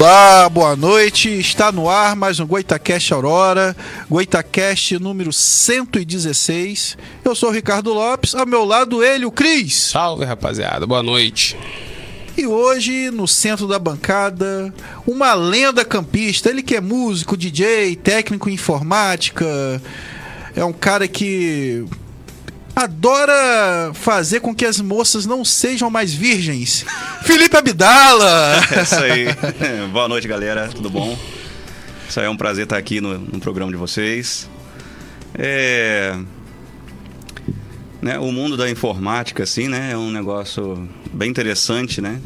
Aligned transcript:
Olá, 0.00 0.48
boa 0.48 0.76
noite. 0.76 1.28
Está 1.28 1.72
no 1.72 1.90
ar 1.90 2.14
mais 2.14 2.38
um 2.38 2.46
Goitacast 2.46 3.12
Aurora, 3.12 3.76
Goitacast 4.08 4.96
número 5.00 5.32
116. 5.32 6.96
Eu 7.24 7.34
sou 7.34 7.48
o 7.48 7.52
Ricardo 7.52 7.92
Lopes, 7.92 8.32
ao 8.32 8.46
meu 8.46 8.64
lado 8.64 9.02
ele, 9.02 9.24
o 9.24 9.32
Cris. 9.32 9.74
Salve, 9.74 10.24
rapaziada. 10.24 10.86
Boa 10.86 11.02
noite. 11.02 11.56
E 12.36 12.46
hoje, 12.46 13.10
no 13.10 13.26
centro 13.26 13.66
da 13.66 13.76
bancada, 13.76 14.72
uma 15.04 15.34
lenda 15.34 15.84
campista. 15.84 16.48
Ele 16.48 16.62
que 16.62 16.76
é 16.76 16.80
músico, 16.80 17.36
DJ, 17.36 17.96
técnico 17.96 18.48
em 18.48 18.52
informática. 18.54 19.82
É 20.54 20.64
um 20.64 20.72
cara 20.72 21.08
que 21.08 21.84
adora 22.78 23.90
fazer 23.92 24.38
com 24.38 24.54
que 24.54 24.64
as 24.64 24.80
moças 24.80 25.26
não 25.26 25.44
sejam 25.44 25.90
mais 25.90 26.14
virgens. 26.14 26.86
Felipe 27.22 27.56
Abdala! 27.56 28.60
É 28.70 28.82
isso 28.82 28.94
aí. 28.94 29.26
Boa 29.90 30.06
noite, 30.06 30.28
galera. 30.28 30.68
Tudo 30.68 30.88
bom? 30.88 31.18
Isso 32.08 32.20
aí 32.20 32.26
é 32.26 32.30
um 32.30 32.36
prazer 32.36 32.64
estar 32.64 32.76
aqui 32.76 33.00
no, 33.00 33.18
no 33.18 33.40
programa 33.40 33.72
de 33.72 33.76
vocês. 33.76 34.48
É... 35.34 36.16
Né, 38.00 38.16
o 38.16 38.30
mundo 38.30 38.56
da 38.56 38.70
informática, 38.70 39.42
assim, 39.42 39.66
né? 39.66 39.90
É 39.92 39.96
um 39.96 40.12
negócio 40.12 40.88
bem 41.12 41.28
interessante, 41.28 42.00
né? 42.00 42.20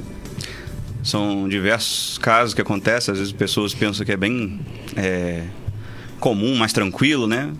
São 1.02 1.48
diversos 1.48 2.18
casos 2.18 2.52
que 2.52 2.60
acontecem. 2.60 3.10
Às 3.10 3.18
vezes 3.18 3.32
pessoas 3.32 3.72
pensam 3.72 4.04
que 4.04 4.12
é 4.12 4.18
bem 4.18 4.60
é, 4.94 5.44
comum, 6.20 6.54
mais 6.56 6.74
tranquilo, 6.74 7.26
né? 7.26 7.50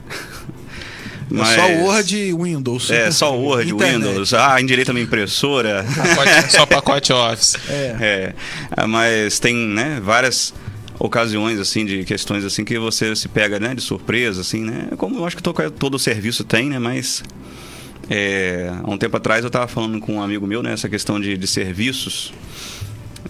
Mas... 1.33 1.51
É 1.51 1.57
só 1.57 1.85
Word 1.85 2.35
Windows. 2.35 2.91
É, 2.91 3.11
só 3.11 3.35
Word 3.35 3.73
Internet. 3.73 4.07
Windows. 4.07 4.35
Ah, 4.35 4.61
endireita 4.61 4.93
minha 4.93 5.05
impressora. 5.05 5.85
Pacote, 5.85 6.53
só 6.53 6.67
pacote 6.67 7.13
Office. 7.13 7.57
É. 7.69 8.35
é. 8.77 8.87
Mas 8.87 9.39
tem, 9.39 9.55
né, 9.55 10.01
várias 10.03 10.53
ocasiões 10.99 11.59
assim 11.59 11.85
de 11.85 12.05
questões 12.05 12.45
assim 12.45 12.65
que 12.65 12.79
você 12.79 13.15
se 13.17 13.29
pega, 13.29 13.59
né, 13.59 13.75
de 13.75 13.81
surpresa 13.81 14.41
assim, 14.43 14.63
né? 14.63 14.89
Como 14.97 15.17
eu 15.17 15.27
acho 15.27 15.37
que 15.37 15.43
todo, 15.43 15.71
todo 15.71 15.99
serviço 15.99 16.45
tem, 16.45 16.69
né, 16.69 16.79
mas 16.79 17.25
é, 18.09 18.71
há 18.83 18.89
um 18.89 18.97
tempo 18.97 19.17
atrás 19.17 19.43
eu 19.43 19.49
estava 19.49 19.67
falando 19.67 19.99
com 19.99 20.17
um 20.17 20.23
amigo 20.23 20.47
meu, 20.47 20.63
né, 20.63 20.73
essa 20.73 20.89
questão 20.89 21.19
de, 21.19 21.37
de 21.37 21.47
serviços. 21.47 22.33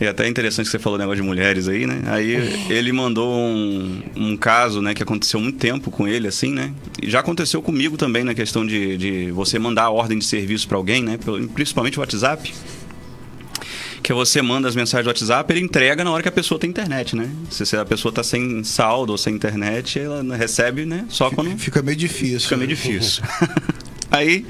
É 0.00 0.08
até 0.08 0.26
interessante 0.26 0.66
que 0.66 0.72
você 0.72 0.78
falou 0.78 0.96
o 0.96 0.99
negócio 0.99 1.22
de 1.22 1.26
mulheres 1.26 1.68
aí, 1.68 1.87
né? 1.87 2.02
Aí 2.06 2.32
ele 2.70 2.92
mandou 2.92 3.32
um, 3.32 4.02
um 4.16 4.37
caso, 4.37 4.80
né, 4.80 4.94
que 4.94 5.02
aconteceu 5.02 5.38
muito 5.38 5.58
tempo 5.58 5.90
com 5.90 6.08
ele, 6.08 6.26
assim, 6.26 6.52
né? 6.52 6.72
E 7.00 7.11
já 7.11 7.20
aconteceu 7.20 7.61
comigo 7.62 7.96
também 7.96 8.25
na 8.25 8.34
questão 8.34 8.66
de, 8.66 8.96
de 8.96 9.30
você 9.30 9.58
mandar 9.58 9.84
a 9.84 9.90
ordem 9.90 10.18
de 10.18 10.25
serviço 10.25 10.66
para 10.66 10.76
alguém, 10.76 11.02
né? 11.02 11.18
Principalmente 11.54 11.99
o 11.99 12.00
WhatsApp. 12.00 12.52
Que 14.02 14.12
você 14.12 14.42
manda 14.42 14.68
as 14.68 14.75
mensagens 14.75 15.04
do 15.04 15.08
WhatsApp, 15.08 15.52
ele 15.52 15.61
entrega 15.61 16.02
na 16.02 16.11
hora 16.11 16.22
que 16.22 16.28
a 16.28 16.32
pessoa 16.32 16.58
tem 16.58 16.68
internet, 16.68 17.14
né? 17.14 17.30
Se 17.50 17.76
a 17.76 17.84
pessoa 17.84 18.12
tá 18.12 18.25
sem 18.25 18.64
saldo 18.64 19.12
ou 19.12 19.18
sem 19.18 19.32
internet, 19.32 20.00
ela 20.00 20.37
recebe, 20.37 20.84
né? 20.84 21.04
Só 21.08 21.30
quando. 21.30 21.56
Fica 21.56 21.80
meio 21.82 21.96
difícil. 21.96 22.40
Fica 22.40 22.56
meio 22.56 22.68
difícil. 22.68 23.22
aí 24.11 24.44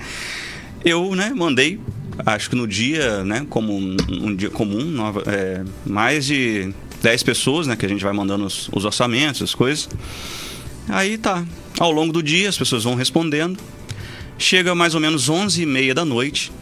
eu, 0.84 1.14
né, 1.14 1.32
mandei 1.34 1.78
acho 2.26 2.50
que 2.50 2.56
no 2.56 2.66
dia, 2.66 3.24
né, 3.24 3.46
como 3.48 3.76
um, 3.76 4.34
dia 4.34 4.50
comum, 4.50 4.84
nova, 4.84 5.22
é, 5.26 5.64
mais 5.84 6.26
de 6.26 6.72
10 7.02 7.22
pessoas, 7.22 7.66
né, 7.66 7.76
que 7.76 7.86
a 7.86 7.88
gente 7.88 8.02
vai 8.02 8.12
mandando 8.12 8.44
os, 8.44 8.68
os 8.72 8.84
orçamentos, 8.84 9.42
as 9.42 9.54
coisas. 9.54 9.88
Aí 10.88 11.16
tá. 11.18 11.44
Ao 11.78 11.90
longo 11.90 12.12
do 12.12 12.22
dia, 12.22 12.48
as 12.48 12.58
pessoas 12.58 12.84
vão 12.84 12.94
respondendo. 12.94 13.58
Chega 14.38 14.74
mais 14.74 14.94
ou 14.94 15.00
menos 15.00 15.28
11 15.28 15.62
e 15.62 15.66
meia 15.66 15.94
da 15.94 16.04
noite 16.04 16.52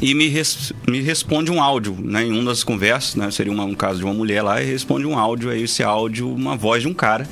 e 0.00 0.14
me, 0.14 0.28
res, 0.28 0.72
me 0.86 1.00
responde 1.00 1.50
um 1.50 1.62
áudio, 1.62 1.96
né, 1.98 2.24
em 2.24 2.32
uma 2.32 2.44
das 2.44 2.62
conversas, 2.62 3.14
né, 3.14 3.30
seria 3.30 3.52
uma, 3.52 3.64
um 3.64 3.74
caso 3.74 3.98
de 3.98 4.04
uma 4.04 4.12
mulher 4.12 4.42
lá, 4.42 4.62
e 4.62 4.66
responde 4.66 5.06
um 5.06 5.18
áudio, 5.18 5.50
aí 5.50 5.62
esse 5.62 5.82
áudio, 5.82 6.30
uma 6.30 6.56
voz 6.56 6.82
de 6.82 6.88
um 6.88 6.94
cara 6.94 7.26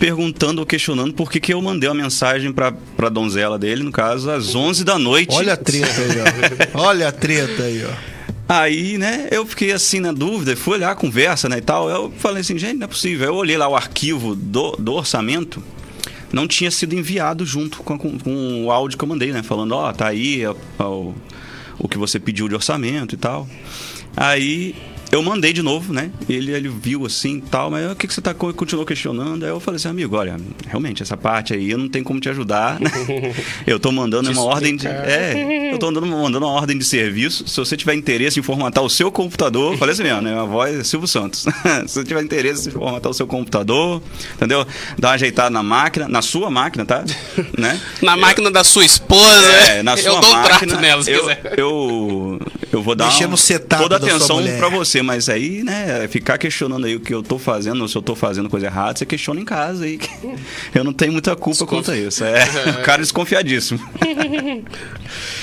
perguntando 0.00 0.60
ou 0.62 0.66
questionando 0.66 1.12
por 1.12 1.30
que, 1.30 1.38
que 1.38 1.52
eu 1.52 1.60
mandei 1.60 1.86
uma 1.86 1.94
mensagem 1.94 2.50
pra, 2.50 2.72
pra 2.72 3.10
donzela 3.10 3.58
dele, 3.58 3.82
no 3.82 3.92
caso, 3.92 4.30
às 4.30 4.54
11 4.54 4.82
da 4.82 4.98
noite. 4.98 5.36
Olha 5.36 5.52
a 5.52 5.56
treta 5.58 6.00
aí, 6.00 6.72
ó. 6.74 6.80
Olha 6.88 7.08
a 7.08 7.12
treta 7.12 7.64
aí, 7.64 7.84
ó. 7.84 8.10
Aí, 8.48 8.96
né, 8.98 9.28
eu 9.30 9.46
fiquei 9.46 9.70
assim 9.72 10.00
na 10.00 10.10
dúvida, 10.10 10.56
fui 10.56 10.74
olhar 10.74 10.90
a 10.90 10.94
conversa, 10.94 11.48
né, 11.48 11.58
e 11.58 11.60
tal. 11.60 11.88
Eu 11.88 12.10
falei 12.16 12.40
assim, 12.40 12.58
gente, 12.58 12.78
não 12.78 12.86
é 12.86 12.88
possível. 12.88 13.26
Eu 13.26 13.34
olhei 13.34 13.58
lá 13.58 13.68
o 13.68 13.76
arquivo 13.76 14.34
do, 14.34 14.72
do 14.72 14.94
orçamento, 14.94 15.62
não 16.32 16.48
tinha 16.48 16.70
sido 16.70 16.94
enviado 16.94 17.44
junto 17.44 17.82
com, 17.82 17.98
com, 17.98 18.18
com 18.18 18.64
o 18.64 18.72
áudio 18.72 18.96
que 18.96 19.04
eu 19.04 19.08
mandei, 19.08 19.30
né, 19.32 19.42
falando, 19.42 19.72
ó, 19.72 19.90
oh, 19.90 19.92
tá 19.92 20.08
aí 20.08 20.44
ó, 20.46 20.54
ó, 20.78 21.12
o 21.78 21.86
que 21.86 21.98
você 21.98 22.18
pediu 22.18 22.48
de 22.48 22.54
orçamento 22.54 23.14
e 23.14 23.18
tal. 23.18 23.46
Aí 24.16 24.74
eu 25.10 25.22
mandei 25.22 25.52
de 25.52 25.60
novo, 25.60 25.92
né? 25.92 26.10
Ele, 26.28 26.52
ele 26.52 26.68
viu 26.68 27.04
assim 27.04 27.38
e 27.38 27.40
tal, 27.40 27.70
mas 27.70 27.90
o 27.90 27.96
que, 27.96 28.06
que 28.06 28.14
você 28.14 28.20
tá, 28.20 28.32
continuou 28.32 28.86
questionando? 28.86 29.44
Aí 29.44 29.50
eu 29.50 29.58
falei 29.58 29.76
assim, 29.76 29.88
amigo, 29.88 30.16
olha, 30.16 30.36
realmente, 30.66 31.02
essa 31.02 31.16
parte 31.16 31.52
aí 31.52 31.70
eu 31.70 31.78
não 31.78 31.88
tenho 31.88 32.04
como 32.04 32.20
te 32.20 32.28
ajudar. 32.28 32.78
Né? 32.78 32.90
eu 33.66 33.80
tô 33.80 33.90
mandando 33.90 34.30
uma 34.30 34.42
ordem 34.42 34.76
de. 34.76 34.86
É, 34.86 35.72
eu 35.72 35.78
tô 35.78 35.86
mandando, 35.86 36.06
mandando 36.06 36.46
uma 36.46 36.52
ordem 36.52 36.78
de 36.78 36.84
serviço. 36.84 37.46
Se 37.48 37.56
você 37.56 37.76
tiver 37.76 37.94
interesse 37.94 38.38
em 38.38 38.42
formatar 38.42 38.84
o 38.84 38.88
seu 38.88 39.10
computador, 39.10 39.76
falei 39.76 39.94
assim 39.94 40.04
mesmo, 40.04 40.22
né? 40.22 40.38
A 40.38 40.44
voz 40.44 40.78
é 40.78 40.84
Silvio 40.84 41.08
Santos. 41.08 41.40
Se 41.86 41.94
você 41.94 42.04
tiver 42.04 42.22
interesse 42.22 42.68
em 42.68 42.72
formatar 42.72 43.10
o 43.10 43.14
seu 43.14 43.26
computador, 43.26 44.00
entendeu? 44.34 44.66
Dar 44.98 45.08
uma 45.08 45.14
ajeitada 45.14 45.50
na 45.50 45.62
máquina, 45.62 46.08
na 46.08 46.22
sua 46.22 46.50
máquina, 46.50 46.84
tá? 46.84 47.04
né? 47.58 47.80
Na 48.00 48.12
eu, 48.12 48.20
máquina 48.20 48.50
da 48.50 48.62
sua 48.62 48.84
esposa. 48.84 49.50
É, 49.68 49.82
na 49.82 49.96
sua 49.96 50.12
eu 50.12 50.20
dou 50.20 50.30
máquina. 50.30 50.40
Um 50.40 50.58
trato 50.58 50.80
nela, 50.80 51.02
se 51.02 51.10
eu, 51.10 51.20
quiser. 51.20 51.54
Eu, 51.56 52.40
eu 52.72 52.82
vou 52.82 52.94
dar 52.94 53.08
um, 53.08 53.36
toda 53.78 53.96
a 53.96 53.98
atenção 53.98 54.42
para 54.58 54.68
você 54.68 54.99
mas 55.02 55.28
aí, 55.28 55.62
né, 55.62 56.06
ficar 56.08 56.38
questionando 56.38 56.86
aí 56.86 56.96
o 56.96 57.00
que 57.00 57.14
eu 57.14 57.22
tô 57.22 57.38
fazendo, 57.38 57.86
se 57.88 57.96
eu 57.96 58.02
tô 58.02 58.14
fazendo 58.14 58.48
coisa 58.48 58.66
errada, 58.66 58.98
você 58.98 59.06
questiona 59.06 59.40
em 59.40 59.44
casa 59.44 59.84
aí. 59.84 59.98
eu 60.74 60.84
não 60.84 60.92
tenho 60.92 61.12
muita 61.12 61.34
culpa 61.34 61.50
Desconf... 61.50 61.70
quanto 61.70 61.90
a 61.90 61.96
isso. 61.96 62.24
É, 62.24 62.44
o 62.80 62.82
cara 62.82 63.02
desconfiadíssimo. 63.02 63.80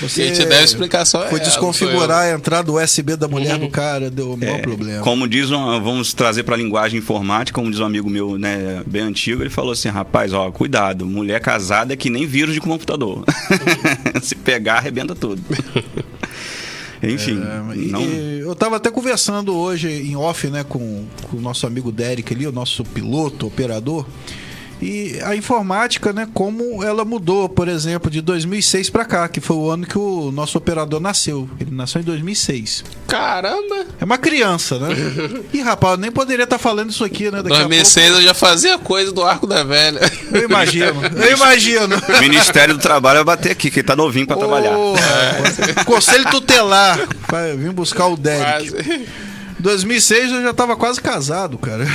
Você 0.01 0.31
te 0.31 0.45
deve 0.45 0.63
explicação 0.63 1.27
Foi 1.27 1.39
é, 1.39 1.43
desconfigurar 1.43 2.25
a 2.25 2.31
entrada 2.31 2.71
USB 2.71 3.15
da 3.15 3.27
mulher 3.27 3.55
uhum. 3.55 3.61
do 3.61 3.69
cara, 3.69 4.09
deu 4.09 4.33
o 4.33 4.37
maior 4.37 4.59
é, 4.59 4.61
problema. 4.61 5.03
Como 5.03 5.27
diz, 5.27 5.51
um, 5.51 5.81
vamos 5.81 6.13
trazer 6.13 6.43
para 6.43 6.55
linguagem 6.55 6.99
informática, 6.99 7.55
como 7.55 7.69
diz 7.69 7.79
um 7.79 7.85
amigo 7.85 8.09
meu, 8.09 8.37
né, 8.37 8.81
bem 8.85 9.01
antigo, 9.01 9.41
ele 9.41 9.49
falou 9.49 9.71
assim: 9.71 9.89
rapaz, 9.89 10.33
ó, 10.33 10.49
cuidado, 10.51 11.05
mulher 11.05 11.41
casada 11.41 11.93
é 11.93 11.97
que 11.97 12.09
nem 12.09 12.25
vírus 12.25 12.53
de 12.53 12.61
computador. 12.61 13.23
se 14.21 14.35
pegar, 14.35 14.77
arrebenta 14.77 15.15
tudo. 15.15 15.41
Enfim. 17.03 17.41
É, 17.41 17.75
não... 17.91 18.01
Eu 18.01 18.53
estava 18.53 18.77
até 18.77 18.89
conversando 18.89 19.55
hoje 19.55 19.87
em 19.89 20.15
off, 20.15 20.49
né, 20.49 20.63
com, 20.63 21.05
com 21.29 21.37
o 21.37 21.41
nosso 21.41 21.67
amigo 21.67 21.91
Derek 21.91 22.33
ali, 22.33 22.47
o 22.47 22.51
nosso 22.51 22.83
piloto, 22.83 23.47
operador. 23.47 24.05
E 24.81 25.19
a 25.23 25.35
informática, 25.35 26.13
né, 26.13 26.27
como 26.33 26.83
ela 26.83 27.03
mudou, 27.03 27.49
por 27.49 27.67
exemplo, 27.67 28.11
de 28.11 28.21
2006 28.21 28.89
para 28.89 29.05
cá, 29.05 29.27
que 29.27 29.41
foi 29.41 29.55
o 29.55 29.69
ano 29.69 29.85
que 29.85 29.97
o 29.97 30.31
nosso 30.31 30.57
operador 30.57 30.99
nasceu. 30.99 31.49
Ele 31.59 31.71
nasceu 31.71 32.01
em 32.01 32.03
2006. 32.03 32.83
Caramba! 33.07 33.87
É 33.99 34.05
uma 34.05 34.17
criança, 34.17 34.77
né? 34.77 34.89
e 35.53 35.61
rapaz, 35.61 35.93
eu 35.93 35.97
nem 35.97 36.11
poderia 36.11 36.43
estar 36.43 36.57
tá 36.57 36.63
falando 36.63 36.91
isso 36.91 37.03
aqui, 37.03 37.25
né? 37.31 37.41
Daqui 37.41 37.49
2006 37.49 38.05
pouco... 38.05 38.21
eu 38.21 38.27
já 38.27 38.33
fazia 38.33 38.77
coisa 38.77 39.11
do 39.11 39.23
arco 39.23 39.47
da 39.47 39.63
velha. 39.63 39.99
Eu 40.31 40.43
imagino, 40.43 41.01
eu 41.15 41.33
imagino. 41.35 41.95
O 41.95 42.19
Ministério 42.19 42.75
do 42.75 42.79
Trabalho 42.79 43.17
vai 43.23 43.35
bater 43.35 43.51
aqui, 43.51 43.71
que 43.71 43.79
ele 43.79 43.87
tá 43.87 43.95
novinho 43.95 44.27
para 44.27 44.37
oh, 44.37 44.39
trabalhar. 44.39 44.73
É. 44.73 45.83
Conselho 45.85 46.29
tutelar. 46.29 46.99
Vai, 47.29 47.55
vim 47.55 47.71
buscar 47.71 48.07
o 48.07 48.15
Derek. 48.15 48.71
Quase. 48.71 49.26
2006 49.59 50.31
eu 50.31 50.41
já 50.43 50.51
estava 50.51 50.75
quase 50.75 51.01
casado, 51.01 51.57
cara. 51.57 51.85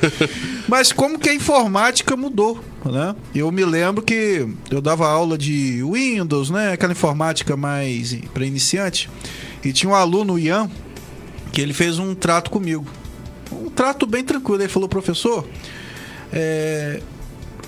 Mas 0.68 0.92
como 0.92 1.18
que 1.18 1.28
a 1.30 1.34
informática 1.34 2.16
mudou, 2.16 2.62
né? 2.84 3.16
Eu 3.34 3.50
me 3.50 3.64
lembro 3.64 4.02
que 4.02 4.46
eu 4.70 4.80
dava 4.80 5.08
aula 5.08 5.38
de 5.38 5.82
Windows, 5.82 6.50
né? 6.50 6.72
Aquela 6.72 6.92
informática 6.92 7.56
mais 7.56 8.14
para 8.34 8.44
iniciante. 8.44 9.08
E 9.64 9.72
tinha 9.72 9.90
um 9.90 9.94
aluno, 9.94 10.38
Ian, 10.38 10.70
que 11.52 11.60
ele 11.60 11.72
fez 11.72 11.98
um 11.98 12.14
trato 12.14 12.50
comigo. 12.50 12.86
Um 13.50 13.70
trato 13.70 14.06
bem 14.06 14.22
tranquilo. 14.22 14.62
Ele 14.62 14.68
falou, 14.68 14.88
professor, 14.88 15.48
é, 16.30 17.00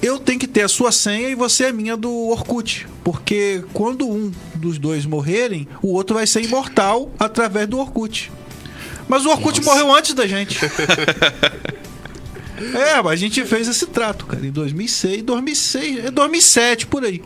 eu 0.02 0.18
tenho 0.18 0.38
que 0.38 0.46
ter 0.46 0.62
a 0.62 0.68
sua 0.68 0.92
senha 0.92 1.30
e 1.30 1.34
você 1.34 1.64
é 1.64 1.72
minha 1.72 1.96
do 1.96 2.28
Orkut. 2.28 2.86
Porque 3.02 3.64
quando 3.72 4.06
um 4.06 4.30
dos 4.54 4.78
dois 4.78 5.06
morrerem, 5.06 5.66
o 5.82 5.94
outro 5.94 6.16
vai 6.16 6.26
ser 6.26 6.44
imortal 6.44 7.10
através 7.18 7.66
do 7.66 7.78
Orkut. 7.78 8.30
Mas 9.10 9.26
o 9.26 9.30
Orkut 9.30 9.58
Nossa. 9.58 9.70
morreu 9.70 9.92
antes 9.92 10.14
da 10.14 10.24
gente. 10.24 10.56
é, 12.72 13.02
mas 13.02 13.14
a 13.14 13.16
gente 13.16 13.44
fez 13.44 13.66
esse 13.66 13.86
trato, 13.86 14.24
cara, 14.24 14.46
em 14.46 14.52
2006, 14.52 15.22
2006, 15.22 16.10
2007, 16.12 16.86
por 16.86 17.04
aí. 17.04 17.20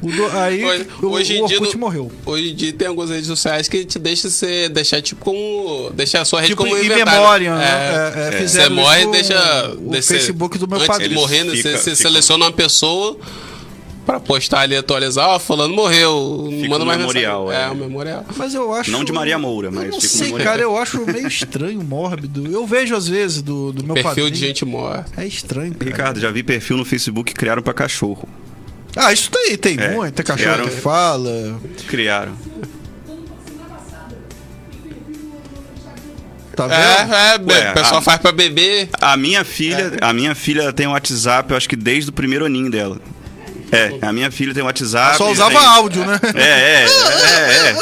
Do, 0.00 0.26
aí 0.38 0.64
hoje, 0.64 0.86
o, 1.02 1.06
hoje 1.08 1.40
o 1.40 1.42
Orkut 1.42 1.70
dia, 1.70 1.80
morreu. 1.80 2.12
Hoje 2.24 2.52
em 2.52 2.54
dia 2.54 2.72
tem 2.72 2.86
algumas 2.86 3.10
redes 3.10 3.26
sociais 3.26 3.68
que 3.68 3.84
te 3.84 3.98
deixa 3.98 4.30
ser, 4.30 4.68
deixar 4.68 5.02
tipo 5.02 5.24
como 5.24 5.90
deixar 5.90 6.20
a 6.20 6.24
sua 6.24 6.40
rede 6.40 6.52
tipo, 6.52 6.62
como 6.62 6.76
em 6.78 6.88
memória, 6.88 7.56
né? 7.56 7.64
É, 7.64 8.36
é, 8.36 8.42
é, 8.44 8.46
você 8.46 8.68
morre 8.68 9.02
e 9.02 9.10
deixa 9.10 9.74
o, 9.80 9.90
o 9.90 10.02
Facebook 10.02 10.58
do 10.58 10.68
meu 10.68 10.76
antes 10.76 10.86
padrinho. 10.86 11.14
morrer, 11.14 11.42
né? 11.42 11.56
você, 11.56 11.76
você 11.76 11.96
seleciona 11.96 12.44
uma 12.44 12.52
pessoa 12.52 13.18
pra 14.06 14.18
postar 14.20 14.60
ali, 14.60 14.76
atualizar, 14.76 15.28
ó, 15.28 15.38
fulano 15.38 15.74
morreu. 15.74 16.48
Fica 16.50 16.68
manda 16.68 16.84
mais 16.84 16.98
memorial, 16.98 17.46
mensagem. 17.48 17.64
é. 17.64 17.68
É, 17.68 17.70
o 17.72 17.74
memorial. 17.74 18.24
Mas 18.36 18.54
eu 18.54 18.72
acho. 18.72 18.90
Não 18.90 19.04
de 19.04 19.12
Maria 19.12 19.36
Moura, 19.38 19.68
Eu 19.68 19.72
mas 19.72 19.90
não 19.90 20.00
fica 20.00 20.12
no 20.12 20.18
sei, 20.18 20.26
memorial. 20.28 20.48
cara, 20.50 20.62
eu 20.62 20.76
acho 20.78 21.04
meio 21.04 21.26
estranho, 21.26 21.82
mórbido. 21.82 22.46
Eu 22.50 22.64
vejo 22.66 22.94
às 22.94 23.06
vezes 23.08 23.42
do, 23.42 23.72
do 23.72 23.84
meu 23.84 23.94
Perfil 23.94 24.10
padrinho. 24.10 24.30
de 24.30 24.38
gente 24.38 24.64
morta. 24.64 25.20
É 25.20 25.26
estranho, 25.26 25.74
cara. 25.74 25.84
Ricardo, 25.90 26.20
já 26.20 26.30
vi 26.30 26.42
perfil 26.42 26.76
no 26.76 26.84
Facebook 26.84 27.32
que 27.32 27.38
criaram 27.38 27.62
pra 27.62 27.74
cachorro. 27.74 28.28
Ah, 28.94 29.12
isso 29.12 29.30
daí 29.30 29.56
tem 29.58 29.78
É, 29.78 29.90
muito. 29.90 30.14
Tem 30.14 30.24
cachorro 30.24 30.54
criaram- 30.54 30.64
que 30.70 30.80
fala. 30.80 31.60
Criaram. 31.88 32.32
Tá 36.54 36.66
vendo? 36.66 37.50
É, 37.52 37.66
é, 37.66 37.70
o 37.70 37.74
pessoal 37.74 37.98
a- 37.98 38.02
faz 38.02 38.18
pra 38.18 38.32
beber. 38.32 38.88
A 38.98 39.14
minha 39.16 39.44
filha, 39.44 39.92
É. 40.00 40.04
a 40.04 40.12
minha 40.14 40.34
filha 40.34 40.72
tem 40.72 40.86
um 40.86 40.92
WhatsApp, 40.92 41.50
eu 41.50 41.56
acho 41.56 41.68
que 41.68 41.76
desde 41.76 42.08
o 42.08 42.12
primeiro 42.12 42.46
aninho 42.46 42.70
dela. 42.70 42.98
É, 43.72 43.98
a 44.00 44.12
minha 44.12 44.30
filha 44.30 44.54
tem 44.54 44.62
WhatsApp. 44.62 45.16
Só 45.16 45.30
usava 45.30 45.58
tem- 45.58 45.68
áudio, 45.68 46.04
né? 46.04 46.20
É, 46.34 46.40
é, 46.42 46.86
é, 46.86 47.76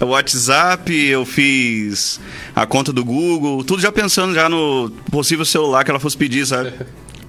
é. 0.00 0.04
O 0.04 0.08
WhatsApp, 0.08 0.92
eu 0.92 1.24
fiz 1.26 2.18
a 2.56 2.66
conta 2.66 2.92
do 2.92 3.04
Google, 3.04 3.62
tudo 3.64 3.80
já 3.82 3.92
pensando 3.92 4.34
já 4.34 4.48
no 4.48 4.90
possível 5.10 5.44
celular 5.44 5.84
que 5.84 5.90
ela 5.90 6.00
fosse 6.00 6.16
pedir, 6.16 6.46
sabe? 6.46 6.72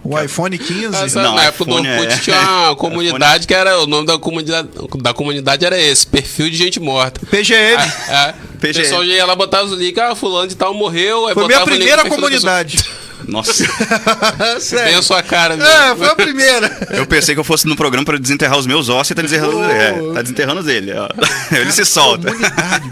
O 0.04 0.20
iPhone 0.20 0.58
15. 0.58 0.96
Essa, 1.04 1.22
Não, 1.22 1.36
na 1.36 1.44
época 1.44 1.66
do 1.66 1.72
iPhone 1.80 1.90
Orkut 1.90 2.14
é- 2.14 2.18
tinha 2.18 2.40
uma 2.70 2.76
comunidade 2.76 3.46
que 3.46 3.54
era. 3.54 3.80
O 3.82 3.86
nome 3.86 4.08
da 4.08 4.18
comunidade, 4.18 4.68
da 5.00 5.14
comunidade 5.14 5.64
era 5.64 5.80
esse, 5.80 6.08
perfil 6.08 6.50
de 6.50 6.58
gente 6.58 6.80
morta. 6.80 7.22
PGM. 7.28 7.84
É, 8.10 8.14
é. 8.14 8.34
O 8.56 8.58
PGM. 8.58 8.84
pessoal 8.84 9.06
já 9.06 9.14
ia 9.14 9.26
lá 9.26 9.36
botar 9.36 9.64
os 9.64 9.74
links, 9.74 10.02
ah, 10.02 10.16
fulano 10.16 10.48
de 10.48 10.56
tal 10.56 10.74
morreu. 10.74 11.30
Foi 11.36 11.46
minha 11.46 11.62
o 11.62 11.66
primeira 11.66 12.04
comunidade. 12.06 12.84
Nossa, 13.32 13.64
Bem 14.84 14.96
a 14.96 15.02
sua 15.02 15.24
cara, 15.24 15.56
mesmo. 15.56 15.72
É, 15.72 15.96
foi 15.96 16.08
a 16.08 16.16
primeira. 16.16 16.88
eu 16.92 17.06
pensei 17.08 17.34
que 17.34 17.40
eu 17.40 17.44
fosse 17.44 17.66
no 17.66 17.76
programa 17.76 18.06
pra 18.06 18.18
desenterrar 18.18 18.58
os 18.58 18.68
meus 18.68 18.90
ossos 18.90 19.12
e 19.12 19.16
tá 19.16 19.22
desenterrando, 19.22 19.58
Oh. 19.58 19.64
é, 19.64 20.14
tá 20.14 20.22
desenterrando 20.22 20.70
ele. 20.70 20.92
ó. 20.94 21.08
Ele 21.56 21.72
se 21.72 21.84
solta. 21.86 22.32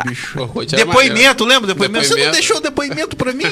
Bicho. 0.06 0.38
Depoimento, 0.76 1.46
lembra? 1.46 1.68
Depoimento. 1.68 2.06
Você 2.06 2.10
não 2.12 2.16
Depoimento. 2.18 2.32
deixou 2.32 2.62
depoimento 2.62 3.16
pra 3.16 3.32
mim? 3.34 3.46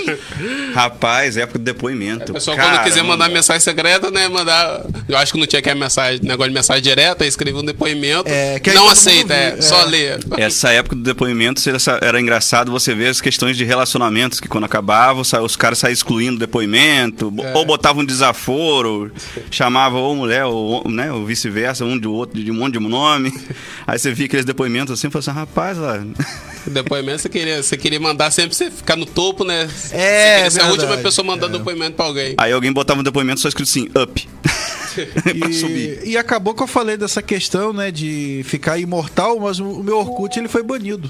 Rapaz, 0.73 1.37
época 1.37 1.59
do 1.59 1.65
depoimento. 1.65 2.31
O 2.31 2.35
pessoal, 2.35 2.57
quando 2.57 2.83
quiser 2.83 3.03
mandar 3.03 3.29
mensagem 3.29 3.61
secreta, 3.61 4.11
né? 4.11 4.27
Mandar. 4.27 4.81
Eu 5.07 5.17
acho 5.17 5.31
que 5.33 5.39
não 5.39 5.47
tinha 5.47 5.61
que 5.61 5.73
mensagem, 5.73 6.19
negócio 6.23 6.49
de 6.51 6.55
mensagem 6.55 6.81
direta, 6.83 7.23
aí 7.23 7.27
escrevia 7.27 7.59
um 7.61 7.65
depoimento. 7.65 8.23
É, 8.27 8.59
não 8.73 8.89
aceita, 8.89 9.33
é, 9.33 9.51
viu, 9.51 9.61
só 9.63 9.81
é. 9.83 9.85
lê. 9.85 10.07
Essa 10.37 10.69
época 10.71 10.95
do 10.95 11.01
depoimento 11.03 11.61
era- 12.01 12.19
engraçado 12.19 12.71
você 12.71 12.93
ver 12.93 13.07
as 13.09 13.21
questões 13.21 13.55
de 13.57 13.63
relacionamentos, 13.63 14.39
que 14.39 14.47
quando 14.47 14.63
acabava, 14.65 15.21
os 15.21 15.55
caras 15.55 15.77
saíam 15.79 15.93
excluindo 15.93 16.35
o 16.35 16.39
depoimento, 16.39 16.76
É. 16.77 17.53
ou 17.57 17.65
botavam 17.65 18.03
um 18.03 18.05
desaforo, 18.05 19.11
chamavam 19.51 20.01
ou 20.01 20.15
mulher, 20.15 20.45
ou, 20.45 20.87
né, 20.89 21.11
ou 21.11 21.25
vice-versa, 21.25 21.83
um 21.85 21.97
de 21.99 22.07
outro, 22.07 22.41
de 22.43 22.51
um 22.51 22.55
monte 22.55 22.73
de 22.73 22.79
nome. 22.79 23.33
Aí 23.87 23.97
você 23.97 24.11
via 24.13 24.25
aqueles 24.25 24.45
depoimentos 24.45 24.93
assim 24.93 25.07
e 25.07 25.11
falava 25.11 25.31
assim, 25.31 25.39
rapaz, 25.39 25.77
lá, 25.77 26.03
depoimento 26.67 27.19
você 27.21 27.29
queria, 27.29 27.63
você 27.63 27.77
queria 27.77 27.99
mandar 27.99 28.29
sempre 28.31 28.55
você 28.55 28.69
ficar 28.69 28.95
no 28.95 29.05
topo, 29.05 29.43
né? 29.43 29.67
Você 29.67 29.95
É, 29.95 30.35
queria 30.35 30.51
ser 30.51 30.61
a 30.61 30.67
última 30.69 30.97
pessoa 30.97 31.25
mandando 31.25 31.55
É. 31.55 31.59
depoimento 31.59 31.95
pra 31.95 32.05
alguém. 32.05 32.35
aí 32.37 32.51
alguém 32.51 32.71
botava 32.73 32.99
um 32.99 33.03
depoimento 33.03 33.39
só 33.39 33.47
escrito 33.47 33.69
assim, 33.69 33.87
up. 33.97 34.27
pra 35.39 35.53
subir. 35.53 36.01
E, 36.03 36.11
e 36.11 36.17
acabou 36.17 36.53
que 36.55 36.63
eu 36.63 36.67
falei 36.67 36.97
dessa 36.97 37.21
questão, 37.21 37.71
né, 37.71 37.91
de 37.91 38.41
ficar 38.45 38.77
imortal, 38.79 39.39
mas 39.39 39.59
o 39.59 39.83
meu 39.83 39.97
Orkut 39.99 40.37
ele 40.39 40.47
foi 40.47 40.63
banido. 40.63 41.09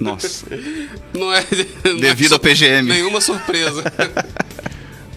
Nossa. 0.00 0.44
Não 1.14 1.32
é. 1.32 1.44
não 1.84 1.92
é 1.92 2.00
Devido 2.00 2.32
ao 2.34 2.38
PGM. 2.38 2.88
Nenhuma 2.88 3.20
surpresa. 3.20 3.82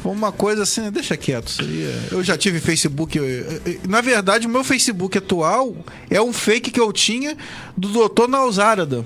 Uma 0.03 0.31
coisa 0.31 0.63
assim, 0.63 0.91
deixa 0.91 1.15
quieto. 1.15 1.47
Isso 1.47 1.61
aí 1.61 1.83
é- 1.85 2.07
eu 2.13 2.23
já 2.23 2.37
tive 2.37 2.59
Facebook. 2.59 3.17
eu- 3.17 3.25
eu- 3.25 3.61
Na 3.87 4.01
verdade, 4.01 4.45
o 4.47 4.49
meu 4.49 4.63
Facebook 4.63 5.17
atual 5.17 5.75
é 6.09 6.21
um 6.21 6.33
fake 6.33 6.71
que 6.71 6.79
eu 6.79 6.91
tinha 6.91 7.37
do 7.77 7.87
Dr. 8.09 8.27
Nausarada. 8.27 9.05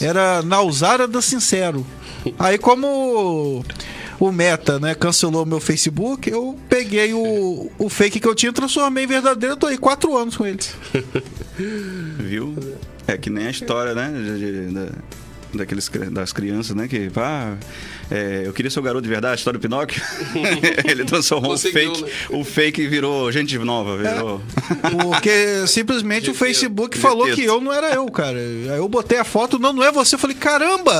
Era 0.00 0.42
Nausarada 0.42 1.22
Sincero. 1.22 1.86
Aí, 2.38 2.58
como 2.58 3.64
o 4.20 4.32
Meta, 4.32 4.78
né, 4.80 4.94
cancelou 4.94 5.46
meu 5.46 5.60
Facebook, 5.60 6.28
eu 6.28 6.58
peguei 6.68 7.14
o, 7.14 7.70
o 7.78 7.88
fake 7.88 8.18
que 8.20 8.26
eu 8.28 8.34
tinha 8.34 8.50
e 8.50 8.52
transformei 8.52 9.04
em 9.04 9.06
verdadeiro. 9.06 9.52
Eu 9.54 9.56
tô 9.56 9.66
aí 9.68 9.78
quatro 9.78 10.16
anos 10.16 10.36
com 10.36 10.44
ele. 10.44 10.58
Viu? 12.18 12.54
É 13.06 13.16
que 13.16 13.30
nem 13.30 13.46
a 13.46 13.50
história, 13.50 13.94
né? 13.94 14.10
Daqueles, 15.54 15.88
das 16.10 16.32
crianças, 16.32 16.74
né? 16.74 16.88
Que, 16.88 17.10
pá, 17.10 17.56
é, 18.10 18.42
eu 18.44 18.52
queria 18.52 18.70
ser 18.70 18.78
o 18.80 18.82
garoto 18.82 19.02
de 19.02 19.08
verdade, 19.08 19.32
a 19.32 19.36
história 19.36 19.58
do 19.58 19.62
Pinóquio. 19.62 20.00
Ele 20.88 21.04
transformou 21.04 21.54
o 21.54 21.58
fake. 21.58 22.02
né? 22.02 22.08
O 22.30 22.44
fake 22.44 22.86
virou 22.86 23.30
gente 23.30 23.58
nova, 23.58 23.96
virou. 23.96 24.40
Porque 25.02 25.66
simplesmente 25.66 26.30
o 26.30 26.34
Facebook 26.34 26.96
falou 26.98 27.30
que 27.30 27.44
eu 27.44 27.60
não 27.60 27.72
era 27.72 27.94
eu, 27.94 28.06
cara. 28.06 28.38
Aí 28.38 28.78
eu 28.78 28.88
botei 28.88 29.18
a 29.18 29.24
foto, 29.24 29.58
não, 29.58 29.72
não 29.72 29.82
é 29.82 29.92
você. 29.92 30.14
Eu 30.14 30.18
falei, 30.18 30.36
caramba, 30.36 30.94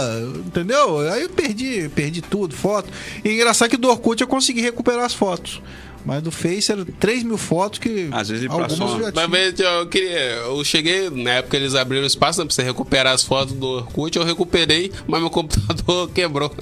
entendeu? 0.47 0.99
Aí 1.11 1.23
eu 1.23 1.31
perdi, 1.31 1.89
perdi 1.95 2.23
tudo, 2.23 2.55
foto. 2.55 2.89
E 3.25 3.31
engraçado 3.31 3.71
que 3.71 3.77
do 3.77 3.89
Orkut 3.89 4.21
eu 4.21 4.29
consegui 4.29 4.61
recuperar 4.61 5.05
as 5.05 5.15
fotos. 5.15 5.63
Mas 6.07 6.23
do 6.23 6.31
Face 6.31 6.71
era 6.73 6.85
3 6.99 7.23
mil 7.23 7.37
fotos 7.37 7.79
que 7.79 8.09
Às 8.13 8.29
vezes 8.29 8.45
ele 8.45 8.53
passou 8.55 8.87
eu 8.89 8.93
já 8.99 9.05
Mas 9.05 9.13
tinha. 9.15 9.29
mas 9.29 9.61
eu 9.61 9.87
queria. 9.89 10.19
Eu 10.19 10.65
cheguei, 10.65 11.11
na 11.11 11.33
época 11.33 11.57
eles 11.57 11.75
abriram 11.75 12.07
espaço 12.07 12.39
né, 12.41 12.47
pra 12.47 12.55
você 12.55 12.63
recuperar 12.63 13.13
as 13.13 13.23
fotos 13.25 13.55
do 13.55 13.67
Orkut, 13.67 14.17
eu 14.17 14.25
recuperei, 14.25 14.91
mas 15.07 15.21
meu 15.21 15.29
computador 15.31 16.09
quebrou. 16.11 16.55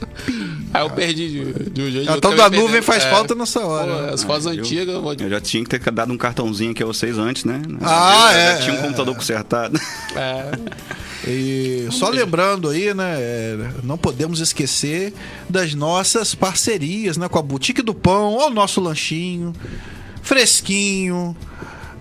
Aí 0.74 0.82
eu 0.82 0.90
perdi 0.90 1.28
de, 1.28 1.70
de 1.70 1.82
um 1.82 1.90
jeito. 1.90 2.10
Acabei 2.10 2.36
da 2.36 2.44
nuvem 2.50 2.62
perdendo. 2.66 2.82
faz 2.82 3.04
É. 3.04 3.10
falta 3.10 3.34
nessa 3.34 3.60
Pô, 3.60 3.66
hora. 3.68 4.12
as 4.14 4.22
fotos 4.24 4.46
Ah, 4.46 4.54
eu- 4.54 4.60
antigas, 4.60 4.88
eu 4.94 5.02
vou. 5.02 5.14
Eu 5.14 5.30
já 5.30 5.40
tinha 5.40 5.62
que 5.64 5.70
ter 5.78 5.90
dado 5.92 6.12
um 6.12 6.18
cartãozinho 6.18 6.72
aqui 6.72 6.82
a 6.82 6.86
vocês 6.86 7.16
antes, 7.18 7.44
né? 7.44 7.62
Ah, 7.82 8.30
eu 8.32 8.38
é, 8.38 8.56
Já 8.56 8.62
tinha 8.64 8.74
um 8.74 8.78
é, 8.78 8.82
computador 8.82 9.14
consertado. 9.14 9.80
É, 10.16 10.50
E 11.26 11.88
só 11.90 12.08
lembrando 12.08 12.68
aí, 12.68 12.94
né? 12.94 13.14
é, 13.18 13.70
não 13.82 13.98
podemos 13.98 14.40
esquecer 14.40 15.12
das 15.48 15.74
nossas 15.74 16.34
parcerias, 16.34 17.16
né? 17.16 17.28
Com 17.28 17.38
a 17.38 17.42
Boutique 17.42 17.82
do 17.82 17.94
Pão, 17.94 18.34
o 18.36 18.50
nosso 18.50 18.80
lanchinho, 18.80 19.52
fresquinho, 20.22 21.36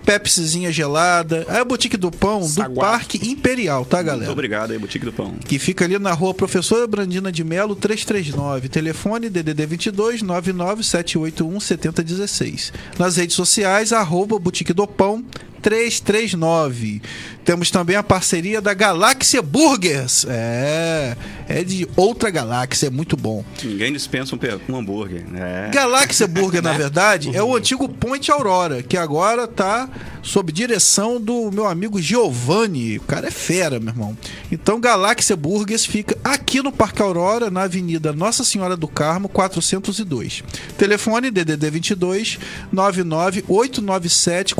Pepsizinha 0.06 0.70
gelada. 0.70 1.44
É 1.48 1.58
a 1.58 1.64
Boutique 1.64 1.96
do 1.96 2.12
Pão 2.12 2.38
do 2.38 2.46
Saguá. 2.46 2.90
Parque 2.92 3.18
Imperial, 3.28 3.84
tá, 3.84 3.96
Muito 3.96 4.06
galera? 4.06 4.30
obrigado 4.30 4.70
aí, 4.70 4.78
Boutique 4.78 5.04
do 5.04 5.12
Pão. 5.12 5.34
Que 5.44 5.58
fica 5.58 5.84
ali 5.84 5.98
na 5.98 6.12
rua 6.12 6.32
Professora 6.32 6.86
Brandina 6.86 7.32
de 7.32 7.42
Melo, 7.42 7.74
339. 7.74 8.68
Telefone 8.68 9.28
DDD 9.28 9.66
22 9.66 10.22
99781 10.22 11.58
7016. 11.58 12.72
Nas 12.96 13.16
redes 13.16 13.34
sociais, 13.34 13.92
arroba 13.92 14.38
Boutique 14.38 14.72
do 14.72 14.86
Pão 14.86 15.24
339. 15.66 17.02
Temos 17.44 17.72
também 17.72 17.96
a 17.96 18.02
parceria 18.02 18.60
da 18.60 18.72
Galáxia 18.72 19.42
Burgers. 19.42 20.24
É, 20.28 21.16
é 21.48 21.64
de 21.64 21.88
outra 21.96 22.30
galáxia, 22.30 22.86
é 22.86 22.90
muito 22.90 23.16
bom. 23.16 23.44
Ninguém 23.64 23.92
dispensa 23.92 24.36
um, 24.36 24.38
um 24.72 24.76
hambúrguer. 24.76 25.24
É. 25.34 25.70
Galáxia 25.72 26.28
Burger, 26.28 26.62
na 26.62 26.72
verdade, 26.72 27.34
é 27.36 27.42
o 27.42 27.56
antigo 27.56 27.88
Ponte 27.88 28.30
Aurora, 28.30 28.80
que 28.80 28.96
agora 28.96 29.48
tá 29.48 29.88
sob 30.22 30.50
direção 30.52 31.20
do 31.20 31.50
meu 31.52 31.66
amigo 31.66 32.00
Giovanni. 32.00 32.98
O 32.98 33.02
cara 33.02 33.28
é 33.28 33.30
fera, 33.30 33.78
meu 33.78 33.90
irmão. 33.90 34.18
Então, 34.50 34.80
Galáxia 34.80 35.36
Burgers 35.36 35.86
fica 35.86 36.18
aqui 36.24 36.60
no 36.62 36.72
Parque 36.72 37.00
Aurora, 37.00 37.48
na 37.50 37.62
Avenida 37.62 38.12
Nossa 38.12 38.42
Senhora 38.44 38.76
do 38.76 38.88
Carmo, 38.88 39.28
402. 39.28 40.42
Telefone 40.76 41.30
DDD 41.30 41.70
22 41.70 42.38
99897 42.72 44.54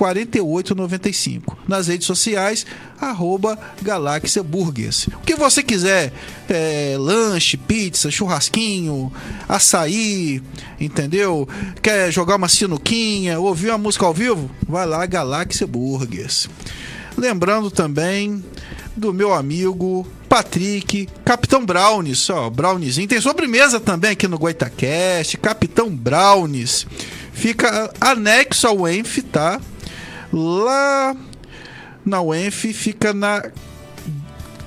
4895. 0.99 1.59
Nas 1.69 1.89
redes 1.89 2.07
sociais, 2.07 2.67
arroba 3.01 3.59
Galáxia 3.83 4.43
Burgers. 4.43 5.07
O 5.09 5.21
que 5.21 5.35
você 5.35 5.63
quiser, 5.63 6.13
é, 6.49 6.97
lanche, 6.99 7.57
pizza, 7.57 8.11
churrasquinho, 8.11 9.13
açaí, 9.49 10.43
entendeu? 10.81 11.49
Quer 11.83 12.11
jogar 12.11 12.37
uma 12.37 12.49
sinuquinha, 12.49 13.39
ouvir 13.39 13.69
uma 13.71 13.79
música 13.79 14.07
ao 14.07 14.15
vivo? 14.15 14.51
Vai 14.69 14.87
lá, 14.87 15.05
Galáxia 15.07 15.67
Burgers. 15.67 16.49
Lembrando 17.17 17.71
também 17.71 18.45
do 18.95 19.13
meu 19.13 19.33
amigo 19.33 20.07
Patrick, 20.29 21.09
Capitão 21.25 21.65
Brownies, 21.65 22.29
ó, 22.31 22.51
Browniezinho. 22.51 23.09
Tem 23.09 23.21
sobremesa 23.21 23.79
também 23.79 24.11
aqui 24.11 24.27
no 24.27 24.39
Goitacast, 24.39 25.37
Capitão 25.39 25.89
Brownies. 25.95 26.87
Fica 27.33 27.93
anexo 28.01 28.67
ao 28.67 28.89
Enf, 28.89 29.19
tá? 29.31 29.61
Lá 30.39 31.17
na 32.05 32.21
UENF 32.21 32.71
fica 32.75 33.15
na 33.15 33.43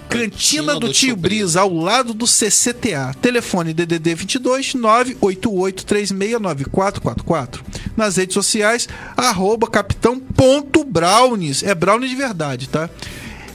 Cantina 0.10 0.80
do 0.80 0.92
Tio 0.92 1.16
Brisa, 1.16 1.62
ao 1.62 1.72
lado 1.72 2.12
do 2.12 2.26
CCTA. 2.26 3.14
Telefone 3.22 3.72
DDD 3.72 4.16
22 4.16 4.74
988 4.74 5.86
369444. 5.86 7.64
Nas 7.96 8.18
redes 8.18 8.34
sociais, 8.34 8.90
arroba 9.16 9.68
capitão.brownies. 9.68 11.62
É 11.62 11.76
brownie 11.76 12.10
de 12.10 12.16
verdade, 12.16 12.68
tá? 12.68 12.90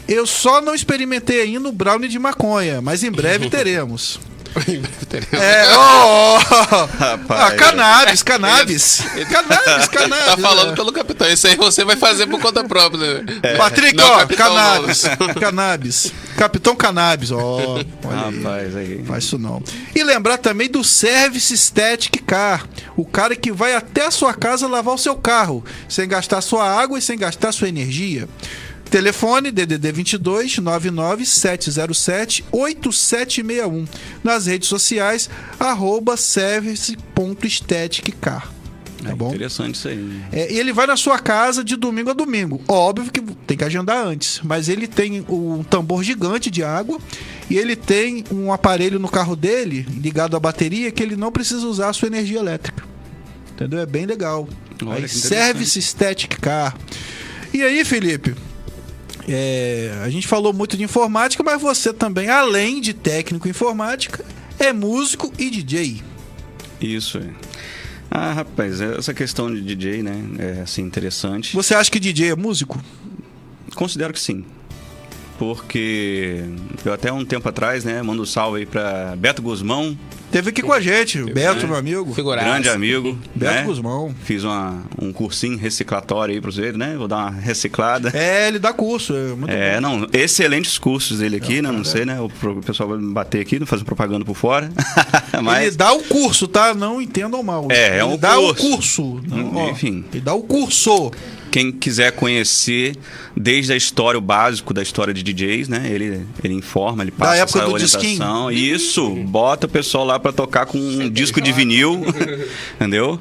Eu 0.07 0.25
só 0.25 0.61
não 0.61 0.73
experimentei 0.73 1.41
ainda 1.41 1.69
o 1.69 1.73
brownie 1.73 2.09
de 2.09 2.21
maconha, 2.21 2.81
mas 2.81 3.03
em 3.03 3.11
breve 3.11 3.51
teremos. 3.51 4.21
Em 4.69 4.81
breve 4.81 5.07
teremos. 5.07 5.33
É, 5.33 5.77
ó, 5.77 6.35
ó. 6.37 6.39
Rapaz. 6.87 7.41
Ah, 7.41 7.51
cannabis, 7.57 8.23
cannabis. 8.23 9.03
Cannabis, 9.29 9.89
cannabis. 9.89 10.25
Tá 10.27 10.37
falando 10.37 10.73
é. 10.73 10.77
pelo 10.77 10.93
capitão. 10.93 11.29
Isso 11.29 11.47
aí 11.47 11.57
você 11.57 11.85
vai 11.85 11.97
fazer 11.97 12.27
por 12.27 12.41
conta 12.41 12.63
própria. 12.65 13.23
né? 13.23 13.57
Patrick, 13.57 13.97
Não, 13.97 14.07
ó, 14.07 14.19
capitão, 14.19 14.47
cannabis. 14.49 15.03
Cannabis. 15.41 16.13
Capitão 16.37 16.77
Cannabis, 16.77 17.31
ó. 17.31 17.77
aí. 17.77 17.87
Rapaz, 18.05 18.77
aí. 18.77 19.05
Faz 19.05 19.25
isso 19.25 19.39
não. 19.39 19.63
E 19.95 20.03
lembrar 20.05 20.39
também 20.39 20.69
do 20.69 20.85
Service 20.85 21.57
Static 21.57 22.23
Car. 22.25 22.67
O 22.97 23.05
cara 23.05 23.35
que 23.35 23.51
vai 23.53 23.75
até 23.75 24.07
a 24.07 24.11
sua 24.11 24.35
casa 24.35 24.69
lavar 24.69 24.95
o 24.95 24.99
seu 24.99 25.17
carro, 25.17 25.65
sem 25.89 26.09
gastar 26.09 26.41
sua 26.41 26.69
água 26.69 26.99
e 26.99 27.03
sem 27.03 27.19
gastar 27.19 27.51
sua 27.53 27.69
energia. 27.69 28.29
Telefone 28.95 29.51
DDD 29.51 29.91
22 29.91 30.59
99 30.59 31.27
707 31.27 32.45
8761. 32.53 33.87
Nas 34.23 34.47
redes 34.47 34.69
sociais, 34.69 35.29
arroba 35.59 36.17
service.staticcar. 36.17 38.53
Tá 39.03 39.11
É 39.11 39.15
bom? 39.17 39.31
Interessante 39.31 39.75
isso 39.75 39.89
aí. 39.89 40.23
É, 40.31 40.53
e 40.53 40.61
ele 40.61 40.73
vai 40.73 40.87
na 40.87 40.97
sua 40.97 41.19
casa 41.19 41.65
de 41.65 41.75
domingo 41.75 42.11
a 42.11 42.13
domingo. 42.13 42.63
Óbvio 42.69 43.11
que 43.11 43.21
tem 43.21 43.57
que 43.57 43.65
agendar 43.65 44.07
antes, 44.07 44.41
mas 44.45 44.69
ele 44.69 44.87
tem 44.87 45.27
um 45.29 45.65
tambor 45.65 46.05
gigante 46.05 46.49
de 46.49 46.63
água 46.63 47.01
e 47.51 47.59
ele 47.59 47.75
tem 47.75 48.25
um 48.31 48.53
aparelho 48.53 49.01
no 49.01 49.09
carro 49.09 49.35
dele 49.35 49.85
ligado 50.01 50.37
à 50.37 50.41
bateria 50.41 50.93
que 50.93 51.03
ele 51.03 51.17
não 51.17 51.33
precisa 51.33 51.67
usar 51.67 51.89
a 51.89 51.93
sua 51.93 52.07
energia 52.07 52.39
elétrica. 52.39 52.85
Entendeu? 53.55 53.81
É 53.81 53.87
bem 53.87 54.07
legal. 54.07 54.49
Olha 54.87 54.99
aí. 54.99 55.09
Service 55.09 55.83
Static 55.83 56.39
Car. 56.39 56.77
E 57.53 57.61
aí, 57.61 57.85
Felipe? 57.85 58.37
É, 59.29 60.01
a 60.03 60.11
gente 60.11 60.27
falou 60.27 60.53
muito 60.53 60.77
de 60.77 60.83
informática, 60.83 61.43
mas 61.43 61.61
você 61.61 61.93
também, 61.93 62.29
além 62.29 62.81
de 62.81 62.93
técnico 62.93 63.47
em 63.47 63.51
informática, 63.51 64.25
é 64.59 64.73
músico 64.73 65.33
e 65.39 65.51
DJ. 65.51 66.03
Isso 66.81 67.19
é. 67.19 67.31
Ah, 68.11 68.33
rapaz, 68.33 68.81
essa 68.81 69.13
questão 69.13 69.53
de 69.53 69.61
DJ, 69.61 70.03
né? 70.03 70.23
É 70.39 70.61
assim, 70.63 70.83
interessante. 70.83 71.55
Você 71.55 71.75
acha 71.75 71.91
que 71.91 71.99
DJ 71.99 72.31
é 72.31 72.37
músico? 72.37 72.81
Considero 73.75 74.13
que 74.13 74.21
sim. 74.21 74.45
Porque 75.39 76.45
eu 76.85 76.93
até 76.93 77.13
um 77.13 77.25
tempo 77.25 77.49
atrás, 77.49 77.85
né, 77.85 78.01
mando 78.03 78.23
um 78.23 78.27
salve 78.27 78.61
aí 78.61 78.67
pra 78.67 79.17
Beto 79.17 79.43
Guzmão, 79.43 79.99
Teve 80.35 80.51
aqui 80.51 80.63
com 80.63 80.73
a 80.73 80.81
gente, 80.81 81.21
o 81.21 81.33
Beto, 81.33 81.61
né? 81.61 81.67
meu 81.69 81.77
amigo. 81.77 82.13
Figuraça. 82.13 82.45
grande 82.45 82.69
amigo. 82.69 83.17
Beto 83.37 83.55
né? 83.55 83.63
Guzmão. 83.63 84.13
Fiz 84.25 84.43
uma, 84.43 84.83
um 85.01 85.13
cursinho 85.13 85.57
reciclatório 85.57 86.35
aí 86.35 86.41
pra 86.41 86.51
você, 86.51 86.73
né? 86.73 86.97
Vou 86.99 87.07
dar 87.07 87.19
uma 87.19 87.31
reciclada. 87.31 88.11
É, 88.13 88.49
ele 88.49 88.59
dá 88.59 88.73
curso, 88.73 89.15
é 89.15 89.29
muito 89.29 89.53
É, 89.53 89.77
bom. 89.77 89.81
não, 89.83 90.09
excelentes 90.13 90.77
cursos 90.77 91.21
dele 91.21 91.37
aqui, 91.37 91.63
né? 91.63 91.71
Não 91.71 91.85
sei, 91.85 92.05
né? 92.05 92.21
O 92.21 92.29
pessoal 92.63 92.89
vai 92.89 92.99
me 92.99 93.13
bater 93.15 93.41
aqui, 93.43 93.61
não 93.61 93.67
fazer 93.67 93.85
propaganda 93.85 94.25
por 94.25 94.35
fora. 94.35 94.73
Ele 95.33 95.43
Mas 95.43 95.77
dá 95.77 95.93
o 95.93 96.03
curso, 96.03 96.49
tá? 96.49 96.75
Não 96.75 97.01
entendam 97.01 97.41
mal. 97.43 97.69
É, 97.71 97.91
é 97.91 97.95
ele 97.97 98.03
um 98.05 98.17
dá 98.17 98.35
curso. 98.35 98.51
o 98.51 98.71
curso. 98.71 99.21
Não, 99.29 99.55
ó, 99.57 99.71
Enfim. 99.71 100.05
Ele 100.13 100.21
dá 100.21 100.35
o 100.35 100.43
curso. 100.43 101.13
quem 101.51 101.71
quiser 101.73 102.13
conhecer 102.13 102.97
desde 103.37 103.73
a 103.73 103.77
história, 103.77 104.19
o 104.19 104.21
básico 104.21 104.73
da 104.73 104.83
história 104.83 105.13
de 105.13 105.23
DJs, 105.23 105.69
né? 105.69 105.89
Ele, 105.91 106.27
ele 106.43 106.55
informa, 106.55 107.03
ele 107.03 107.11
passa 107.11 107.37
época 107.37 107.59
essa 107.59 107.67
do 107.69 107.73
orientação. 107.75 108.51
Isso, 108.51 109.11
bota 109.27 109.67
o 109.67 109.69
pessoal 109.69 110.05
lá 110.05 110.19
pra 110.25 110.33
tocar 110.33 110.65
com 110.65 110.79
um 110.79 111.11
disco 111.11 111.39
de 111.39 111.53
vinil, 111.53 112.03
entendeu? 112.81 113.21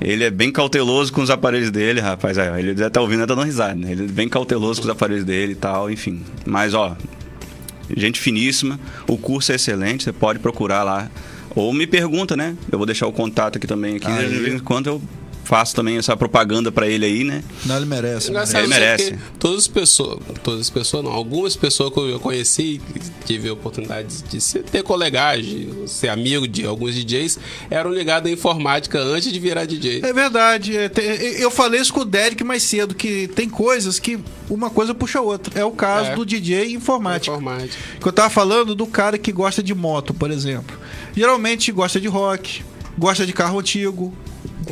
Ele 0.00 0.24
é 0.24 0.30
bem 0.30 0.50
cauteloso 0.50 1.12
com 1.12 1.22
os 1.22 1.30
aparelhos 1.30 1.70
dele, 1.70 2.00
rapaz. 2.00 2.36
Aí, 2.38 2.50
ó, 2.50 2.56
ele 2.56 2.74
deve 2.74 2.88
estar 2.88 3.00
ouvindo, 3.00 3.20
tá 3.20 3.26
dando 3.26 3.44
risada, 3.44 3.76
né? 3.76 3.92
Ele 3.92 4.06
é 4.06 4.08
bem 4.08 4.28
cauteloso 4.28 4.80
com 4.80 4.88
os 4.88 4.90
aparelhos 4.90 5.24
dele 5.24 5.52
e 5.52 5.54
tal, 5.54 5.88
enfim. 5.88 6.22
Mas, 6.44 6.74
ó, 6.74 6.96
gente 7.96 8.18
finíssima. 8.18 8.80
O 9.06 9.16
curso 9.16 9.52
é 9.52 9.54
excelente, 9.54 10.02
você 10.02 10.12
pode 10.12 10.40
procurar 10.40 10.82
lá. 10.82 11.08
Ou 11.54 11.72
me 11.72 11.86
pergunta, 11.86 12.36
né? 12.36 12.56
Eu 12.72 12.78
vou 12.78 12.86
deixar 12.86 13.06
o 13.06 13.12
contato 13.12 13.56
aqui 13.56 13.66
também. 13.68 13.96
Aqui, 13.96 14.08
Aí. 14.08 14.28
de 14.28 14.38
vez 14.40 14.54
em 14.54 14.58
quando 14.58 14.88
eu 14.88 15.02
faço 15.50 15.74
também 15.74 15.96
essa 15.98 16.16
propaganda 16.16 16.70
pra 16.70 16.86
ele 16.86 17.04
aí, 17.04 17.24
né? 17.24 17.42
Não, 17.66 17.76
ele 17.76 17.84
merece. 17.86 18.30
Engraçado 18.30 18.60
Ele 18.60 18.68
merece. 18.68 19.18
todas 19.36 19.58
as 19.58 19.66
pessoas, 19.68 20.20
todas 20.44 20.60
as 20.60 20.70
pessoas 20.70 21.02
não, 21.02 21.10
algumas 21.10 21.56
pessoas 21.56 21.92
que 21.92 21.98
eu 21.98 22.20
conheci, 22.20 22.80
que 22.92 23.00
tive 23.26 23.48
a 23.48 23.52
oportunidade 23.52 24.22
de 24.22 24.40
ser, 24.40 24.62
ter 24.62 24.84
colegagem, 24.84 25.88
ser 25.88 26.08
amigo 26.08 26.46
de 26.46 26.64
alguns 26.64 26.94
DJs, 26.94 27.40
eram 27.68 27.92
ligados 27.92 28.30
à 28.30 28.32
informática 28.32 29.00
antes 29.00 29.32
de 29.32 29.40
virar 29.40 29.64
DJ. 29.64 30.02
É 30.04 30.12
verdade. 30.12 30.76
é, 30.76 30.88
eu 31.42 31.50
falei 31.50 31.80
isso 31.80 31.92
com 31.92 32.02
o 32.02 32.04
Derek 32.04 32.44
mais 32.44 32.62
cedo, 32.62 32.94
que 32.94 33.26
tem 33.34 33.48
coisas 33.48 33.98
que 33.98 34.20
uma 34.48 34.70
coisa 34.70 34.94
puxa 34.94 35.18
a 35.18 35.22
outra. 35.22 35.60
É 35.60 35.64
o 35.64 35.72
caso 35.72 36.10
É. 36.10 36.14
do 36.14 36.24
DJ 36.24 36.72
informático. 36.74 37.34
Informática. 37.34 37.76
Que 38.00 38.06
eu 38.06 38.12
tava 38.12 38.30
falando 38.30 38.72
do 38.72 38.86
cara 38.86 39.18
que 39.18 39.32
gosta 39.32 39.60
de 39.64 39.74
moto, 39.74 40.14
por 40.14 40.30
exemplo. 40.30 40.78
Geralmente 41.12 41.72
gosta 41.72 42.00
de 42.00 42.06
rock, 42.06 42.62
gosta 42.96 43.26
de 43.26 43.32
carro 43.32 43.58
antigo, 43.58 44.14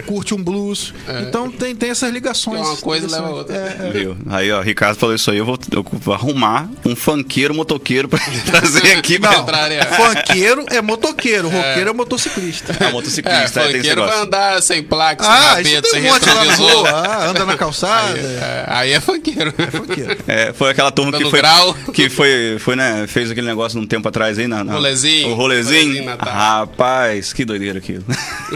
curte 0.03 0.35
um 0.35 0.43
blues. 0.43 0.93
É. 1.09 1.23
Então 1.23 1.51
tem, 1.51 1.75
tem 1.75 1.91
essas 1.91 2.13
ligações. 2.13 2.61
Uma 2.67 2.77
coisa 2.77 3.07
ligações. 3.07 3.23
leva 3.27 3.35
a 3.35 3.39
outra. 3.39 3.57
É, 3.57 3.87
é. 3.87 3.91
Viu? 3.91 4.17
Aí, 4.31 4.51
ó, 4.53 4.61
Ricardo 4.61 4.97
falou 4.99 5.15
isso 5.15 5.31
aí. 5.31 5.39
Eu 5.39 5.45
vou, 5.45 5.59
eu 5.73 5.85
vou 5.93 6.15
arrumar 6.15 6.69
um 6.85 6.95
funkeiro 6.97 7.55
motoqueiro 7.55 8.09
pra 8.09 8.19
trazer 8.47 8.93
aqui 8.97 9.19
Não, 9.19 9.45
né? 9.47 9.81
funkeiro 9.85 10.65
é 10.71 10.81
motoqueiro, 10.81 11.49
roqueiro 11.49 11.91
é 11.91 11.93
motociclista. 11.93 12.77
É, 12.81 12.85
É, 12.89 12.93
motociclista, 12.93 13.61
esse 13.63 13.73
funkeiro 13.77 14.07
vai 14.07 14.21
andar 14.21 14.63
sem 14.63 14.83
placa, 14.83 15.23
sem 15.25 15.33
Ah, 15.33 15.55
rabeta, 15.55 15.89
sem 15.89 16.01
um 16.03 16.13
monte 16.13 16.27
lá 16.29 16.35
na 16.35 16.41
retrovisor. 16.43 16.77
rua. 16.79 16.91
Ah, 16.91 17.27
anda 17.29 17.45
na 17.45 17.57
calçada. 17.57 18.13
Aí, 18.15 18.21
é, 18.25 18.65
aí 18.69 18.93
é 18.93 19.01
funkeiro. 19.01 19.53
Funkeiro. 19.73 20.17
É, 20.27 20.53
foi 20.53 20.71
aquela 20.71 20.91
turma 20.91 21.17
que 21.17 21.25
foi, 21.29 21.39
grau. 21.41 21.75
que 21.93 22.09
foi, 22.09 22.57
foi 22.59 22.77
né, 22.77 23.07
fez 23.07 23.31
aquele 23.31 23.47
negócio 23.47 23.79
num 23.81 23.87
tempo 23.87 24.09
atrás 24.09 24.39
aí 24.39 24.47
na, 24.47 24.63
na 24.65 24.73
Rolezinho. 24.75 25.29
o 25.31 25.35
rolezinho. 25.35 26.03
Rolezinho. 26.05 26.17
Rapaz, 26.19 27.33
que 27.33 27.45
doideira 27.45 27.79
aquilo. 27.79 28.05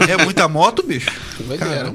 É 0.07 0.23
muita 0.23 0.47
moto, 0.47 0.83
bicho? 0.83 1.09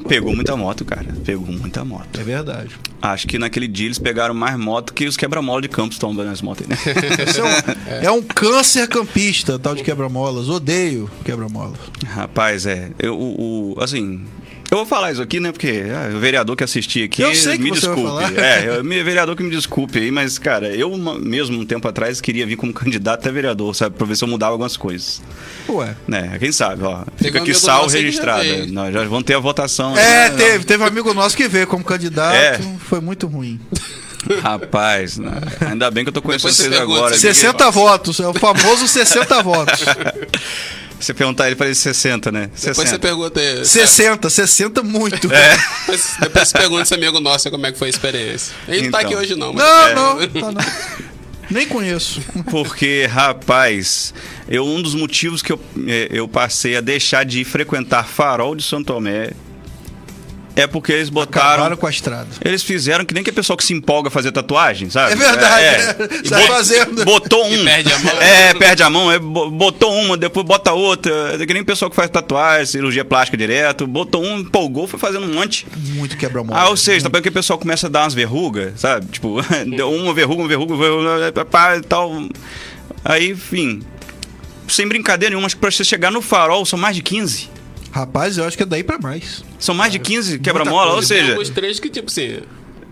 Pegou 0.09 0.35
muita 0.35 0.57
moto, 0.57 0.85
cara. 0.85 1.07
Pegou 1.25 1.47
muita 1.47 1.85
moto. 1.85 2.19
É 2.19 2.23
verdade. 2.23 2.71
Acho 3.01 3.27
que 3.29 3.39
naquele 3.39 3.69
dia 3.69 3.87
eles 3.87 3.99
pegaram 3.99 4.35
mais 4.35 4.59
moto 4.59 4.93
que 4.93 5.07
os 5.07 5.17
quebra-mola 5.17 5.63
de 5.63 5.69
Campos 5.69 5.95
estão 5.97 6.11
andando 6.11 6.27
nas 6.29 6.43
motos 6.43 6.67
aí, 6.69 6.69
né? 6.69 6.79
É, 8.03 8.03
um, 8.03 8.05
é 8.07 8.11
um 8.11 8.23
câncer 8.23 8.89
campista, 8.89 9.59
tal 9.59 9.75
de 9.75 9.83
quebra-molas. 9.83 10.49
Odeio 10.49 11.09
quebra-molas. 11.25 11.79
Rapaz, 12.07 12.67
é. 12.67 12.91
Eu, 12.99 13.17
o, 13.17 13.75
o- 13.77 13.81
assim. 13.83 14.25
Eu 14.71 14.77
vou 14.77 14.87
falar 14.87 15.13
isso 15.13 15.23
aqui, 15.23 15.41
né? 15.41 15.51
Porque 15.51 15.83
ah, 15.91 16.15
o 16.15 16.19
vereador 16.19 16.55
que 16.55 16.63
assistiu 16.63 17.05
aqui. 17.07 17.23
Eu 17.23 17.35
sei 17.35 17.57
que 17.57 17.65
me 17.65 17.71
você 17.71 17.87
vai 17.87 17.95
desculpe. 17.97 18.35
falar. 18.35 18.39
É, 18.39 18.69
eu, 18.79 18.85
me- 18.85 19.03
vereador 19.03 19.35
que 19.35 19.43
me 19.43 19.49
desculpe 19.51 19.99
aí, 19.99 20.11
mas, 20.11 20.39
cara, 20.39 20.69
eu 20.69 20.95
mesmo 20.97 21.59
um 21.59 21.65
tempo 21.65 21.89
atrás 21.89 22.21
queria 22.21 22.47
vir 22.47 22.57
como 22.57 22.71
candidato 22.75 23.27
a 23.27 23.33
vereador, 23.33 23.75
sabe? 23.75 23.97
Pra 23.97 24.07
ver 24.07 24.15
se 24.17 24.25
eu 24.25 24.29
mudava 24.29 24.53
algumas 24.53 24.77
coisas. 24.77 25.23
Ué. 25.71 25.97
Né? 26.07 26.37
Quem 26.39 26.53
sabe, 26.53 26.85
ó. 26.85 27.03
Fica 27.17 27.39
aqui 27.39 27.55
sal 27.55 27.87
que 27.87 27.93
já 27.93 27.99
registrado. 27.99 28.43
veio. 28.43 28.67
Nós 28.73 28.93
já 28.93 29.03
vamos 29.05 29.25
ter 29.25 29.35
a 29.35 29.39
votação. 29.39 29.97
É, 29.97 30.29
né? 30.29 30.37
teve. 30.37 30.65
Teve 30.65 30.83
um 30.85 30.87
amigo 30.87 31.15
nosso 31.15 31.35
que 31.35 31.49
veio 31.49 31.67
como 31.67 31.83
candidato. 31.83 32.35
É. 32.37 32.61
Foi 32.89 33.01
muito 33.01 33.27
ruim. 33.27 33.59
Rapaz, 34.43 35.17
né? 35.17 35.31
ainda 35.61 35.91
bem 35.91 36.05
que 36.05 36.09
eu 36.11 36.13
tô 36.13 36.21
conhecendo 36.21 36.51
Depois 36.53 36.69
vocês 36.69 36.81
agora. 36.83 37.15
se- 37.15 37.21
60 37.33 37.71
votos. 37.71 38.21
É 38.21 38.27
o 38.29 38.35
famoso 38.35 38.87
60 38.87 39.43
votos. 39.43 39.81
Você 41.01 41.15
perguntar 41.15 41.47
ele 41.47 41.57
para 41.57 41.67
ele 41.67 41.75
60, 41.75 42.33
né? 42.33 42.41
Depois 42.47 42.61
60. 42.63 42.89
você 42.91 42.99
pergunta 42.99 43.41
aí. 43.41 43.65
60, 43.65 44.29
60 44.31 44.83
muito. 44.83 45.33
É. 45.33 45.57
Depois, 45.87 46.15
depois 46.21 46.49
você 46.49 46.59
pergunta 46.59 46.83
esse 46.83 46.95
amigo 46.95 47.21
nosso 47.21 47.51
como 47.51 47.67
é 47.67 47.73
que 47.73 47.79
foi 47.79 47.87
a 47.89 47.91
experiência. 47.91 48.53
Ele 48.67 48.83
não 48.83 48.91
tá 48.91 48.99
Então. 49.03 49.11
aqui 49.13 49.17
hoje 49.21 49.35
não. 49.37 49.53
mas- 49.53 49.65
Não, 49.65 49.89
É. 49.89 49.95
não, 49.95 50.19
tá 50.43 50.53
não. 50.53 50.99
Nem 51.51 51.67
conheço. 51.67 52.21
Porque, 52.51 53.07
rapaz, 53.11 54.13
eu, 54.49 54.67
um 54.67 54.83
dos 54.83 54.95
motivos 54.95 55.41
que 55.41 55.51
eu, 55.53 55.61
eh, 55.87 56.09
eu 56.11 56.29
passei 56.29 56.77
a 56.77 56.81
deixar 56.83 57.25
de 57.25 57.43
frequentar 57.45 58.07
Farol 58.07 58.55
de 58.55 58.63
São 58.63 58.85
Tomé 58.85 59.31
é 60.63 60.67
porque 60.67 60.93
eles 60.93 61.09
botaram. 61.09 61.49
Acabaram 61.55 61.77
com 61.77 61.87
a 61.87 61.91
estrada. 61.91 62.29
Eles 62.45 62.63
fizeram 62.63 63.05
que 63.05 63.15
nem 63.15 63.23
que 63.25 63.31
a 63.31 63.33
pessoa 63.33 63.57
que 63.57 63.65
se 63.65 63.73
empolga 63.73 64.09
a 64.09 64.11
fazer 64.11 64.33
tatuagem, 64.33 64.91
sabe? 64.91 65.13
É 65.13 65.17
verdade, 65.17 65.63
É, 65.65 65.69
é. 65.69 66.09
E 66.25 66.29
Sai 66.29 66.41
bot- 66.43 66.49
fazendo. 66.53 67.05
Botou 67.05 67.47
um. 67.47 67.65
perde 67.65 67.93
a 67.93 67.99
mão. 67.99 68.21
É, 68.23 68.55
perde 68.55 68.83
a 68.83 68.91
mão. 68.91 69.13
É, 69.13 69.19
bo- 69.19 69.51
botou 69.51 69.93
uma, 69.95 70.17
depois 70.17 70.45
bota 70.45 70.73
outra. 70.73 71.13
É 71.41 71.47
que 71.47 71.55
nem 71.55 71.65
pessoa 71.65 71.89
que 71.89 71.97
faz 71.97 72.11
tatuagem, 72.11 72.67
cirurgia 72.67 73.05
plástica 73.05 73.37
direto. 73.37 73.87
Botou 73.87 74.23
um, 74.25 74.39
empolgou, 74.41 74.87
foi 74.87 74.99
fazendo 74.99 75.25
um 75.27 75.35
monte. 75.35 75.67
Muito 75.77 76.17
quebra-mola. 76.17 76.61
Ah, 76.61 76.69
ou 76.69 76.77
seja, 76.77 77.05
tá 77.05 77.11
vendo 77.13 77.23
que 77.23 77.29
o 77.29 77.33
pessoal 77.33 77.59
começa 77.59 77.87
a 77.87 77.91
dar 77.91 78.03
umas 78.03 78.15
verrugas, 78.15 78.81
sabe? 78.81 79.07
Tipo, 79.07 79.37
deu 79.77 79.91
uma 79.93 80.13
verruga, 80.13 80.43
uma 80.43 80.49
verruga, 80.49 80.77
verruga, 80.77 81.45
pá, 81.45 81.77
e 81.77 81.81
tal. 81.83 82.13
Aí, 83.05 83.31
enfim. 83.31 83.81
Sem 84.67 84.87
brincadeira 84.87 85.31
nenhuma, 85.31 85.47
acho 85.47 85.55
que 85.57 85.61
pra 85.61 85.71
você 85.71 85.83
chegar 85.83 86.11
no 86.11 86.21
farol 86.21 86.67
são 86.67 86.79
mais 86.79 86.95
de 86.95 87.03
15. 87.03 87.49
Rapaz, 87.91 88.37
eu 88.39 88.45
acho 88.45 88.57
que 88.57 88.63
é 88.63 88.67
daí 88.67 88.83
pra 88.85 88.99
mais. 88.99 89.43
São 89.59 89.75
mais 89.75 89.91
de 89.93 89.99
15 89.99 90.39
quebra-mola, 90.39 90.89
ou 90.91 90.93
coisa. 90.97 91.09
Tem 91.15 91.19
seja. 91.23 91.33
alguns 91.33 91.49
trechos 91.51 91.81
que, 91.81 91.89
tipo 91.91 92.09
assim. 92.11 92.39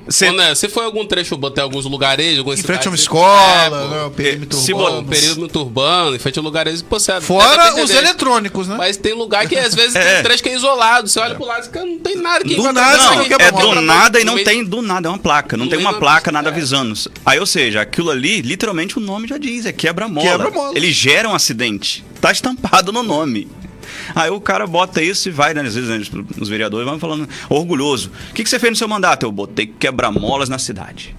Cê- 0.09 0.27
Quando 0.27 0.41
é- 0.41 0.55
se 0.55 0.69
for 0.69 0.85
algum 0.85 1.05
trecho, 1.05 1.37
botei 1.37 1.61
alguns 1.65 1.85
lugares, 1.85 2.39
algumas 2.39 2.61
Em 2.61 2.63
frente 2.63 2.87
a 2.87 2.91
uma 2.91 2.95
escola, 2.95 3.67
é, 3.67 3.71
né, 3.91 4.05
o 4.05 4.11
perímetro 4.13 4.57
se 4.57 4.73
urbano. 4.73 5.01
Um 5.01 5.05
perímetro 5.05 5.61
urbano, 5.61 6.15
em 6.15 6.19
frente 6.21 6.39
a 6.39 6.43
lugares, 6.43 6.81
pô, 6.81 6.97
você 7.01 7.21
Fora 7.21 7.75
os 7.83 7.91
eletrônicos, 7.91 8.69
né? 8.69 8.77
Mas 8.79 8.97
tem 8.97 9.15
lugar 9.15 9.49
que 9.49 9.57
às 9.59 9.75
vezes 9.75 9.97
É. 9.97 10.15
tem 10.15 10.23
trecho 10.23 10.45
que 10.45 10.49
é 10.49 10.55
isolado. 10.55 11.09
Você 11.09 11.19
olha 11.19 11.35
pro 11.35 11.45
lado 11.45 11.69
e 11.75 11.79
não 11.85 11.99
tem 11.99 12.15
nada 12.17 12.45
que 12.45 12.55
Do 12.55 12.73
nada, 12.73 12.97
Não, 12.99 13.15
não 13.17 13.23
é 13.37 13.51
do 13.51 13.81
nada 13.81 14.21
e 14.21 14.25
não 14.25 14.45
tem 14.45 14.65
do 14.65 14.81
nada, 14.81 15.09
é 15.09 15.11
uma 15.11 15.19
placa. 15.19 15.57
Não 15.57 15.65
No 15.65 15.71
tem 15.73 15.81
uma 15.81 15.95
placa, 15.95 16.21
pista, 16.21 16.33
nada 16.33 16.51
é. 16.51 16.53
avisando. 16.53 16.95
Aí, 17.25 17.41
ou 17.41 17.47
seja, 17.47 17.81
aquilo 17.81 18.09
ali, 18.13 18.43
literalmente 18.43 18.99
o 18.99 19.01
nome 19.01 19.27
já 19.27 19.39
diz, 19.39 19.67
é 19.67 19.73
quebra-mola. 19.73 20.31
Quebra-mola. 20.31 20.73
Ele 20.77 20.93
gera 20.93 21.29
um 21.29 21.35
acidente. 21.35 22.05
Tá 22.21 22.31
estampado 22.31 22.93
no 22.93 23.03
nome. 23.03 23.49
Aí 24.15 24.31
o 24.31 24.41
cara 24.41 24.67
bota 24.67 25.03
isso 25.03 25.29
e 25.29 25.33
vai, 25.33 25.55
né? 25.55 25.63
Às 25.63 25.75
vezes 25.75 26.11
né, 26.11 26.25
os 26.41 26.49
vereadores 26.49 26.87
vão 26.87 26.99
falando, 26.99 27.29
orgulhoso. 27.49 28.11
O 28.31 28.35
que, 28.35 28.43
que 28.43 28.51
você 28.51 28.59
fez 28.59 28.71
no 28.71 28.77
seu 28.77 28.89
mandato? 28.89 29.25
Eu 29.25 29.33
botei 29.33 29.67
quebra-molas 29.67 30.49
na 30.49 30.59
cidade. 30.59 31.15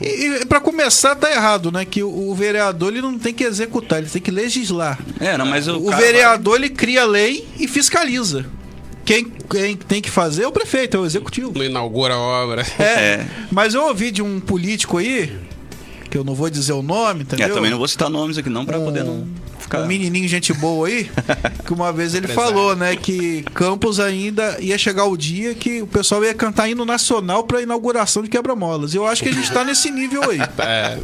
E, 0.00 0.42
e 0.42 0.46
para 0.46 0.60
começar, 0.60 1.14
tá 1.14 1.30
errado, 1.30 1.70
né? 1.70 1.84
Que 1.84 2.02
o, 2.02 2.30
o 2.30 2.34
vereador 2.34 2.92
ele 2.92 3.00
não 3.00 3.18
tem 3.18 3.32
que 3.32 3.44
executar, 3.44 4.00
ele 4.00 4.08
tem 4.08 4.20
que 4.20 4.30
legislar. 4.30 4.98
É, 5.20 5.38
não, 5.38 5.46
mas 5.46 5.68
o, 5.68 5.76
O, 5.76 5.90
vereador 5.90 6.56
ele 6.56 6.68
cria 6.68 7.04
lei 7.04 7.46
e 7.58 7.68
fiscaliza. 7.68 8.44
Quem, 9.04 9.24
quem 9.24 9.76
tem 9.76 10.00
que 10.00 10.10
fazer 10.10 10.44
é 10.44 10.46
o 10.46 10.52
prefeito, 10.52 10.96
é 10.96 11.00
o 11.00 11.06
executivo. 11.06 11.52
Não 11.54 11.64
inaugura 11.64 12.14
a 12.14 12.18
obra. 12.18 12.66
É, 12.78 12.84
É. 12.84 13.26
Mas 13.50 13.74
eu 13.74 13.86
ouvi 13.86 14.10
de 14.10 14.22
um 14.22 14.40
político 14.40 14.98
aí, 14.98 15.36
que 16.10 16.16
eu 16.18 16.24
não 16.24 16.34
vou 16.34 16.50
dizer 16.50 16.72
o 16.72 16.82
nome, 16.82 17.14
vai... 17.14 17.22
entendeu? 17.22 17.46
É, 17.46 17.50
também 17.50 17.70
não 17.70 17.78
vou 17.78 17.88
citar 17.88 18.08
nomes 18.08 18.38
aqui 18.38 18.48
não, 18.48 18.64
pra 18.64 18.78
poder 18.78 19.04
não 19.04 19.26
ficar... 19.72 19.84
Um 19.84 19.86
menininho 19.86 20.28
gente 20.28 20.52
boa 20.52 20.88
aí, 20.88 21.10
que 21.66 21.72
uma 21.72 21.92
vez 21.92 22.14
ele 22.14 22.26
Empresário. 22.26 22.50
falou, 22.54 22.76
né, 22.76 22.96
que 22.96 23.42
Campos 23.54 23.98
ainda 23.98 24.56
ia 24.60 24.76
chegar 24.78 25.04
o 25.06 25.16
dia 25.16 25.54
que 25.54 25.82
o 25.82 25.86
pessoal 25.86 26.24
ia 26.24 26.34
cantar 26.34 26.68
hino 26.68 26.84
nacional 26.84 27.44
pra 27.44 27.60
inauguração 27.62 28.22
de 28.22 28.28
quebra-molas. 28.28 28.94
Eu 28.94 29.06
acho 29.06 29.22
que 29.22 29.28
a 29.28 29.32
gente 29.32 29.50
tá 29.50 29.64
nesse 29.64 29.90
nível 29.90 30.22
aí. 30.30 30.38
É, 30.58 30.98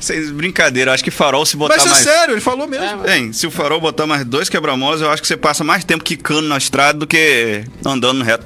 Vocês, 0.00 0.30
brincadeira, 0.30 0.90
eu 0.90 0.94
acho 0.94 1.04
que 1.04 1.10
farol 1.10 1.44
se 1.44 1.56
botar 1.56 1.76
Mas 1.76 1.86
é 1.86 1.88
mais... 1.90 2.02
sério, 2.02 2.34
ele 2.34 2.40
falou 2.40 2.66
mesmo. 2.66 2.84
É, 2.84 2.96
mas- 2.96 3.10
Hein, 3.12 3.32
se 3.32 3.46
o 3.46 3.50
farol 3.50 3.80
botar 3.80 4.06
mais 4.06 4.24
dois 4.24 4.48
quebra-molas, 4.48 5.00
eu 5.00 5.10
acho 5.10 5.20
que 5.22 5.28
você 5.28 5.36
passa 5.36 5.62
mais 5.62 5.84
tempo 5.84 6.02
quicando 6.02 6.48
na 6.48 6.56
estrada 6.56 6.98
do 6.98 7.06
que 7.06 7.64
andando 7.84 8.22
reto. 8.24 8.44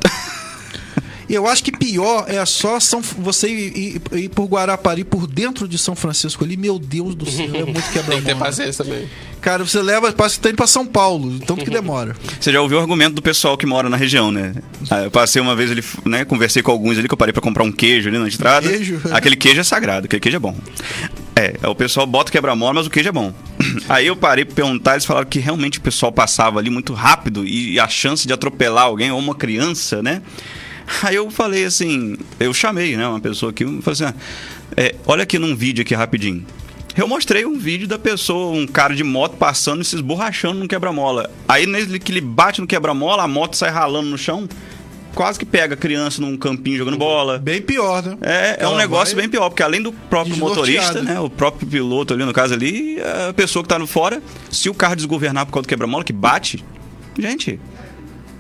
E 1.29 1.35
eu 1.35 1.47
acho 1.47 1.63
que 1.63 1.71
pior 1.71 2.25
é 2.27 2.45
só 2.47 2.81
São, 2.81 3.01
você 3.03 3.49
ir, 3.49 3.77
ir- 4.13 4.19
ir 4.19 4.29
por 4.31 4.47
Guarapari, 4.47 5.05
por 5.05 5.27
dentro 5.27 5.69
de 5.69 5.77
São 5.77 5.95
Francisco 5.95 6.43
ali. 6.45 6.57
Meu 6.57 6.79
Deus 6.79 7.15
do 7.15 7.31
céu, 7.31 7.45
é 7.45 7.65
muito 7.65 7.75
tem 7.75 7.75
que 7.75 7.93
ter 7.93 8.03
quebra-mola. 8.05 8.37
paciência 8.47 8.85
também. 8.85 9.07
Cara, 9.41 9.65
você 9.65 9.81
leva, 9.83 10.11
parece 10.13 10.37
que 10.37 10.41
tá 10.43 10.49
indo 10.49 10.57
pra 10.57 10.67
São 10.67 10.85
Paulo, 10.87 11.39
tanto 11.41 11.65
que 11.65 11.71
demora. 11.71 12.17
Você 12.41 12.51
já 12.51 12.61
ouviu 12.61 12.77
o 12.77 12.81
argumento 12.81 13.15
do 13.15 13.23
pessoal 13.23 13.57
que 13.57 13.65
mora 13.67 13.89
na 13.89 13.97
região, 13.97 14.33
né? 14.33 14.53
Ah, 14.91 15.03
eu 15.05 15.11
passei 15.13 15.41
uma 15.41 15.55
vez 15.55 15.71
ali, 15.71 15.85
né? 16.05 16.25
Conversei 16.25 16.61
com 16.61 16.73
alguns 16.73 16.99
ali 16.99 17.07
que 17.07 17.15
eu 17.15 17.19
parei 17.19 17.33
pra 17.33 17.41
comprar 17.41 17.63
um 17.63 17.71
queijo 17.71 18.09
ali 18.09 18.19
na 18.19 18.27
estrada. 18.27 18.69
Queijo? 18.69 19.01
Aquele 19.13 19.37
queijo 19.37 19.61
é 19.61 19.65
sagrado, 19.65 20.07
aquele 20.07 20.19
queijo 20.21 20.37
é 20.37 20.41
bom. 20.41 20.57
É, 21.37 21.55
o 21.69 21.75
pessoal 21.75 22.05
bota 22.05 22.31
o 22.31 22.33
quebra-mola, 22.33 22.75
mas 22.75 22.87
o 22.89 22.91
queijo 22.91 23.09
é 23.11 23.13
bom. 23.13 23.33
Aí 23.89 24.09
eu 24.09 24.17
parei 24.17 24.45
pra 24.45 24.57
perguntar, 24.57 24.93
eles 24.95 25.05
falaram 25.05 25.29
que 25.29 25.39
realmente 25.39 25.79
o 25.79 25.83
pessoal 25.83 26.11
passava 26.11 26.59
ali 26.59 26.69
muito 26.69 26.93
rápido 26.93 27.47
e 27.47 27.79
a 27.79 27.87
chance 27.87 28.27
de 28.27 28.33
atropelar 28.33 28.85
alguém 28.87 29.13
ou 29.13 29.19
uma 29.21 29.37
criança, 29.37 30.03
né? 30.03 30.21
Aí 31.03 31.17
eu 31.17 31.31
falei 31.31 31.65
assim, 31.65 32.17
eu 32.41 32.53
chamei, 32.55 32.97
né, 32.97 33.07
uma 33.07 33.21
pessoa 33.21 33.51
aqui, 33.51 33.65
falei 33.65 33.93
assim, 33.93 34.05
ah, 34.05 34.15
é, 34.77 34.95
olha 35.07 35.23
aqui 35.23 35.39
num 35.39 35.55
vídeo 35.55 35.83
aqui 35.83 35.95
rapidinho. 35.95 36.45
Eu 36.97 37.07
mostrei 37.07 37.45
um 37.47 37.57
vídeo 37.57 37.87
da 37.87 37.99
pessoa, 37.99 38.53
um 38.53 38.67
cara 38.67 38.95
de 38.95 39.05
moto 39.05 39.37
passando 39.37 39.83
e 39.83 39.85
se 39.85 39.95
esborrachando 39.95 40.59
no 40.59 40.67
quebra-mola. 40.67 41.31
Aí 41.47 41.65
nele 41.65 41.99
que 41.99 42.11
ele 42.11 42.21
bate 42.21 42.61
no 42.61 42.67
quebra-mola, 42.67 43.23
a 43.23 43.29
moto 43.29 43.57
sai 43.57 43.71
ralando 43.71 44.09
no 44.09 44.19
chão, 44.19 44.49
quase 45.15 45.39
que 45.39 45.45
pega 45.45 45.75
a 45.75 45.77
criança 45.77 46.21
num 46.21 46.37
campinho 46.37 46.77
jogando 46.79 46.97
bola. 46.97 47.39
Bem 47.39 47.63
pior, 47.63 48.03
né? 48.03 48.17
É, 48.21 48.65
é 48.65 48.69
um 48.69 48.77
negócio 48.77 49.17
bem 49.17 49.29
pior, 49.29 49.49
porque 49.49 49.63
além 49.63 49.81
do 49.81 49.93
próprio 49.93 50.37
motorista, 50.37 51.01
né, 51.01 51.21
o 51.21 51.31
próprio 51.31 51.69
piloto 51.69 52.15
ali 52.15 52.25
no 52.25 52.33
caso 52.33 52.55
ali, 52.55 52.99
a 53.29 53.33
pessoa 53.33 53.63
que 53.63 53.69
tá 53.69 53.79
no 53.79 53.87
fora, 53.87 54.21
se 54.51 54.69
o 54.69 54.75
carro 54.75 54.97
desgovernar 54.97 55.47
por 55.47 55.53
causa 55.53 55.67
do 55.67 55.69
quebra-mola 55.69 56.03
que 56.03 56.13
bate, 56.13 56.65
gente, 57.17 57.61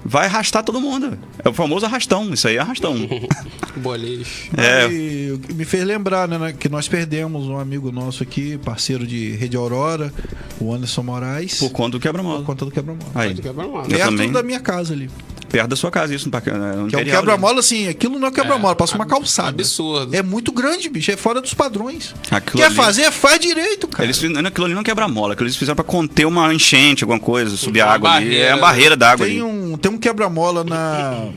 vai 0.08 0.26
arrastar 0.26 0.64
todo 0.64 0.80
mundo. 0.80 1.18
É 1.44 1.48
o 1.48 1.52
famoso 1.52 1.84
arrastão, 1.84 2.32
isso 2.32 2.48
aí 2.48 2.56
é 2.56 2.58
arrastão. 2.60 2.96
Boliche. 3.76 4.50
É. 4.56 4.88
E 4.90 5.38
me 5.54 5.64
fez 5.64 5.84
lembrar, 5.84 6.26
né, 6.26 6.54
que 6.58 6.68
nós 6.68 6.88
perdemos 6.88 7.46
um 7.46 7.58
amigo 7.58 7.92
nosso 7.92 8.22
aqui, 8.22 8.58
parceiro 8.58 9.06
de 9.06 9.32
Rede 9.36 9.56
Aurora, 9.56 10.12
o 10.58 10.72
Anderson 10.72 11.02
Moraes, 11.02 11.58
por 11.58 11.70
conta 11.70 11.90
do 11.92 11.98
por 12.00 12.02
quebra-mola. 12.02 12.42
conta 12.42 12.64
do 12.64 12.70
quebra-mola. 12.70 13.10
Aí. 13.14 13.36
Eu 13.36 13.42
Perto 13.88 14.04
também. 14.06 14.32
da 14.32 14.42
minha 14.42 14.60
casa 14.60 14.94
ali. 14.94 15.10
Perto 15.48 15.68
da 15.70 15.76
sua 15.76 15.90
casa 15.90 16.14
isso, 16.14 16.26
no, 16.26 16.30
parque- 16.30 16.50
no 16.50 16.86
Que 16.88 16.94
é 16.94 16.98
um 16.98 17.00
ali. 17.02 17.10
quebra-mola, 17.10 17.60
assim, 17.60 17.88
aquilo 17.88 18.18
não 18.18 18.28
é 18.28 18.30
quebra-mola, 18.30 18.72
É, 18.72 18.76
passa 18.76 18.94
uma 18.94 19.06
calçada. 19.06 19.48
absurdo. 19.48 20.14
É 20.14 20.22
muito 20.22 20.52
grande, 20.52 20.88
bicho, 20.88 21.10
é 21.10 21.16
fora 21.16 21.40
dos 21.40 21.54
padrões. 21.54 22.14
Aquilo 22.30 22.58
Quer 22.58 22.66
ali- 22.66 22.74
fazer, 22.74 23.10
faz 23.10 23.38
direito, 23.40 23.88
cara. 23.88 24.04
Eles, 24.04 24.18
aquilo 24.46 24.66
ali 24.66 24.74
não 24.74 24.82
quebra 24.82 25.08
mola, 25.08 25.32
aquilo 25.32 25.46
eles 25.46 25.56
fizeram 25.56 25.76
pra 25.76 25.84
conter 25.84 26.26
uma 26.26 26.52
enchente, 26.54 27.04
alguma 27.04 27.18
coisa, 27.20 27.56
subir 27.56 27.82
Uma 27.82 27.92
água 27.92 28.10
ali. 28.12 28.26
barreira, 28.26 28.44
É 28.44 28.48
uma 28.50 28.56
né? 28.56 28.60
barreira 28.62 28.96
d'água 28.96 29.26
Tem 29.26 29.40
ali. 29.40 29.42
um, 29.42 29.76
tem 29.76 29.90
um 29.90 29.98
quebra-mola 29.98 30.64
na 30.64 31.28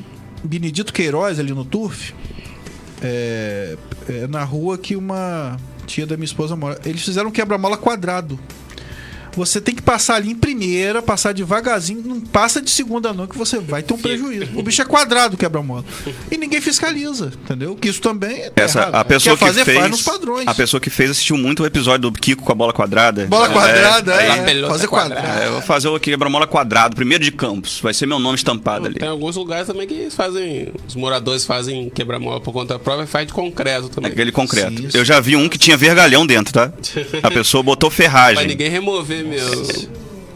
Benedito 0.43 0.91
Queiroz, 0.91 1.39
ali 1.39 1.53
no 1.53 1.63
Turf. 1.65 2.11
É, 3.01 3.75
é 4.09 4.27
na 4.27 4.43
rua 4.43 4.77
que 4.77 4.95
uma 4.95 5.57
tia 5.87 6.05
da 6.05 6.15
minha 6.15 6.25
esposa 6.25 6.55
mora. 6.55 6.79
Eles 6.85 7.01
fizeram 7.03 7.29
um 7.29 7.31
quebra-mola 7.31 7.77
quadrado. 7.77 8.39
Você 9.35 9.61
tem 9.61 9.73
que 9.73 9.81
passar 9.81 10.15
ali 10.15 10.31
em 10.31 10.35
primeira, 10.35 11.01
passar 11.01 11.33
devagarzinho, 11.33 12.01
não 12.05 12.19
passa 12.19 12.61
de 12.61 12.69
segunda 12.69 13.13
não, 13.13 13.27
que 13.27 13.37
você 13.37 13.59
vai 13.59 13.81
ter 13.81 13.93
um 13.93 13.97
prejuízo. 13.97 14.51
O 14.55 14.63
bicho 14.63 14.81
é 14.81 14.85
quadrado 14.85 15.35
o 15.35 15.37
quebra-mola. 15.37 15.83
E 16.29 16.37
ninguém 16.37 16.59
fiscaliza, 16.61 17.31
entendeu? 17.43 17.75
Que 17.75 17.89
isso 17.89 18.01
também 18.01 18.41
é 18.41 18.51
Essa, 18.55 18.79
errado. 18.81 18.95
a 18.95 19.05
pessoa 19.05 19.37
Quer 19.37 19.45
fazer, 19.45 19.59
que 19.61 19.65
fez, 19.65 19.77
faz 19.77 19.91
nos 19.91 20.01
padrões. 20.01 20.47
a 20.47 20.53
pessoa 20.53 20.79
que 20.81 20.89
fez 20.89 21.11
assistiu 21.11 21.37
muito 21.37 21.63
o 21.63 21.65
episódio 21.65 22.09
do 22.09 22.11
Kiko 22.11 22.43
com 22.43 22.51
a 22.51 22.55
bola 22.55 22.73
quadrada. 22.73 23.25
Bola 23.25 23.49
quadrada, 23.49 24.13
é. 24.13 24.31
a 24.31 24.43
pelota 24.43 24.73
fazer 24.73 24.87
quadrada. 24.87 25.21
quadrado. 25.21 25.41
É, 25.43 25.47
eu 25.47 25.51
vou 25.53 25.61
fazer 25.61 25.87
o 25.87 25.99
quebra-mola 25.99 26.47
quadrado, 26.47 26.95
primeiro 26.95 27.23
de 27.23 27.31
Campos. 27.31 27.79
Vai 27.81 27.93
ser 27.93 28.05
meu 28.05 28.19
nome 28.19 28.35
estampado 28.35 28.85
ali. 28.87 28.95
Tem 28.99 29.07
alguns 29.07 29.35
lugares 29.35 29.67
também 29.67 29.87
que 29.87 29.93
eles 29.93 30.15
fazem. 30.15 30.69
Os 30.87 30.95
moradores 30.95 31.45
fazem 31.45 31.89
quebra-mola 31.89 32.39
por 32.41 32.51
conta 32.51 32.77
própria 32.77 33.03
e 33.05 33.07
faz 33.07 33.27
de 33.27 33.33
concreto 33.33 33.89
também. 33.89 34.11
Aquele 34.11 34.31
concreto. 34.31 34.81
Sim. 34.91 34.97
Eu 34.97 35.05
já 35.05 35.19
vi 35.19 35.35
um 35.35 35.47
que 35.47 35.57
tinha 35.57 35.77
vergalhão 35.77 36.25
dentro, 36.25 36.53
tá? 36.53 36.71
A 37.23 37.31
pessoa 37.31 37.63
botou 37.63 37.89
Pra 37.89 37.97
ferragem. 37.97 38.47
ninguém 38.47 38.69
remover 38.69 39.20
mesmo. 39.23 39.89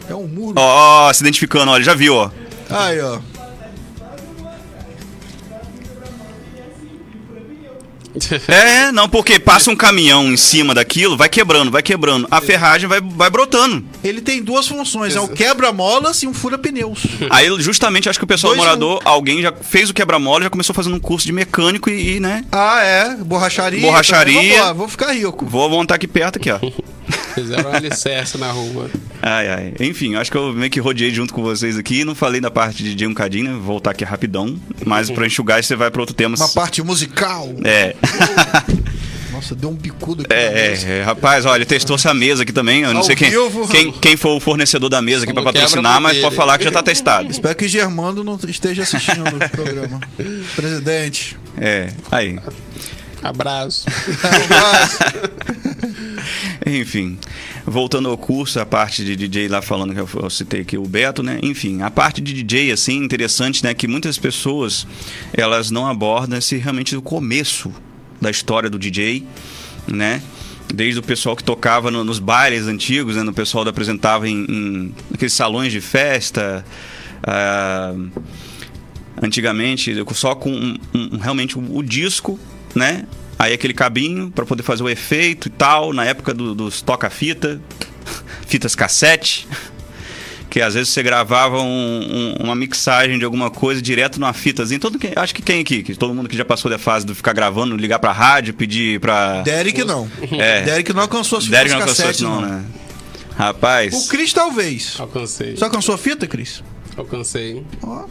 É 0.08 0.14
um 0.14 0.26
muro. 0.26 0.54
Ó, 0.58 1.08
ó, 1.08 1.12
se 1.12 1.22
identificando, 1.22 1.70
olha, 1.70 1.82
já 1.82 1.94
viu, 1.94 2.14
ó. 2.14 2.30
Aí, 2.70 3.00
ó. 3.00 3.18
É, 8.48 8.90
não, 8.92 9.08
porque 9.08 9.38
passa 9.38 9.70
um 9.70 9.76
caminhão 9.76 10.32
em 10.32 10.36
cima 10.36 10.74
daquilo, 10.74 11.16
vai 11.16 11.28
quebrando, 11.28 11.70
vai 11.70 11.82
quebrando. 11.82 12.26
A 12.30 12.40
ferragem 12.40 12.88
vai, 12.88 13.00
vai 13.00 13.30
brotando. 13.30 13.84
Ele 14.02 14.20
tem 14.20 14.42
duas 14.42 14.66
funções, 14.66 15.14
é 15.14 15.20
um 15.20 15.28
quebra-molas 15.28 16.22
e 16.22 16.26
um 16.26 16.34
fura-pneus. 16.34 17.06
Aí, 17.30 17.48
justamente, 17.60 18.08
acho 18.08 18.18
que 18.18 18.24
o 18.24 18.28
pessoal 18.28 18.54
Dois 18.54 18.64
morador, 18.64 19.00
alguém 19.04 19.42
já 19.42 19.52
fez 19.52 19.90
o 19.90 19.94
quebra-mola, 19.94 20.44
já 20.44 20.50
começou 20.50 20.74
fazendo 20.74 20.96
um 20.96 21.00
curso 21.00 21.26
de 21.26 21.32
mecânico 21.32 21.90
e, 21.90 22.16
e, 22.16 22.20
né? 22.20 22.44
Ah, 22.50 22.82
é? 22.82 23.16
Borracharia. 23.16 23.80
Borracharia. 23.80 24.40
Vamos 24.40 24.58
lá, 24.58 24.72
vou 24.72 24.88
ficar 24.88 25.12
rico. 25.12 25.44
Vou 25.46 25.68
montar 25.68 25.96
aqui 25.96 26.06
perto, 26.06 26.36
aqui, 26.36 26.50
ó. 26.50 26.58
Fizeram 27.34 27.70
um 27.70 27.74
alicerce 27.74 28.38
na 28.38 28.50
rua. 28.50 28.90
Ai, 29.22 29.48
ai. 29.48 29.74
Enfim, 29.80 30.14
acho 30.14 30.30
que 30.30 30.36
eu 30.36 30.52
meio 30.52 30.70
que 30.70 30.80
rodeei 30.80 31.10
junto 31.10 31.34
com 31.34 31.42
vocês 31.42 31.76
aqui. 31.76 32.04
Não 32.04 32.14
falei 32.14 32.40
da 32.40 32.50
parte 32.50 32.82
de 32.82 32.94
DJ 32.94 33.06
um 33.08 33.14
cadinho, 33.14 33.44
né? 33.44 33.52
Vou 33.52 33.62
voltar 33.62 33.90
aqui 33.90 34.04
rapidão. 34.04 34.56
Mas 34.84 35.10
pra 35.10 35.26
enxugar, 35.26 35.62
você 35.62 35.76
vai 35.76 35.90
pra 35.90 36.00
outro 36.00 36.14
tema. 36.14 36.36
Uma 36.36 36.48
parte 36.48 36.82
musical. 36.82 37.48
É. 37.64 37.94
Nossa, 39.32 39.54
deu 39.54 39.68
um 39.68 39.74
bicudo 39.74 40.22
aqui. 40.22 40.34
na 40.34 40.40
É, 40.40 40.70
mesa. 40.70 40.88
é, 40.88 40.98
é, 40.98 41.02
rapaz, 41.02 41.44
olha, 41.44 41.66
testou 41.66 41.96
essa 41.96 42.14
mesa 42.14 42.42
aqui 42.42 42.52
também. 42.52 42.82
Eu 42.82 42.90
não 42.92 42.98
Ao 43.00 43.04
sei 43.04 43.14
quem, 43.14 43.30
vivo. 43.30 43.68
quem, 43.68 43.92
quem 43.92 44.16
for 44.16 44.34
o 44.36 44.40
fornecedor 44.40 44.88
da 44.88 45.02
mesa 45.02 45.24
aqui 45.24 45.34
quebra, 45.34 45.52
patrocinar, 45.52 46.00
mas 46.00 46.18
pode 46.18 46.34
falar 46.34 46.56
que 46.56 46.64
já 46.64 46.70
tá 46.70 46.82
testado. 46.82 47.30
Espero 47.30 47.54
que 47.54 47.68
Germando 47.68 48.24
não 48.24 48.38
esteja 48.48 48.82
assistindo 48.82 49.24
o 49.28 49.50
programa. 49.50 50.00
Presidente. 50.56 51.36
É, 51.58 51.88
aí. 52.10 52.38
Abraço. 53.22 53.84
Enfim, 56.64 57.18
voltando 57.66 58.08
ao 58.08 58.16
curso, 58.18 58.58
a 58.60 58.66
parte 58.66 59.04
de 59.04 59.16
DJ 59.16 59.48
lá 59.48 59.62
falando 59.62 59.94
que 59.94 60.00
eu, 60.00 60.08
eu 60.22 60.30
citei 60.30 60.60
aqui 60.62 60.76
o 60.76 60.82
Beto, 60.82 61.22
né? 61.22 61.38
Enfim, 61.42 61.82
a 61.82 61.90
parte 61.90 62.20
de 62.20 62.32
DJ, 62.32 62.72
assim, 62.72 62.96
interessante, 62.96 63.62
né? 63.62 63.74
Que 63.74 63.86
muitas 63.86 64.18
pessoas, 64.18 64.86
elas 65.32 65.70
não 65.70 65.86
abordam 65.86 66.38
esse 66.38 66.56
realmente 66.56 66.96
o 66.96 67.02
começo 67.02 67.72
da 68.20 68.30
história 68.30 68.68
do 68.70 68.78
DJ, 68.78 69.24
né? 69.86 70.22
Desde 70.74 70.98
o 70.98 71.02
pessoal 71.02 71.36
que 71.36 71.44
tocava 71.44 71.90
no- 71.90 72.02
nos 72.04 72.18
bailes 72.18 72.66
antigos, 72.66 73.16
né? 73.16 73.22
No 73.22 73.32
pessoal 73.32 73.64
que 73.64 73.70
apresentava 73.70 74.28
em, 74.28 74.44
em 74.48 74.94
aqueles 75.14 75.32
salões 75.32 75.70
de 75.72 75.80
festa, 75.80 76.64
ah, 77.22 77.94
antigamente, 79.22 79.94
só 80.14 80.34
com 80.34 80.50
um- 80.52 80.76
um- 80.94 81.18
realmente 81.18 81.58
o, 81.58 81.76
o 81.78 81.82
disco, 81.82 82.38
né? 82.74 83.04
Aí 83.38 83.52
aquele 83.52 83.74
cabinho 83.74 84.30
para 84.30 84.44
poder 84.46 84.62
fazer 84.62 84.82
o 84.82 84.88
efeito 84.88 85.48
e 85.48 85.50
tal, 85.50 85.92
na 85.92 86.04
época 86.04 86.32
do- 86.34 86.54
dos 86.54 86.80
toca-fita, 86.82 87.60
fitas 88.46 88.74
cassete, 88.74 89.46
que 90.56 90.62
às 90.62 90.72
vezes 90.72 90.88
você 90.88 91.02
gravava 91.02 91.60
um- 91.60 91.66
um- 92.40 92.44
uma 92.44 92.54
mixagem 92.54 93.18
de 93.18 93.26
alguma 93.26 93.50
coisa 93.50 93.82
direto 93.82 94.18
numa 94.18 94.32
fitazinha. 94.32 94.80
Todo, 94.80 94.98
quem- 94.98 95.12
acho 95.14 95.34
que 95.34 95.42
quem 95.42 95.60
aqui, 95.60 95.82
que 95.82 95.94
todo 95.94 96.14
mundo 96.14 96.30
que 96.30 96.36
já 96.36 96.46
passou 96.46 96.70
da 96.70 96.78
fase 96.78 97.04
de 97.04 97.14
ficar 97.14 97.34
gravando, 97.34 97.76
ligar 97.76 97.98
pra 97.98 98.10
rádio, 98.10 98.54
pedir 98.54 98.98
pra. 98.98 99.42
Derek 99.42 99.84
não. 99.84 100.10
É. 100.32 100.62
Derek 100.62 100.94
não 100.94 101.02
alcançou 101.02 101.36
as 101.36 101.44
fitas 101.44 101.58
Derek 101.58 101.74
não 101.74 101.80
alcançou 101.82 102.06
cassete, 102.06 102.22
isso, 102.22 102.30
não, 102.32 102.40
não. 102.40 102.48
né? 102.48 102.64
Rapaz, 103.36 103.92
O 103.92 104.08
Cris 104.08 104.32
talvez. 104.32 104.94
Alcancei. 104.98 105.54
Você 105.58 105.62
alcançou 105.64 105.94
a 105.94 105.98
fita, 105.98 106.26
Cris? 106.26 106.62
Alcancei. 106.96 107.62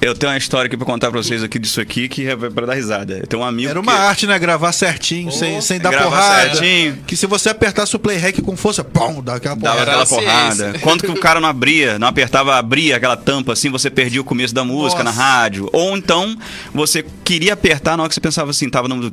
eu 0.02 0.14
tenho 0.14 0.32
uma 0.32 0.38
história 0.38 0.68
aqui 0.68 0.78
pra 0.78 0.86
contar 0.86 1.10
pra 1.10 1.22
vocês 1.22 1.42
aqui 1.44 1.58
disso 1.58 1.82
aqui 1.82 2.08
que 2.08 2.28
é 2.28 2.36
pra 2.36 2.66
dar 2.68 2.76
risada. 2.76 3.18
Eu 3.18 3.28
tenho 3.28 3.42
um 3.42 3.46
amigo. 3.46 3.70
Era 3.70 3.80
uma 3.80 3.92
que... 3.92 3.98
arte, 4.00 4.28
né? 4.28 4.38
Gravar 4.38 4.72
certinho, 4.72 5.32
sem, 5.32 5.60
sem 5.62 5.80
dar 5.80 5.90
gravar 5.90 6.10
porrada. 6.10 6.50
certinho. 6.56 6.98
Que 7.08 7.16
se 7.18 7.26
você 7.26 7.50
apertasse 7.50 7.96
o 7.96 8.00
play 8.00 8.18
rec 8.18 8.40
com 8.42 8.56
força, 8.56 8.84
pum, 8.84 9.22
dá 9.24 9.36
aquela 9.36 9.56
Dava 9.56 9.76
porrada. 9.78 9.92
Era 9.92 10.02
aquela 10.04 10.22
porrada. 10.22 10.80
Quando 10.80 11.02
que 11.04 11.12
o 11.12 11.20
cara 11.20 11.40
não 11.40 11.50
abria, 11.50 11.98
não 11.98 12.08
apertava, 12.08 12.56
abria 12.56 12.96
aquela 12.98 13.18
tampa 13.18 13.54
assim, 13.54 13.70
você 13.72 13.90
perdia 13.90 14.22
o 14.22 14.24
começo 14.24 14.54
da 14.54 14.64
música 14.64 15.04
Nossa. 15.04 15.18
na 15.18 15.24
rádio. 15.24 15.68
Ou 15.74 15.98
então, 15.98 16.38
você 16.74 17.04
queria 17.24 17.54
apertar 17.54 17.98
na 17.98 18.04
hora 18.04 18.10
que 18.10 18.16
você 18.16 18.22
pensava 18.22 18.52
assim, 18.52 18.70
tava 18.70 18.88
no. 18.88 19.12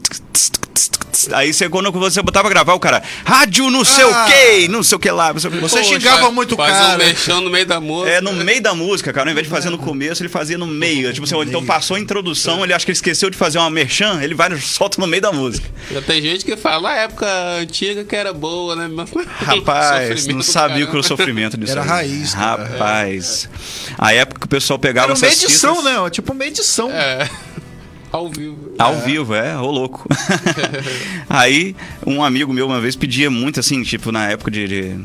Aí 1.34 1.52
você, 1.52 1.68
quando 1.68 1.92
você 1.92 2.20
botava 2.22 2.48
pra 2.48 2.54
gravar, 2.54 2.74
o 2.74 2.80
cara, 2.80 3.00
rádio 3.24 3.70
não 3.70 3.84
sei 3.84 4.02
Ah. 4.02 4.08
o 4.08 4.26
que, 4.26 4.68
não 4.68 4.82
sei 4.82 4.96
o 4.96 4.98
que 4.98 5.10
lá. 5.10 5.32
Não 5.32 5.38
sei 5.38 5.50
o 5.50 5.52
que. 5.52 5.60
Você 5.60 5.76
Poxa, 5.78 5.88
xingava 5.94 6.30
muito 6.32 6.54
o 6.54 6.56
Faz 6.56 6.72
cara. 6.72 6.94
um 6.94 6.98
mexão 6.98 7.40
no 7.40 7.50
meio 7.50 7.66
da 7.66 7.80
música. 7.80 8.10
É, 8.10 8.20
no 8.20 8.32
meio 8.32 8.60
da 8.62 8.74
música, 8.74 9.12
cara. 9.12 9.28
Ao 9.28 9.30
invés 9.32 9.46
de 9.46 9.50
fazer 9.50 9.61
no 9.70 9.78
começo, 9.78 10.22
ele 10.22 10.28
fazia 10.28 10.56
no 10.58 10.66
meio. 10.66 11.12
Tipo 11.12 11.24
assim, 11.24 11.34
ou 11.34 11.42
então 11.44 11.64
passou 11.64 11.96
a 11.96 12.00
introdução, 12.00 12.62
ele 12.64 12.72
acha 12.72 12.84
que 12.84 12.90
ele 12.90 12.96
esqueceu 12.96 13.28
de 13.30 13.36
fazer 13.36 13.58
uma 13.58 13.70
merchan, 13.70 14.20
ele 14.22 14.34
vai 14.34 14.52
e 14.52 14.60
solta 14.60 15.00
no 15.00 15.06
meio 15.06 15.22
da 15.22 15.32
música. 15.32 15.68
Já 15.90 16.02
tem 16.02 16.20
gente 16.20 16.44
que 16.44 16.56
fala, 16.56 16.90
a 16.90 16.96
época 16.96 17.26
antiga 17.60 18.04
que 18.04 18.14
era 18.16 18.32
boa, 18.32 18.74
né? 18.76 18.88
Mas- 18.92 19.10
Rapaz, 19.40 20.26
não 20.26 20.42
sabia 20.42 20.84
o 20.84 20.86
que 20.86 20.92
era 20.92 21.00
o 21.00 21.02
sofrimento 21.04 21.56
disso. 21.56 21.72
Era 21.72 21.82
aí. 21.82 21.88
raiz, 21.88 22.34
cara. 22.34 22.64
Rapaz. 22.64 23.48
A 23.98 24.12
época 24.14 24.40
que 24.40 24.46
o 24.46 24.48
pessoal 24.48 24.78
pegava 24.78 25.06
Era 25.08 25.14
uma 25.14 25.26
essas 25.26 25.42
edição, 25.42 25.76
fitas- 25.76 26.02
né? 26.02 26.10
Tipo 26.10 26.32
uma 26.32 26.44
edição. 26.44 26.90
É. 26.90 27.28
Ao 28.12 28.28
vivo. 28.28 28.72
Ao 28.78 28.98
vivo, 29.00 29.34
é, 29.34 29.56
ô 29.56 29.70
louco. 29.70 30.06
Aí, 31.28 31.74
um 32.06 32.22
amigo 32.22 32.52
meu 32.52 32.66
uma 32.66 32.78
vez 32.80 32.94
pedia 32.94 33.30
muito 33.30 33.58
assim, 33.60 33.82
tipo, 33.82 34.12
na 34.12 34.28
época 34.30 34.50
de. 34.50 34.68
de- 34.68 35.00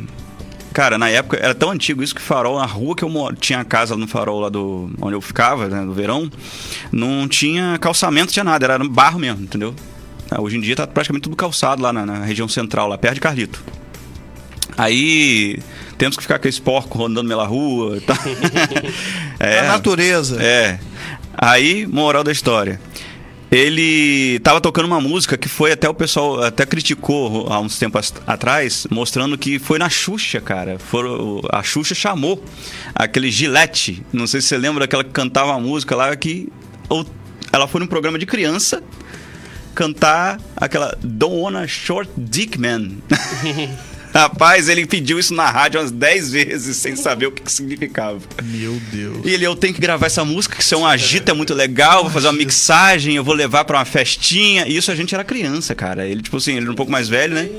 Cara, 0.77 0.95
na 0.95 1.09
época 1.09 1.39
era 1.41 1.55
tão 1.55 1.71
antigo 1.71 2.03
isso 2.03 2.13
que 2.13 2.21
farol, 2.21 2.59
na 2.59 2.65
rua 2.67 2.95
que 2.95 3.03
eu 3.03 3.09
moro, 3.09 3.35
tinha 3.35 3.61
a 3.61 3.65
casa 3.65 3.97
no 3.97 4.05
farol 4.05 4.41
lá 4.41 4.47
do. 4.47 4.91
onde 5.01 5.15
eu 5.15 5.21
ficava, 5.21 5.67
né, 5.67 5.81
no 5.81 5.91
verão, 5.91 6.29
não 6.91 7.27
tinha 7.27 7.79
calçamento, 7.81 8.31
tinha 8.31 8.43
nada, 8.43 8.63
era 8.63 8.77
barro 8.87 9.17
mesmo, 9.17 9.41
entendeu? 9.41 9.73
Ah, 10.29 10.39
Hoje 10.39 10.55
em 10.55 10.61
dia 10.61 10.75
tá 10.75 10.85
praticamente 10.85 11.23
tudo 11.23 11.35
calçado 11.35 11.81
lá 11.81 11.91
na, 11.91 12.05
na 12.05 12.23
região 12.23 12.47
central, 12.47 12.87
lá 12.87 12.95
perto 12.95 13.15
de 13.15 13.21
Carlito. 13.21 13.63
Aí 14.77 15.57
temos 15.97 16.15
que 16.15 16.21
ficar 16.21 16.37
com 16.37 16.47
esse 16.47 16.61
porco 16.61 16.95
rondando 16.95 17.27
pela 17.27 17.47
rua 17.47 17.97
e 17.97 18.01
tal. 18.01 18.17
É. 19.39 19.59
A 19.59 19.63
natureza. 19.69 20.41
É. 20.41 20.79
Aí, 21.35 21.87
moral 21.87 22.23
da 22.23 22.31
história. 22.31 22.79
Ele 23.49 24.39
tava 24.39 24.59
tocando 24.59 24.85
uma 24.87 24.99
música 24.99 25.37
que 25.37 25.47
foi 25.47 25.71
até 25.71 25.87
o 25.87 25.93
pessoal 25.93 26.43
até 26.43 26.65
criticou 26.65 27.47
há 27.49 27.59
uns 27.61 27.79
tempos 27.79 28.13
atrás, 28.25 28.85
mostrando 28.91 29.37
que 29.37 29.57
foi 29.57 29.79
na 29.79 29.89
Xuxa, 29.89 30.41
cara. 30.41 30.77
Foram, 30.77 31.41
a 31.51 31.63
Xuxa 31.63 31.95
chamou 31.95 32.43
aquele 32.93 33.31
Gillette. 33.31 34.03
Não 34.11 34.27
sei 34.27 34.41
se 34.41 34.47
você 34.49 34.57
lembra 34.57 34.81
daquela 34.81 35.03
que 35.03 35.11
cantava 35.11 35.51
uma 35.51 35.59
música 35.61 35.95
lá 35.95 36.13
que 36.15 36.49
ou- 36.89 37.05
ela 37.51 37.67
foi 37.69 37.79
num 37.79 37.87
programa 37.87 38.19
de 38.19 38.25
criança 38.25 38.83
cantar 39.73 40.39
aquela 40.55 40.97
Don't 41.01 41.35
Wanna 41.37 41.67
Short 41.67 42.11
Dick 42.17 42.59
Man. 42.59 42.89
Rapaz, 44.13 44.67
ele 44.69 44.85
pediu 44.85 45.19
isso 45.19 45.33
na 45.33 45.49
rádio 45.49 45.79
umas 45.79 45.91
10 45.91 46.31
vezes 46.31 46.77
sem 46.77 46.95
saber 46.95 47.27
o 47.27 47.31
que, 47.31 47.41
que 47.43 47.51
significava. 47.51 48.19
Meu 48.43 48.73
Deus. 48.91 49.19
E 49.25 49.29
ele, 49.31 49.45
eu 49.45 49.55
tenho 49.55 49.73
que 49.73 49.81
gravar 49.81 50.07
essa 50.07 50.23
música, 50.25 50.55
que 50.55 50.61
isso 50.63 50.73
é 50.73 50.77
um 50.77 50.85
agito, 50.85 51.29
é 51.29 51.33
muito 51.33 51.53
legal, 51.53 52.03
vou 52.03 52.11
fazer 52.11 52.27
uma 52.27 52.33
mixagem, 52.33 53.15
eu 53.15 53.23
vou 53.23 53.33
levar 53.35 53.65
pra 53.65 53.77
uma 53.77 53.85
festinha. 53.85 54.65
E 54.67 54.75
isso 54.77 54.91
a 54.91 54.95
gente 54.95 55.13
era 55.13 55.23
criança, 55.23 55.75
cara. 55.75 56.07
Ele, 56.07 56.21
tipo 56.21 56.37
assim, 56.37 56.51
ele 56.53 56.61
era 56.63 56.71
um 56.71 56.75
pouco 56.75 56.91
mais 56.91 57.07
velho, 57.07 57.33
né? 57.35 57.49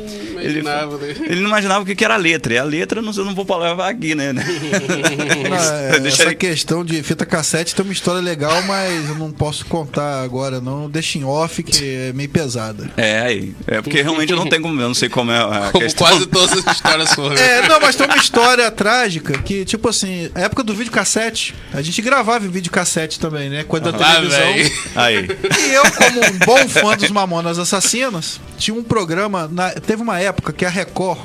Ele, 0.40 0.60
imaginava, 0.60 0.98
né? 0.98 1.14
ele 1.26 1.40
não 1.40 1.48
imaginava 1.48 1.82
o 1.82 1.86
que 1.86 1.94
que 1.94 2.04
era 2.04 2.14
a 2.14 2.18
letra. 2.18 2.54
E 2.54 2.58
a 2.58 2.64
letra 2.64 3.00
eu 3.00 3.02
não, 3.04 3.12
eu 3.12 3.24
não 3.24 3.34
vou 3.34 3.58
levar 3.58 3.88
aqui, 3.88 4.14
né? 4.14 4.32
Não, 4.78 5.56
é, 5.56 5.98
Deixa 6.00 6.22
essa 6.22 6.30
ele- 6.30 6.34
questão 6.36 6.84
de 6.84 7.02
fita 7.02 7.24
cassete 7.26 7.74
tem 7.74 7.84
uma 7.84 7.92
história 7.92 8.20
legal, 8.20 8.62
mas 8.62 9.08
eu 9.08 9.14
não 9.16 9.30
posso 9.30 9.64
contar 9.66 10.22
agora, 10.22 10.60
não. 10.60 10.88
Deixa 10.88 11.18
em 11.18 11.24
off, 11.24 11.62
que 11.62 11.84
é 12.08 12.12
meio 12.12 12.28
pesada. 12.28 12.90
É, 12.96 13.20
aí. 13.20 13.54
É 13.66 13.80
porque 13.80 14.00
realmente 14.02 14.30
eu 14.32 14.36
não 14.38 14.46
tenho 14.48 14.62
como, 14.62 14.80
eu 14.80 14.88
não 14.88 14.94
sei 14.94 15.08
como 15.08 15.30
é 15.30 15.38
a 15.38 15.70
Como 15.72 15.84
questão. 15.84 16.06
quase 16.06 16.26
todas 16.38 16.66
as 16.66 16.74
histórias 16.76 17.12
foram. 17.14 17.36
É, 17.36 17.68
não, 17.68 17.80
mas 17.80 17.96
tem 17.96 18.06
uma 18.06 18.16
história 18.16 18.70
trágica 18.70 19.38
que, 19.38 19.64
tipo 19.64 19.88
assim, 19.88 20.30
a 20.34 20.40
época 20.40 20.62
do 20.62 20.74
videocassete, 20.74 21.54
a 21.72 21.82
gente 21.82 22.00
gravava 22.02 22.46
em 22.46 22.50
videocassete 22.50 23.18
também, 23.18 23.48
né? 23.50 23.64
Quando 23.64 23.90
da 23.92 23.98
Lá, 23.98 24.14
televisão. 24.16 24.40
velho. 24.40 24.72
Aí. 24.94 25.28
E 25.68 25.74
eu, 25.74 25.82
como 25.92 26.20
um 26.24 26.38
bom 26.44 26.68
fã 26.68 26.96
dos 26.96 27.10
Mamonas 27.10 27.58
Assassinas, 27.58 28.40
tinha 28.56 28.74
um 28.76 28.82
programa. 28.82 29.48
na- 29.50 29.70
teve 29.70 30.02
uma 30.02 30.18
época 30.20 30.52
que 30.52 30.64
a 30.64 30.68
Record, 30.68 31.18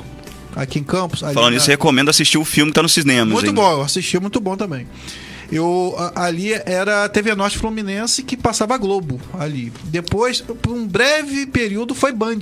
aqui 0.56 0.78
em 0.78 0.84
Campos. 0.84 1.20
Falando 1.20 1.40
na- 1.42 1.50
nisso, 1.50 1.68
recomendo 1.70 2.08
assistir 2.10 2.38
o 2.38 2.44
filme 2.44 2.70
que 2.70 2.76
tá 2.76 2.82
nos 2.82 2.92
cinemas. 2.92 3.32
Muito 3.32 3.46
hein? 3.48 3.54
bom, 3.54 3.70
eu 3.72 3.82
assisti, 3.82 4.18
muito 4.18 4.40
bom 4.40 4.56
também. 4.56 4.86
Eu, 5.52 5.94
a- 5.98 6.24
ali 6.24 6.52
era 6.52 7.04
a 7.04 7.08
TV 7.08 7.34
Norte 7.34 7.58
Fluminense 7.58 8.22
que 8.22 8.36
passava 8.36 8.74
a 8.74 8.78
Globo 8.78 9.20
ali. 9.38 9.72
Depois, 9.84 10.40
por 10.40 10.72
um 10.72 10.86
breve 10.86 11.46
período, 11.46 11.94
foi 11.94 12.12
Band. 12.12 12.38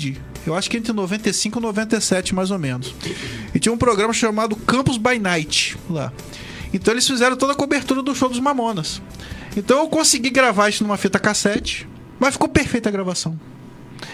Eu 0.46 0.54
acho 0.54 0.68
que 0.68 0.76
entre 0.76 0.92
95 0.92 1.58
e 1.58 1.62
97, 1.62 2.34
mais 2.34 2.50
ou 2.50 2.58
menos. 2.58 2.94
E 3.54 3.58
tinha 3.58 3.72
um 3.72 3.78
programa 3.78 4.12
chamado 4.12 4.56
Campus 4.56 4.96
by 4.96 5.18
Night 5.18 5.76
lá. 5.88 6.12
Então 6.72 6.92
eles 6.92 7.06
fizeram 7.06 7.36
toda 7.36 7.52
a 7.52 7.56
cobertura 7.56 8.02
do 8.02 8.14
show 8.14 8.28
dos 8.28 8.40
Mamonas. 8.40 9.00
Então 9.56 9.78
eu 9.80 9.88
consegui 9.88 10.30
gravar 10.30 10.68
isso 10.68 10.82
numa 10.82 10.96
fita 10.96 11.18
cassete, 11.18 11.86
mas 12.18 12.34
ficou 12.34 12.48
perfeita 12.48 12.88
a 12.88 12.92
gravação. 12.92 13.38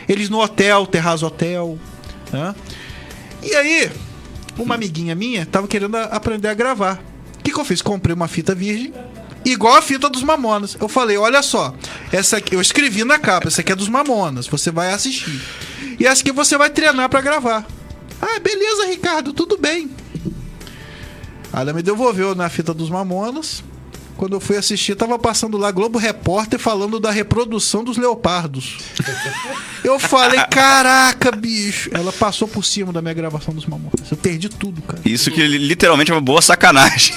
Eles 0.08 0.28
no 0.28 0.40
hotel, 0.40 0.86
Terraço 0.86 1.24
Hotel. 1.24 1.78
Né? 2.32 2.54
E 3.42 3.54
aí, 3.54 3.90
uma 4.58 4.74
amiguinha 4.74 5.14
minha 5.14 5.46
tava 5.46 5.68
querendo 5.68 5.96
aprender 5.96 6.48
a 6.48 6.54
gravar. 6.54 7.00
O 7.38 7.42
que, 7.42 7.52
que 7.52 7.58
eu 7.60 7.64
fiz? 7.64 7.80
Comprei 7.80 8.14
uma 8.14 8.28
fita 8.28 8.54
virgem, 8.54 8.92
igual 9.44 9.76
a 9.76 9.82
fita 9.82 10.10
dos 10.10 10.22
Mamonas. 10.22 10.76
Eu 10.80 10.88
falei: 10.88 11.16
olha 11.16 11.42
só, 11.42 11.74
essa 12.12 12.38
aqui, 12.38 12.54
eu 12.54 12.60
escrevi 12.60 13.04
na 13.04 13.18
capa, 13.18 13.48
essa 13.48 13.60
aqui 13.60 13.72
é 13.72 13.76
dos 13.76 13.88
Mamonas, 13.88 14.46
você 14.46 14.70
vai 14.70 14.92
assistir. 14.92 15.40
E 15.98 16.06
essa 16.06 16.22
aqui 16.22 16.32
você 16.32 16.56
vai 16.56 16.70
treinar 16.70 17.08
pra 17.08 17.20
gravar. 17.20 17.66
Ah, 18.20 18.38
beleza, 18.40 18.86
Ricardo, 18.86 19.32
tudo 19.32 19.56
bem. 19.58 19.90
Ela 21.52 21.72
me 21.72 21.82
devolveu 21.82 22.34
na 22.34 22.48
fita 22.48 22.72
dos 22.72 22.90
Mamonas. 22.90 23.64
Quando 24.18 24.32
eu 24.34 24.40
fui 24.40 24.56
assistir, 24.56 24.96
tava 24.96 25.16
passando 25.16 25.56
lá 25.56 25.70
Globo 25.70 25.96
Repórter 25.96 26.58
falando 26.58 26.98
da 26.98 27.08
reprodução 27.10 27.84
dos 27.84 27.96
leopardos. 27.96 28.78
Eu 29.84 29.98
falei, 30.00 30.40
caraca, 30.50 31.30
bicho. 31.30 31.88
Ela 31.94 32.12
passou 32.12 32.48
por 32.48 32.64
cima 32.64 32.92
da 32.92 33.00
minha 33.00 33.14
gravação 33.14 33.54
dos 33.54 33.64
Mamonas. 33.64 34.10
Eu 34.10 34.16
perdi 34.16 34.48
tudo, 34.48 34.82
cara. 34.82 35.00
Isso 35.04 35.30
que 35.30 35.40
literalmente 35.46 36.10
é 36.10 36.14
uma 36.14 36.20
boa 36.20 36.42
sacanagem. 36.42 37.14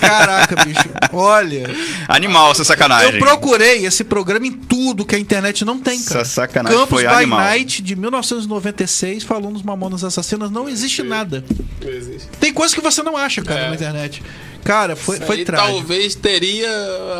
Caraca, 0.00 0.64
bicho. 0.64 0.88
Olha, 1.12 1.68
Animal 2.08 2.52
essa 2.52 2.62
sacanagem. 2.64 3.14
eu 3.14 3.18
procurei 3.18 3.84
esse 3.84 4.04
programa 4.04 4.46
em 4.46 4.52
tudo 4.52 5.04
que 5.04 5.16
a 5.16 5.18
internet 5.18 5.64
não 5.64 5.80
tem, 5.80 6.00
cara. 6.04 6.20
Essa 6.20 6.30
sacanagem 6.42 6.78
Campus 6.78 7.00
foi 7.00 7.08
by 7.08 7.14
animal. 7.14 7.40
Night 7.40 7.82
de 7.82 7.96
1996 7.96 9.24
falando 9.24 9.54
dos 9.54 9.62
Mamonas 9.64 10.04
Assassinas. 10.04 10.52
Não 10.52 10.68
existe 10.68 11.02
nada. 11.02 11.44
Não 11.82 11.90
existe. 11.90 12.28
Tem 12.38 12.52
coisa 12.52 12.72
que 12.72 12.80
você 12.80 13.02
não 13.02 13.16
acha, 13.16 13.42
cara, 13.42 13.60
É. 13.62 13.68
na 13.70 13.74
internet. 13.74 14.22
Cara, 14.64 14.96
foi, 14.96 15.16
Isso 15.18 15.26
foi 15.26 15.36
aí 15.38 15.44
trágico. 15.44 15.72
talvez 15.78 16.14
teria 16.14 16.70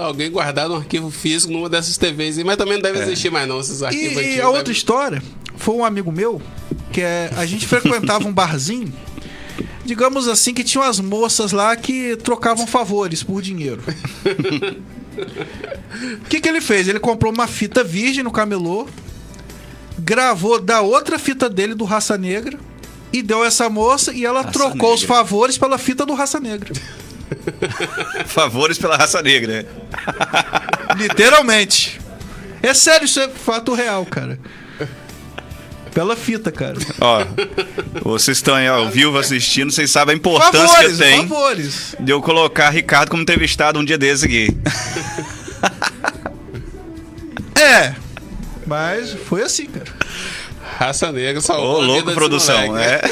alguém 0.02 0.30
guardado 0.30 0.72
um 0.72 0.78
arquivo 0.78 1.10
físico 1.10 1.52
numa 1.52 1.68
dessas 1.68 1.96
TVs, 1.98 2.38
aí, 2.38 2.44
mas 2.44 2.56
também 2.56 2.74
não 2.74 2.82
deve 2.82 2.98
existir 3.00 3.30
mais 3.30 3.46
não 3.46 3.60
esses 3.60 3.82
arquivos 3.82 4.16
É. 4.16 4.20
E, 4.22 4.24
antigos. 4.26 4.40
a 4.44 4.48
outra 4.48 4.62
deve- 4.64 4.72
história 4.78 5.22
foi 5.56 5.74
um 5.74 5.84
amigo 5.84 6.10
meu 6.10 6.40
que 6.90 7.00
é, 7.02 7.30
a 7.36 7.44
gente 7.44 7.66
frequentava 7.66 8.26
um 8.26 8.32
barzinho, 8.32 8.90
digamos 9.84 10.26
assim, 10.26 10.54
que 10.54 10.64
tinha 10.64 10.82
umas 10.82 10.98
moças 11.00 11.52
lá 11.52 11.76
que 11.76 12.16
trocavam 12.16 12.66
favores 12.66 13.22
por 13.22 13.42
dinheiro. 13.42 13.82
O 16.24 16.24
que, 16.28 16.40
que 16.40 16.48
ele 16.48 16.60
fez? 16.60 16.88
Ele 16.88 16.98
comprou 17.00 17.32
uma 17.32 17.46
fita 17.46 17.84
virgem 17.84 18.24
no 18.24 18.30
camelô, 18.30 18.88
gravou 19.98 20.60
da 20.60 20.80
outra 20.80 21.18
fita 21.18 21.48
dele 21.50 21.74
do 21.74 21.84
Raça 21.84 22.16
Negra 22.16 22.58
e 23.12 23.22
deu 23.22 23.44
essa 23.44 23.68
moça 23.68 24.12
e 24.12 24.24
ela 24.24 24.40
Raça 24.40 24.52
trocou 24.52 24.94
os 24.94 25.02
Negra. 25.02 25.16
favores 25.16 25.58
pela 25.58 25.78
fita 25.78 26.04
do 26.06 26.14
Raça 26.14 26.40
Negra. 26.40 26.72
Favores 28.26 28.78
pela 28.78 28.96
raça 28.96 29.22
negra. 29.22 29.66
Literalmente. 30.96 32.00
É 32.62 32.72
sério, 32.72 33.04
isso 33.04 33.20
é 33.20 33.28
fato 33.28 33.74
real, 33.74 34.04
cara. 34.06 34.38
Pela 35.92 36.16
fita, 36.16 36.50
cara. 36.50 36.76
Ó, 37.00 37.24
vocês 38.02 38.38
estão 38.38 38.54
aí 38.56 38.66
ao 38.66 38.88
vivo 38.88 39.16
assistindo, 39.16 39.70
vocês 39.70 39.90
sabem 39.90 40.14
a 40.14 40.18
importância 40.18 40.66
Favores, 40.66 40.92
que 40.96 40.98
tem 40.98 41.28
favores. 41.28 41.94
de 42.00 42.10
eu 42.10 42.20
colocar 42.20 42.70
Ricardo 42.70 43.10
como 43.10 43.22
entrevistado 43.22 43.78
um 43.78 43.84
dia 43.84 43.96
desse 43.98 44.24
aqui. 44.24 44.48
É. 47.56 47.94
Mas 48.66 49.12
foi 49.12 49.42
assim, 49.42 49.66
cara. 49.66 49.90
Raça 50.78 51.12
Negra 51.12 51.38
Ô, 51.38 51.42
salvou 51.42 51.76
a 51.76 51.80
vida 51.80 51.92
louco, 51.92 52.12
produção. 52.12 52.66
moleque, 52.66 53.08
né? 53.08 53.10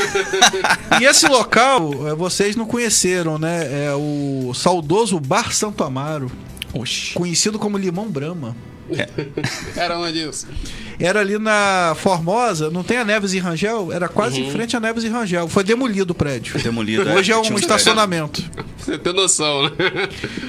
É. 0.98 1.00
E 1.00 1.04
esse 1.04 1.26
local, 1.26 1.90
eh, 2.08 2.14
vocês 2.14 2.54
não 2.56 2.66
conheceram, 2.66 3.38
né? 3.38 3.86
É 3.86 3.94
o 3.94 4.52
saudoso 4.54 5.18
Bar 5.18 5.52
Santo 5.52 5.82
Amaro, 5.82 6.30
Oxi. 6.74 7.14
conhecido 7.14 7.58
como 7.58 7.78
Limão 7.78 8.08
Brama. 8.08 8.54
Era 9.76 9.98
onde 9.98 10.28
isso? 10.28 10.46
Era 11.00 11.20
ali 11.20 11.38
na 11.38 11.94
Formosa, 11.98 12.70
não 12.70 12.82
tem 12.84 12.98
a 12.98 13.04
Neves 13.04 13.32
e 13.32 13.38
Rangel? 13.38 13.90
Era 13.92 14.08
quase 14.08 14.40
em 14.40 14.50
frente 14.50 14.76
a 14.76 14.80
Neves 14.80 15.02
e 15.04 15.08
Rangel. 15.08 15.48
Foi 15.48 15.64
demolido 15.64 16.12
o 16.12 16.14
prédio. 16.14 16.60
Demolido. 16.62 17.10
Hoje 17.10 17.32
é 17.32 17.36
um 17.36 17.42
Tinha 17.42 17.54
uns- 17.56 17.62
estacionamento. 17.62 18.42
Pra 18.54 18.64
você 18.78 18.98
ter 18.98 19.12
noção, 19.12 19.64
né? 19.64 19.70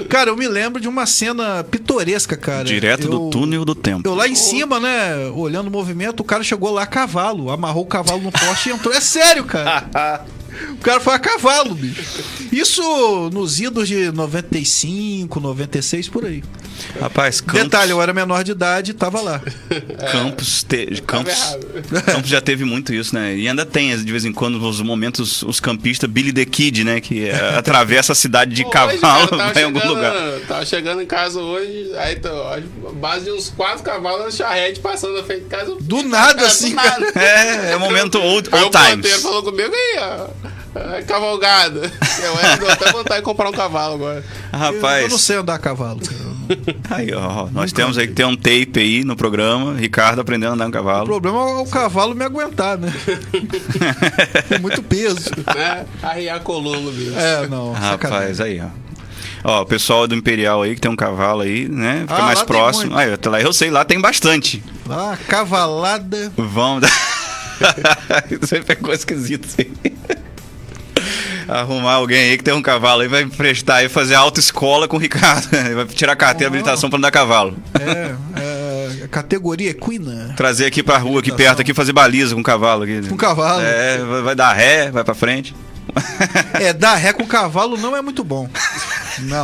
Cara, 0.09 0.29
eu 0.31 0.37
me 0.37 0.47
lembro 0.47 0.79
de 0.81 0.87
uma 0.87 1.05
cena 1.05 1.63
pitoresca, 1.63 2.35
cara. 2.37 2.63
Direto 2.65 3.07
do 3.07 3.15
Eu- 3.25 3.29
túnel 3.29 3.63
do 3.65 3.73
tempo. 3.73 4.07
Eu 4.07 4.13
lá 4.15 4.27
em 4.27 4.35
cima, 4.35 4.79
né, 4.79 5.15
olhando 5.33 5.67
o 5.67 5.71
movimento, 5.71 6.19
o 6.19 6.23
cara 6.23 6.43
chegou 6.43 6.71
lá 6.71 6.83
a 6.83 6.87
cavalo, 6.87 7.49
amarrou 7.49 7.83
o 7.83 7.87
cavalo 7.87 8.21
no 8.21 8.31
poste 8.31 8.69
e 8.69 8.71
entrou. 8.73 8.93
É 8.93 8.99
sério, 9.01 9.43
cara. 9.45 9.85
O 10.71 10.77
cara 10.77 10.99
foi 10.99 11.13
a 11.13 11.19
cavalo, 11.19 11.73
bicho. 11.75 12.01
Isso 12.51 13.29
nos 13.31 13.59
idos 13.59 13.87
de 13.87 14.11
95, 14.11 15.39
96, 15.39 16.07
por 16.09 16.25
aí. 16.25 16.43
Rapaz, 16.99 17.39
Campos, 17.39 17.61
Detalhe, 17.63 17.91
eu 17.91 18.01
era 18.01 18.11
menor 18.13 18.43
de 18.43 18.51
idade 18.51 18.91
e 18.91 18.93
tava 18.93 19.21
lá. 19.21 19.41
Campos, 20.11 20.63
te- 20.63 21.01
Campos. 21.05 21.33
Campos 22.05 22.29
já 22.29 22.41
teve 22.41 22.65
muito 22.65 22.93
isso, 22.93 23.13
né? 23.15 23.35
E 23.35 23.47
ainda 23.47 23.65
tem, 23.65 23.95
de 23.95 24.11
vez 24.11 24.25
em 24.25 24.33
quando, 24.33 24.55
os 24.67 24.81
momentos, 24.81 25.43
os 25.43 25.59
campistas 25.59 26.09
Billy 26.09 26.33
the 26.33 26.45
Kid, 26.45 26.83
né? 26.83 26.99
Que 26.99 27.29
é, 27.29 27.35
atravessa 27.57 28.11
a 28.11 28.15
cidade 28.15 28.53
de 28.55 28.63
Pô, 28.63 28.69
cavalo 28.71 29.23
hoje, 29.31 29.37
cara, 29.37 29.61
em 29.61 29.63
algum 29.65 29.79
chegando- 29.79 29.95
lugar. 29.95 30.13
Tava 30.47 30.65
chegando 30.65 31.01
em 31.01 31.05
casa 31.05 31.39
hoje, 31.39 31.91
aí 31.97 32.15
tô, 32.17 32.29
ó, 32.29 32.59
base 32.93 33.25
de 33.25 33.31
uns 33.31 33.49
quatro 33.49 33.83
cavalos, 33.83 34.35
charrete 34.35 34.79
passando 34.79 35.13
na 35.15 35.23
frente 35.23 35.43
de 35.43 35.49
casa. 35.49 35.75
Do 35.79 36.03
nada, 36.03 36.33
Cara, 36.35 36.47
assim, 36.47 36.69
do 36.71 36.75
nada. 36.75 37.11
É, 37.15 37.71
é 37.71 37.75
o 37.75 37.79
momento 37.79 38.19
old, 38.19 38.49
old 38.51 38.65
o 38.65 38.69
times. 38.69 39.21
falou 39.21 39.43
comigo 39.43 39.71
aí, 39.73 39.97
ó. 39.99 40.27
É, 40.75 41.01
Cavalgada. 41.03 41.91
Eu 42.21 42.39
é, 42.67 42.71
até 42.71 42.91
vontade 42.91 43.19
de 43.19 43.21
comprar 43.23 43.49
um 43.49 43.53
cavalo 43.53 43.95
agora. 43.95 44.15
Eu, 44.17 44.23
eu 44.23 44.59
não 44.59 44.59
Rapaz, 44.59 45.21
sei 45.21 45.37
andar 45.37 45.55
a 45.55 45.59
cavalo. 45.59 45.99
aí, 46.89 47.13
ó, 47.13 47.47
nós 47.51 47.71
temos 47.71 47.97
aí 47.97 48.07
que 48.07 48.13
ter 48.13 48.25
um 48.25 48.35
tape 48.35 48.73
aí 48.79 49.03
no 49.03 49.15
programa. 49.15 49.75
Ricardo 49.75 50.19
aprendendo 50.19 50.51
a 50.51 50.53
andar 50.55 50.65
um 50.65 50.69
O 50.69 50.71
cavalo. 50.73 51.05
problema 51.05 51.37
é 51.37 51.41
o 51.61 51.65
cavalo 51.65 52.13
me 52.15 52.25
aguentar, 52.25 52.77
né? 52.77 52.91
Tem 54.49 54.59
muito 54.59 54.81
peso. 54.83 55.29
Né? 55.55 55.85
Arriar 56.01 56.35
a 56.37 56.39
coluna, 56.39 56.91
bicho. 56.91 57.17
É, 57.17 57.47
não. 57.47 57.71
Rapaz, 57.73 58.39
aí, 58.41 58.61
ó. 58.61 58.83
Ó, 59.45 59.61
o 59.61 59.65
pessoal 59.65 60.07
do 60.07 60.15
Imperial 60.15 60.61
aí, 60.61 60.73
que 60.73 60.79
tem 60.79 60.89
um 60.89 60.95
cavalo 60.95 61.41
aí, 61.41 61.67
né? 61.67 62.01
Fica 62.07 62.15
Ah, 62.15 62.21
mais 62.21 62.41
próximo. 62.43 62.95
Aí, 62.97 63.11
até 63.11 63.29
lá 63.29 63.41
eu 63.41 63.51
sei, 63.51 63.69
lá 63.69 63.83
tem 63.83 63.99
bastante. 63.99 64.63
Ah, 64.89 65.17
cavalada. 65.27 66.31
Vamos. 66.37 66.89
Isso 68.41 68.55
aí 68.55 68.61
ficou 68.63 68.93
esquisito, 68.93 69.45
sim. 69.47 69.65
Arrumar 71.47 71.93
alguém 71.93 72.31
aí 72.31 72.37
que 72.37 72.43
tem 72.43 72.53
um 72.53 72.61
cavalo 72.61 73.01
aí, 73.01 73.07
vai 73.07 73.25
prestar 73.25 73.75
aí, 73.75 73.89
fazer 73.89 74.15
autoescola 74.15 74.87
com 74.87 74.97
o 74.97 74.99
Ricardo. 74.99 75.47
Vai 75.75 75.85
tirar 75.85 76.13
a 76.13 76.15
carteira 76.15 76.51
de 76.51 76.57
habilitação 76.57 76.89
pra 76.89 76.97
andar 76.97 77.11
cavalo. 77.11 77.55
É, 77.79 78.15
é, 79.03 79.07
categoria 79.07 79.71
equina. 79.71 80.33
Trazer 80.35 80.65
aqui 80.65 80.83
pra 80.83 80.97
rua, 80.97 81.19
aqui 81.19 81.31
perto, 81.31 81.61
aqui, 81.61 81.73
fazer 81.73 81.93
baliza 81.93 82.35
com 82.35 82.41
o 82.41 82.43
cavalo. 82.43 82.83
Aqui. 82.83 83.07
Com 83.07 83.17
cavalo. 83.17 83.61
É, 83.61 83.97
vai 84.23 84.35
dar 84.35 84.53
ré, 84.53 84.91
vai 84.91 85.03
pra 85.03 85.13
frente. 85.13 85.55
É, 86.59 86.73
dar 86.73 86.95
ré 86.95 87.13
com 87.13 87.25
cavalo 87.25 87.77
não 87.77 87.95
é 87.95 88.01
muito 88.01 88.23
bom. 88.23 88.49
Não, 89.19 89.43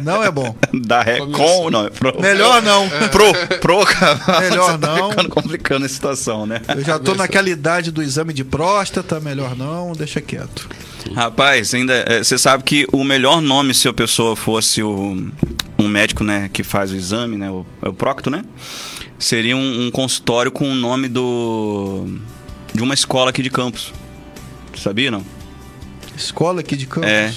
não 0.00 0.22
é 0.22 0.30
bom. 0.30 0.54
Dar 0.72 1.02
ré 1.02 1.18
com, 1.18 1.70
não, 1.70 1.86
é 1.86 1.90
pro. 1.90 2.20
Melhor 2.20 2.62
não. 2.62 2.88
Pro, 3.10 3.32
pro 3.60 3.84
cavalo. 3.84 4.40
Melhor 4.40 4.72
Você 4.72 4.78
tá 4.78 4.96
não. 4.96 5.10
ficando 5.10 5.28
complicando 5.28 5.84
a 5.84 5.88
situação, 5.88 6.46
né? 6.46 6.60
Eu 6.68 6.82
já 6.82 6.98
tô 6.98 7.14
naquela 7.14 7.50
idade 7.50 7.90
do 7.90 8.02
exame 8.02 8.32
de 8.32 8.44
próstata, 8.44 9.20
melhor 9.20 9.56
não, 9.56 9.92
deixa 9.92 10.20
quieto. 10.20 10.68
Rapaz, 11.14 11.72
ainda 11.74 11.94
é, 12.06 12.22
você 12.22 12.36
sabe 12.38 12.62
que 12.64 12.86
o 12.92 13.02
melhor 13.04 13.40
nome 13.40 13.72
se 13.74 13.88
a 13.88 13.92
pessoa 13.92 14.34
fosse 14.36 14.82
o, 14.82 15.30
um 15.78 15.88
médico, 15.88 16.22
né, 16.24 16.50
que 16.52 16.62
faz 16.62 16.90
o 16.90 16.96
exame, 16.96 17.36
né, 17.36 17.50
o, 17.50 17.64
é 17.82 17.88
o 17.88 17.92
procto, 17.92 18.30
né? 18.30 18.44
Seria 19.18 19.56
um, 19.56 19.86
um 19.86 19.90
consultório 19.90 20.50
com 20.52 20.68
o 20.70 20.74
nome 20.74 21.08
do 21.08 22.06
de 22.74 22.82
uma 22.82 22.92
escola 22.94 23.30
aqui 23.30 23.42
de 23.42 23.48
Campos. 23.50 23.92
Sabia 24.76 25.10
não? 25.10 25.24
Escola 26.16 26.60
aqui 26.60 26.76
de 26.76 26.86
Campos. 26.86 27.08
É. 27.10 27.32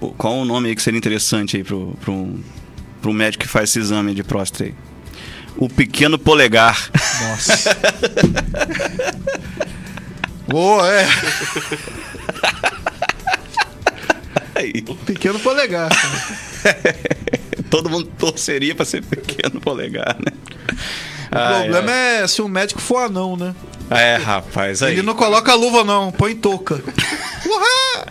O- 0.00 0.10
Qual 0.10 0.34
o 0.36 0.44
nome 0.44 0.68
aí 0.68 0.76
que 0.76 0.82
seria 0.82 0.98
interessante 0.98 1.56
aí 1.56 1.64
pro, 1.64 1.96
pro, 2.02 2.38
pro 3.00 3.12
médico 3.14 3.44
que 3.44 3.48
faz 3.48 3.70
esse 3.70 3.78
exame 3.78 4.14
de 4.14 4.22
próstata 4.22 4.64
aí? 4.64 4.74
O 5.56 5.68
pequeno 5.68 6.18
polegar. 6.18 6.90
Nossa. 7.28 7.76
Boa, 10.48 10.86
é. 10.92 11.06
Aí, 14.62 14.80
Pequeno 15.04 15.40
polegar. 15.40 15.90
todo 17.68 17.90
mundo 17.90 18.08
torceria 18.16 18.74
pra 18.74 18.84
ser 18.84 19.02
pequeno 19.02 19.60
polegar, 19.60 20.16
né? 20.18 20.32
O 21.26 21.62
problema 21.62 21.90
é 21.90 22.26
se 22.28 22.40
o 22.42 22.48
médico 22.48 22.80
for 22.80 22.98
anão, 22.98 23.36
né? 23.36 23.54
é... 23.90 24.12
é, 24.12 24.16
rapaz, 24.16 24.82
aí. 24.82 24.92
Ele 24.92 25.02
não 25.02 25.14
coloca 25.14 25.54
luva, 25.54 25.82
não, 25.82 26.12
põe 26.12 26.36
touca. 26.36 26.80
Uhá! 27.44 28.04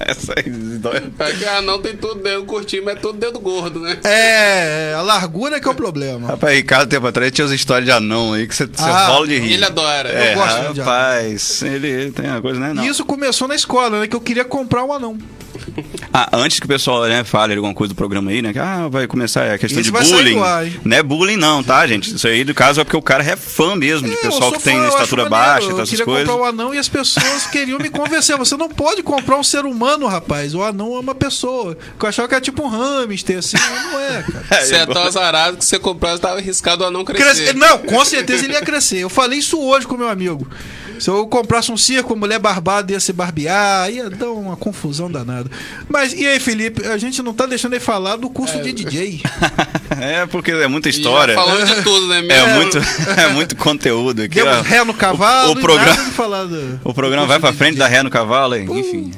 Essa 0.00 0.34
aí 0.36 0.50
dói. 0.78 1.02
É 1.18 1.32
que 1.32 1.44
ah, 1.46 1.62
não 1.62 1.80
tem 1.80 1.96
tudo 1.96 2.22
dedo 2.22 2.44
curtinho, 2.44 2.84
mas 2.84 2.96
é 2.96 2.98
tudo 3.00 3.18
dedo 3.18 3.40
gordo, 3.40 3.80
né? 3.80 3.98
É, 4.04 4.94
a 4.96 5.02
largura 5.02 5.58
que 5.58 5.66
é 5.66 5.70
o 5.70 5.74
problema. 5.74 6.28
Rapaz, 6.28 6.54
Ricardo, 6.54 6.88
tempo 6.88 7.06
atrás 7.06 7.32
tinha 7.32 7.44
umas 7.46 7.54
histórias 7.54 7.86
de 7.86 7.92
anão 7.92 8.34
aí 8.34 8.46
que 8.46 8.54
você, 8.54 8.66
você 8.66 8.82
Ah, 8.82 9.06
rola 9.06 9.26
de 9.26 9.38
rir. 9.38 9.54
Ele 9.54 9.64
adora. 9.64 10.10
É, 10.10 10.32
Eu 10.32 10.36
gosto 10.36 10.74
de 10.74 10.80
rapaz, 10.80 11.62
ele 11.62 12.10
tem 12.12 12.26
uma 12.26 12.42
coisa, 12.42 12.60
né? 12.60 12.74
Não. 12.74 12.84
E 12.84 12.88
isso 12.88 13.04
começou 13.04 13.48
na 13.48 13.54
escola, 13.54 14.00
né? 14.00 14.06
Que 14.06 14.16
eu 14.16 14.20
queria 14.20 14.44
comprar 14.44 14.84
um 14.84 14.92
anão. 14.92 15.16
Ah, 16.12 16.28
antes 16.32 16.58
que 16.58 16.66
o 16.66 16.68
pessoal 16.68 17.04
né, 17.04 17.22
fale 17.22 17.54
alguma 17.54 17.72
coisa 17.72 17.94
do 17.94 17.96
programa 17.96 18.30
aí, 18.32 18.42
né? 18.42 18.52
Que 18.52 18.58
ah, 18.58 18.88
vai 18.90 19.06
começar 19.06 19.52
a 19.52 19.56
questão 19.56 19.80
Esse 19.80 19.92
de 19.92 19.96
bullying. 19.96 20.40
Não 20.84 20.96
é 20.96 21.02
bullying, 21.02 21.36
não, 21.36 21.62
tá, 21.62 21.86
gente? 21.86 22.16
Isso 22.16 22.26
aí, 22.26 22.42
do 22.42 22.52
caso, 22.52 22.80
é 22.80 22.84
porque 22.84 22.96
o 22.96 23.02
cara 23.02 23.22
é 23.22 23.36
fã 23.36 23.76
mesmo 23.76 24.08
de 24.08 24.14
É, 24.14 24.16
eu 24.16 24.20
pessoal 24.22 24.50
que 24.52 24.60
tem 24.60 24.74
fã, 24.74 24.80
eu 24.80 24.86
acho 24.88 24.96
estatura 24.96 25.28
baixa 25.28 25.66
e 25.68 25.70
Eu 25.70 25.76
essas 25.76 25.90
queria 25.90 26.04
coisas. 26.04 26.28
comprar 26.28 26.42
um 26.42 26.44
anão 26.48 26.74
e 26.74 26.78
as 26.78 26.88
pessoas 26.88 27.46
queriam 27.46 27.78
me 27.78 27.88
convencer. 27.90 28.36
Você 28.36 28.56
não 28.56 28.68
pode 28.68 29.02
comprar 29.04 29.36
um 29.38 29.44
ser 29.44 29.64
humano, 29.64 30.06
rapaz. 30.08 30.52
O 30.54 30.62
anão 30.64 30.96
é 30.96 30.98
uma 31.00 31.14
pessoa. 31.14 31.78
Eu 32.02 32.08
achava 32.08 32.26
que 32.26 32.34
era 32.34 32.40
tipo 32.42 32.62
um 32.64 32.68
hamster, 32.68 33.38
assim. 33.38 33.56
mas 33.56 33.84
Não 33.92 34.00
é, 34.00 34.22
cara. 34.24 34.44
Você 34.66 34.74
é 34.74 34.86
tão 34.86 35.02
azarado 35.04 35.56
que 35.58 35.64
você 35.64 35.78
comprou, 35.78 36.12
estava 36.12 36.38
arriscado 36.38 36.84
a 36.84 36.90
não 36.90 37.04
crescer. 37.04 37.24
Cresce- 37.44 37.52
Não, 37.54 37.78
com 37.78 38.04
certeza 38.04 38.44
ele 38.44 38.54
ia 38.54 38.62
crescer. 38.62 38.98
Eu 38.98 39.08
falei 39.08 39.38
isso 39.38 39.60
hoje 39.60 39.86
com 39.86 39.96
meu 39.96 40.08
amigo. 40.08 40.46
Se 41.00 41.08
eu 41.08 41.26
comprasse 41.26 41.72
um 41.72 41.76
circo, 41.78 42.14
mulher 42.14 42.38
barbada 42.38 42.92
ia 42.92 43.00
se 43.00 43.10
barbear, 43.12 43.90
ia 43.90 44.10
dar 44.10 44.30
uma 44.30 44.54
confusão 44.54 45.10
danada. 45.10 45.50
Mas 45.88 46.12
e 46.12 46.26
aí, 46.26 46.38
Felipe? 46.38 46.86
A 46.86 46.98
gente 46.98 47.22
não 47.22 47.32
tá 47.32 47.46
deixando 47.46 47.72
ele 47.72 47.80
falar 47.80 48.16
do 48.16 48.28
curso 48.28 48.60
de 48.60 48.70
DJ. 48.72 49.22
é, 49.98 50.26
porque 50.26 50.50
é 50.50 50.68
muita 50.68 50.92
já 50.92 50.98
história. 50.98 51.34
Falando 51.34 51.66
de 51.66 51.82
tudo, 51.82 52.06
né? 52.08 52.18
É 52.18 52.22
mesmo? 52.22 52.54
muito, 52.54 52.78
é 53.18 53.28
muito 53.32 53.56
conteúdo 53.56 54.20
aqui. 54.22 54.34
Demos 54.34 54.58
ó. 54.58 54.60
ré 54.60 54.84
no 54.84 54.92
cavalo 54.92 55.54
o 55.54 55.58
e 55.58 55.62
programa- 55.62 55.90
nada 55.96 56.04
de 56.04 56.10
falar 56.10 56.44
do, 56.44 56.80
O 56.84 56.92
programa 56.92 57.24
do 57.24 57.28
vai 57.28 57.40
pra 57.40 57.52
frente, 57.54 57.76
DJ. 57.76 57.78
dá 57.78 57.88
ré 57.88 58.02
no 58.02 58.10
cavalo, 58.10 58.54
hein? 58.54 58.68
enfim. 58.70 59.10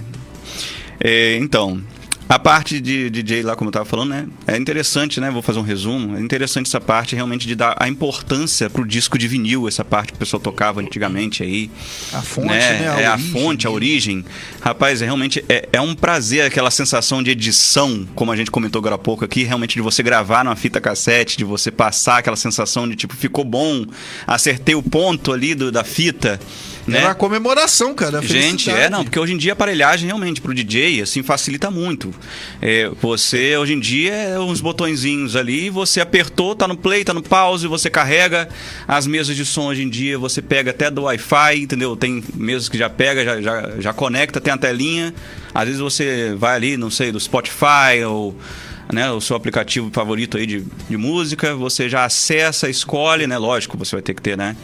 É, 1.00 1.36
então, 1.38 1.82
a 2.28 2.38
parte 2.38 2.80
de 2.80 3.10
DJ 3.10 3.42
lá, 3.42 3.54
como 3.54 3.68
eu 3.68 3.72
tava 3.72 3.84
falando, 3.84 4.10
né? 4.10 4.26
É 4.46 4.56
interessante, 4.56 5.20
né? 5.20 5.30
Vou 5.30 5.42
fazer 5.42 5.58
um 5.58 5.62
resumo. 5.62 6.16
É 6.16 6.20
interessante 6.20 6.66
essa 6.66 6.80
parte 6.80 7.14
realmente 7.14 7.46
de 7.46 7.54
dar 7.54 7.76
a 7.78 7.88
importância 7.88 8.70
pro 8.70 8.86
disco 8.86 9.18
de 9.18 9.28
vinil, 9.28 9.68
essa 9.68 9.84
parte 9.84 10.12
que 10.12 10.16
o 10.16 10.18
pessoal 10.18 10.40
tocava 10.40 10.80
antigamente 10.80 11.42
aí. 11.42 11.70
A 12.12 12.22
fonte, 12.22 12.48
né? 12.48 12.84
é 12.84 13.06
a 13.06 13.14
origem. 13.14 13.30
fonte, 13.30 13.66
a 13.66 13.70
origem. 13.70 14.24
Rapaz, 14.60 15.02
é 15.02 15.04
realmente 15.04 15.44
é, 15.48 15.68
é 15.72 15.80
um 15.80 15.94
prazer 15.94 16.46
aquela 16.46 16.70
sensação 16.70 17.22
de 17.22 17.30
edição, 17.30 18.08
como 18.14 18.32
a 18.32 18.36
gente 18.36 18.50
comentou 18.50 18.78
agora 18.78 18.94
há 18.94 18.98
pouco 18.98 19.24
aqui, 19.24 19.44
realmente 19.44 19.74
de 19.74 19.82
você 19.82 20.02
gravar 20.02 20.44
numa 20.44 20.56
fita 20.56 20.80
cassete, 20.80 21.36
de 21.36 21.44
você 21.44 21.70
passar 21.70 22.18
aquela 22.18 22.36
sensação 22.36 22.88
de 22.88 22.96
tipo, 22.96 23.14
ficou 23.14 23.44
bom, 23.44 23.84
acertei 24.26 24.74
o 24.74 24.82
ponto 24.82 25.32
ali 25.32 25.54
do, 25.54 25.70
da 25.70 25.84
fita. 25.84 26.40
Né? 26.86 26.98
Era 26.98 27.08
uma 27.08 27.14
comemoração, 27.14 27.94
cara. 27.94 28.20
Gente, 28.22 28.70
é, 28.70 28.90
não, 28.90 29.04
porque 29.04 29.18
hoje 29.18 29.32
em 29.32 29.36
dia 29.36 29.52
a 29.52 29.54
aparelhagem 29.54 30.06
realmente 30.06 30.40
pro 30.40 30.52
DJ, 30.52 31.02
assim, 31.02 31.22
facilita 31.22 31.70
muito. 31.70 32.12
É, 32.60 32.90
você, 33.00 33.56
hoje 33.56 33.74
em 33.74 33.80
dia, 33.80 34.12
é 34.12 34.38
uns 34.38 34.60
botõezinhos 34.60 35.36
ali, 35.36 35.70
você 35.70 36.00
apertou, 36.00 36.54
tá 36.56 36.66
no 36.66 36.76
play, 36.76 37.04
tá 37.04 37.14
no 37.14 37.22
pause, 37.22 37.66
você 37.66 37.88
carrega 37.88 38.48
as 38.86 39.06
mesas 39.06 39.36
de 39.36 39.44
som 39.44 39.66
hoje 39.66 39.82
em 39.82 39.88
dia, 39.88 40.18
você 40.18 40.42
pega 40.42 40.70
até 40.70 40.90
do 40.90 41.02
Wi-Fi, 41.02 41.62
entendeu? 41.62 41.96
Tem 41.96 42.22
mesas 42.34 42.68
que 42.68 42.76
já 42.76 42.90
pega, 42.90 43.24
já, 43.24 43.40
já, 43.40 43.70
já 43.78 43.92
conecta, 43.92 44.40
tem 44.40 44.52
a 44.52 44.58
telinha. 44.58 45.14
Às 45.54 45.66
vezes 45.66 45.80
você 45.80 46.34
vai 46.36 46.56
ali, 46.56 46.76
não 46.76 46.90
sei, 46.90 47.12
do 47.12 47.20
Spotify 47.20 48.02
ou 48.06 48.36
né, 48.92 49.10
o 49.10 49.20
seu 49.20 49.36
aplicativo 49.36 49.90
favorito 49.92 50.36
aí 50.36 50.46
de, 50.46 50.64
de 50.88 50.96
música, 50.96 51.54
você 51.54 51.88
já 51.88 52.04
acessa, 52.04 52.68
escolhe, 52.68 53.26
né? 53.26 53.38
Lógico, 53.38 53.76
você 53.76 53.96
vai 53.96 54.02
ter 54.02 54.14
que 54.14 54.22
ter, 54.22 54.36
né? 54.36 54.56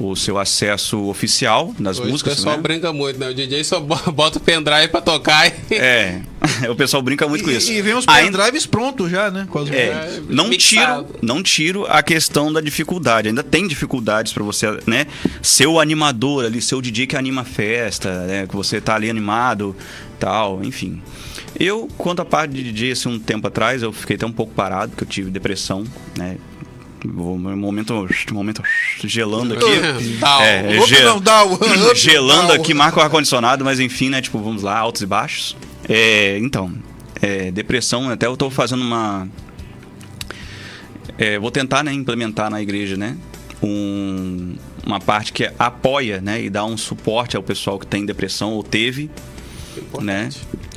O 0.00 0.14
seu 0.16 0.38
acesso 0.38 0.98
oficial 1.08 1.74
das 1.78 1.98
Hoje 1.98 2.10
músicas. 2.10 2.34
O 2.34 2.36
pessoal 2.36 2.56
né? 2.56 2.62
brinca 2.62 2.92
muito, 2.92 3.18
né? 3.18 3.28
O 3.30 3.34
DJ 3.34 3.64
só 3.64 3.80
bo- 3.80 3.98
bota 4.12 4.38
o 4.38 4.40
pendrive 4.40 4.88
pra 4.88 5.00
tocar 5.00 5.46
e. 5.48 5.52
É, 5.74 6.20
o 6.70 6.74
pessoal 6.76 7.02
brinca 7.02 7.26
muito 7.28 7.44
com 7.44 7.50
isso. 7.50 7.70
E, 7.72 7.76
e 7.78 7.82
vem 7.82 7.94
os 7.94 8.06
Ainda- 8.08 8.38
pendrives 8.38 8.64
prontos 8.66 9.10
já, 9.10 9.30
né? 9.30 9.46
Com 9.50 9.58
as 9.60 9.70
É, 9.70 9.74
É, 9.88 10.20
não 10.28 10.48
mixado. 10.48 11.04
tiro, 11.06 11.18
não 11.22 11.42
tiro 11.42 11.86
a 11.88 12.02
questão 12.02 12.52
da 12.52 12.60
dificuldade. 12.60 13.28
Ainda 13.28 13.42
tem 13.42 13.66
dificuldades 13.66 14.32
para 14.32 14.42
você, 14.44 14.66
né? 14.86 15.06
Ser 15.42 15.66
o 15.66 15.80
animador 15.80 16.44
ali, 16.44 16.60
ser 16.62 16.74
o 16.76 16.82
DJ 16.82 17.06
que 17.06 17.16
anima 17.16 17.42
a 17.42 17.44
festa, 17.44 18.26
né? 18.26 18.46
Que 18.46 18.54
você 18.56 18.80
tá 18.80 18.94
ali 18.94 19.10
animado, 19.10 19.74
tal, 20.18 20.62
enfim. 20.64 21.02
Eu, 21.58 21.88
quanto 21.98 22.20
à 22.22 22.24
parte 22.24 22.52
de 22.54 22.62
DJ, 22.72 22.92
assim, 22.92 23.08
um 23.08 23.18
tempo 23.18 23.46
atrás, 23.48 23.82
eu 23.82 23.92
fiquei 23.92 24.14
até 24.16 24.24
um 24.26 24.32
pouco 24.32 24.52
parado, 24.54 24.90
porque 24.92 25.04
eu 25.04 25.08
tive 25.08 25.30
depressão, 25.30 25.82
né? 26.16 26.36
Momento, 27.06 28.08
momento 28.32 28.62
gelando 29.04 29.54
aqui. 29.54 30.18
Tal. 30.18 30.42
É, 30.42 30.80
ge- 30.86 31.00
não, 31.02 31.16
up, 31.90 31.94
gelando 31.98 32.48
o- 32.52 32.54
aqui, 32.54 32.74
marca 32.74 32.98
o 32.98 33.02
ar-condicionado, 33.02 33.64
mas 33.64 33.78
enfim, 33.80 34.08
né? 34.08 34.20
Tipo, 34.20 34.38
vamos 34.38 34.62
lá, 34.62 34.76
altos 34.78 35.02
e 35.02 35.06
baixos. 35.06 35.56
É, 35.88 36.38
então, 36.38 36.72
é, 37.22 37.50
depressão, 37.50 38.08
até 38.10 38.26
eu 38.26 38.36
tô 38.36 38.50
fazendo 38.50 38.82
uma. 38.82 39.28
é, 41.16 41.38
vou 41.38 41.50
tentar 41.50 41.82
né, 41.84 41.92
implementar 41.92 42.50
na 42.50 42.60
igreja, 42.62 42.96
né? 42.96 43.16
um- 43.62 44.54
uma 44.86 45.00
parte 45.00 45.32
que 45.32 45.50
apoia, 45.58 46.20
né? 46.20 46.40
E 46.42 46.48
dá 46.48 46.64
um 46.64 46.76
suporte 46.76 47.36
ao 47.36 47.42
pessoal 47.42 47.76
que 47.78 47.86
tem 47.86 48.06
depressão 48.06 48.52
ou 48.52 48.62
teve, 48.62 49.10
né? 50.00 50.28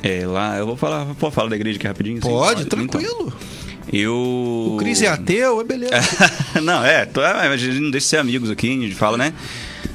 É, 0.02 0.26
lá, 0.26 0.56
eu 0.58 0.66
vou 0.66 0.76
falar, 0.76 1.06
pode 1.14 1.32
falar 1.34 1.48
da 1.48 1.54
igreja 1.56 1.78
aqui 1.78 1.86
rapidinho? 1.86 2.18
assim? 2.18 2.28
Pode, 2.28 2.62
Então, 2.62 2.78
tranquilo. 2.86 3.32
Eu. 3.90 4.74
O 4.74 4.76
Cris 4.78 5.00
é 5.02 5.08
ateu, 5.08 5.60
é 5.60 5.64
beleza. 5.64 5.92
não, 6.62 6.84
é, 6.84 7.06
tô- 7.06 7.22
é, 7.22 7.48
a 7.48 7.56
gente 7.56 7.80
não 7.80 7.90
deixa 7.90 8.04
de 8.04 8.10
ser 8.10 8.16
amigos 8.18 8.50
aqui, 8.50 8.68
a 8.68 8.82
gente 8.82 8.94
fala, 8.94 9.16
né? 9.16 9.32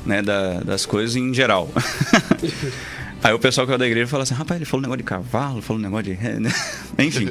né 0.06 0.22
da- 0.22 0.62
das 0.62 0.86
coisas 0.86 1.16
em 1.16 1.34
geral. 1.34 1.70
Aí 3.24 3.34
o 3.34 3.40
pessoal 3.40 3.66
que 3.66 3.74
é 3.74 3.78
da 3.78 3.86
igreja 3.86 4.08
fala 4.08 4.24
assim, 4.24 4.34
rapaz, 4.34 4.58
ele 4.58 4.66
falou 4.66 4.80
um 4.82 4.84
negócio 4.84 4.98
de 5.00 5.04
cavalo, 5.04 5.62
falou 5.62 5.80
um 5.80 5.84
negócio 5.84 6.16
de. 6.16 6.40
né? 6.40 6.52
Enfim. 7.00 7.30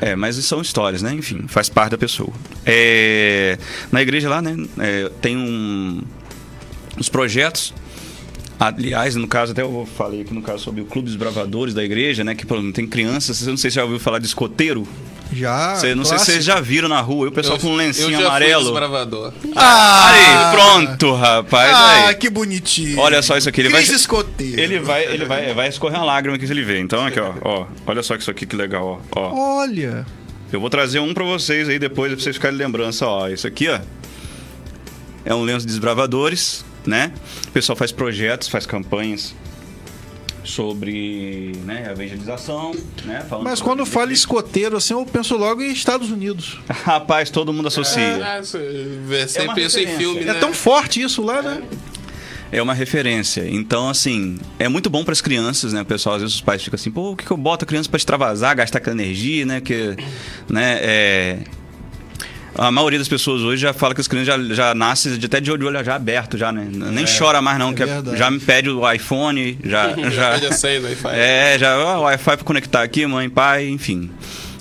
É, 0.00 0.14
mas 0.14 0.36
são 0.44 0.60
histórias, 0.60 1.02
né? 1.02 1.12
Enfim, 1.14 1.44
faz 1.48 1.68
parte 1.68 1.92
da 1.92 1.98
pessoa. 1.98 2.32
É, 2.66 3.58
na 3.90 4.02
igreja 4.02 4.28
lá, 4.28 4.42
né? 4.42 4.54
é, 4.78 5.10
tem 5.20 5.36
um, 5.36 6.02
os 6.98 7.08
projetos. 7.08 7.72
Aliás, 8.60 9.14
no 9.14 9.28
caso, 9.28 9.52
até 9.52 9.62
eu 9.62 9.88
falei 9.96 10.22
aqui 10.22 10.34
no 10.34 10.42
caso 10.42 10.64
sobre 10.64 10.80
o 10.80 10.84
Clube 10.84 11.06
dos 11.06 11.16
Bravadores 11.16 11.72
da 11.74 11.84
igreja, 11.84 12.24
né? 12.24 12.34
Que 12.34 12.44
tem 12.72 12.86
crianças. 12.86 13.40
Eu 13.42 13.50
não 13.50 13.56
sei 13.56 13.70
se 13.70 13.74
você 13.74 13.80
já 13.80 13.84
ouviu 13.84 14.00
falar 14.00 14.18
de 14.18 14.26
escoteiro. 14.26 14.86
Já. 15.32 15.74
Você- 15.76 15.94
não 15.94 16.04
sei 16.04 16.18
se 16.18 16.24
vocês 16.26 16.44
já 16.44 16.60
viram 16.60 16.88
na 16.88 17.00
rua. 17.00 17.26
E 17.26 17.28
o 17.28 17.32
pessoal 17.32 17.56
Eu- 17.56 17.60
com 17.60 17.68
um 17.68 17.76
lencinho 17.76 18.06
eu 18.06 18.10
já 18.12 18.16
Fui 18.18 18.26
amarelo. 18.26 18.62
desbravador. 18.64 19.32
Ah, 19.54 20.08
Aí, 20.10 20.54
pronto, 20.56 21.14
rapaz. 21.14 21.70
Ah, 21.74 22.06
aí. 22.08 22.14
que 22.14 22.30
bonitinho. 22.30 22.98
Olha 22.98 23.20
só 23.22 23.36
isso 23.36 23.48
aqui, 23.48 23.60
ele 23.60 23.68
vai- 23.68 23.82
Cris 23.82 23.94
escoteiro. 24.00 24.60
Ele 24.60 24.78
vai, 24.80 25.04
ele 25.04 25.24
vai, 25.24 25.52
vai 25.52 25.68
escorrer 25.68 25.98
uma 25.98 26.04
lágrima 26.06 26.36
aqui 26.36 26.46
se 26.46 26.52
ele 26.52 26.62
ver. 26.64 26.80
Então, 26.80 27.04
aqui, 27.06 27.20
ó, 27.20 27.32
ó. 27.42 27.66
Olha 27.86 28.02
só 28.02 28.14
isso 28.14 28.30
aqui 28.30 28.46
que 28.46 28.56
legal, 28.56 29.02
ó. 29.12 29.20
ó. 29.20 29.58
Olha. 29.60 30.06
Eu 30.50 30.60
vou 30.60 30.70
trazer 30.70 30.98
um 30.98 31.12
pra 31.12 31.24
vocês 31.24 31.68
aí 31.68 31.78
depois, 31.78 32.10
pra 32.12 32.22
vocês 32.22 32.36
ficarem 32.36 32.56
de 32.56 32.64
lembrança, 32.64 33.06
ó. 33.06 33.28
Isso 33.28 33.46
aqui, 33.46 33.68
ó. 33.68 33.78
É 35.24 35.34
um 35.34 35.42
lenço 35.42 35.60
de 35.60 35.66
desbravadores, 35.66 36.64
né? 36.86 37.12
O 37.48 37.50
pessoal 37.50 37.76
faz 37.76 37.92
projetos, 37.92 38.48
faz 38.48 38.64
campanhas 38.64 39.34
sobre 40.48 41.52
né, 41.64 41.84
a 41.88 41.92
evangelização, 41.92 42.74
né? 43.04 43.24
falando 43.28 43.44
Mas 43.44 43.60
quando 43.60 43.84
fala 43.84 44.12
escoteiro, 44.12 44.76
assim, 44.76 44.94
eu 44.94 45.04
penso 45.04 45.36
logo 45.36 45.62
em 45.62 45.70
Estados 45.70 46.10
Unidos. 46.10 46.58
Rapaz, 46.68 47.28
todo 47.30 47.52
mundo 47.52 47.68
associa. 47.68 48.18
Você 48.42 48.58
vê 49.06 49.20
É 49.20 49.26
sempre 49.26 49.64
isso 49.64 49.78
em 49.78 49.86
filme, 49.86 50.20
É 50.22 50.32
né? 50.32 50.34
tão 50.34 50.52
forte 50.54 51.02
isso 51.02 51.22
lá, 51.22 51.42
né? 51.42 51.62
É 52.50 52.62
uma 52.62 52.72
referência. 52.72 53.46
Então, 53.46 53.90
assim, 53.90 54.38
é 54.58 54.68
muito 54.68 54.88
bom 54.88 55.04
para 55.04 55.12
as 55.12 55.20
crianças, 55.20 55.74
né? 55.74 55.82
O 55.82 55.84
pessoal, 55.84 56.14
às 56.14 56.22
vezes, 56.22 56.36
os 56.36 56.40
pais 56.40 56.62
ficam 56.62 56.76
assim, 56.76 56.90
pô, 56.90 57.12
o 57.12 57.16
que, 57.16 57.26
que 57.26 57.30
eu 57.30 57.36
boto 57.36 57.66
a 57.66 57.68
criança 57.68 57.90
para 57.90 57.98
extravasar, 57.98 58.56
gastar 58.56 58.78
aquela 58.78 58.96
energia, 58.96 59.44
né? 59.44 59.60
Que, 59.60 59.94
né, 60.48 60.78
é... 60.80 61.38
A 62.54 62.70
maioria 62.70 62.98
das 62.98 63.08
pessoas 63.08 63.42
hoje 63.42 63.62
já 63.62 63.72
fala 63.72 63.94
que 63.94 64.00
as 64.00 64.08
crianças 64.08 64.48
já, 64.48 64.54
já 64.54 64.74
nascem 64.74 65.16
de- 65.16 65.26
até 65.26 65.40
de 65.40 65.50
olho 65.52 65.68
já 65.84 65.94
aberto, 65.94 66.36
já, 66.36 66.50
né? 66.50 66.68
Nem 66.72 67.04
chora 67.06 67.40
mais, 67.40 67.58
não, 67.58 67.70
é 67.70 67.74
que 67.74 67.84
verdade. 67.84 68.16
já 68.16 68.30
me 68.30 68.40
pede 68.40 68.68
o 68.70 68.90
iPhone, 68.90 69.58
já. 69.64 69.90
já 70.10 70.32
Pede 70.32 70.46
a 70.46 70.52
senha 70.52 70.80
do 70.80 70.86
Wi-Fi. 70.86 71.08
é, 71.12 71.56
já, 71.58 71.78
ó, 71.78 71.98
o 71.98 72.02
Wi-Fi 72.02 72.36
para 72.36 72.44
conectar 72.44 72.82
aqui, 72.82 73.06
mãe, 73.06 73.28
pai, 73.30 73.68
enfim. 73.68 74.10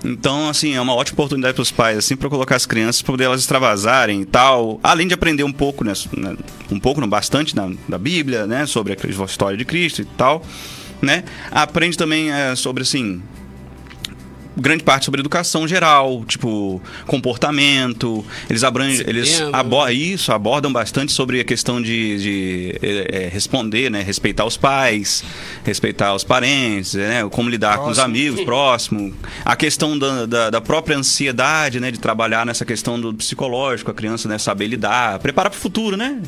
Então, 0.05 0.47
assim, 0.47 0.75
é 0.75 0.79
uma 0.79 0.93
ótima 0.93 1.15
oportunidade 1.15 1.55
para 1.55 1.61
os 1.63 1.71
pais, 1.71 1.97
assim, 1.97 2.15
para 2.15 2.29
colocar 2.29 2.55
as 2.55 2.65
crianças, 2.67 3.01
para 3.01 3.11
poder 3.13 3.23
elas 3.23 3.41
extravasarem 3.41 4.21
e 4.21 4.25
tal. 4.25 4.79
Além 4.83 5.07
de 5.07 5.13
aprender 5.15 5.43
um 5.43 5.51
pouco, 5.51 5.83
né, 5.83 5.91
né, 6.15 6.35
um 6.71 6.79
pouco, 6.79 7.01
não 7.01 7.09
bastante, 7.09 7.55
na, 7.55 7.71
da 7.89 7.97
Bíblia, 7.97 8.45
né, 8.45 8.65
sobre 8.67 8.93
a 8.93 9.25
história 9.25 9.57
de 9.57 9.65
Cristo 9.65 10.01
e 10.03 10.05
tal, 10.05 10.43
né. 11.01 11.23
Aprende 11.51 11.97
também 11.97 12.31
é, 12.31 12.55
sobre, 12.55 12.83
assim, 12.83 13.21
grande 14.57 14.83
parte 14.83 15.05
sobre 15.05 15.19
educação 15.19 15.67
geral, 15.67 16.23
tipo 16.25 16.81
comportamento. 17.05 18.25
Eles 18.49 18.63
abrangem, 18.63 19.05
eles 19.07 19.41
abordam 19.53 19.95
isso, 19.95 20.31
abordam 20.31 20.71
bastante 20.71 21.11
sobre 21.11 21.39
a 21.39 21.43
questão 21.43 21.81
de, 21.81 22.17
de, 22.17 22.79
é, 22.81 23.25
é, 23.25 23.29
responder, 23.29 23.89
né, 23.89 24.01
respeitar 24.01 24.45
os 24.45 24.57
pais, 24.57 25.23
respeitar 25.63 26.13
os 26.15 26.23
parentes, 26.23 26.93
né, 26.93 27.27
como 27.31 27.49
lidar 27.49 27.77
com 27.77 27.89
os 27.89 27.97
Próximo. 27.97 28.05
amigos, 28.05 28.41
próximo, 28.45 29.13
a 29.45 29.55
questão 29.55 29.97
da, 29.97 30.25
da, 30.25 30.49
da 30.49 30.61
própria 30.61 30.97
ansiedade, 30.97 31.79
né, 31.79 31.91
de 31.91 31.99
trabalhar 31.99 32.45
nessa 32.45 32.65
questão 32.65 32.99
do 32.99 33.13
psicológico, 33.13 33.91
a 33.91 33.93
criança, 33.93 34.27
né, 34.27 34.37
saber 34.37 34.67
lidar, 34.67 35.19
preparar 35.19 35.51
para 35.51 35.57
o 35.57 35.61
futuro, 35.61 35.95
né? 35.97 36.21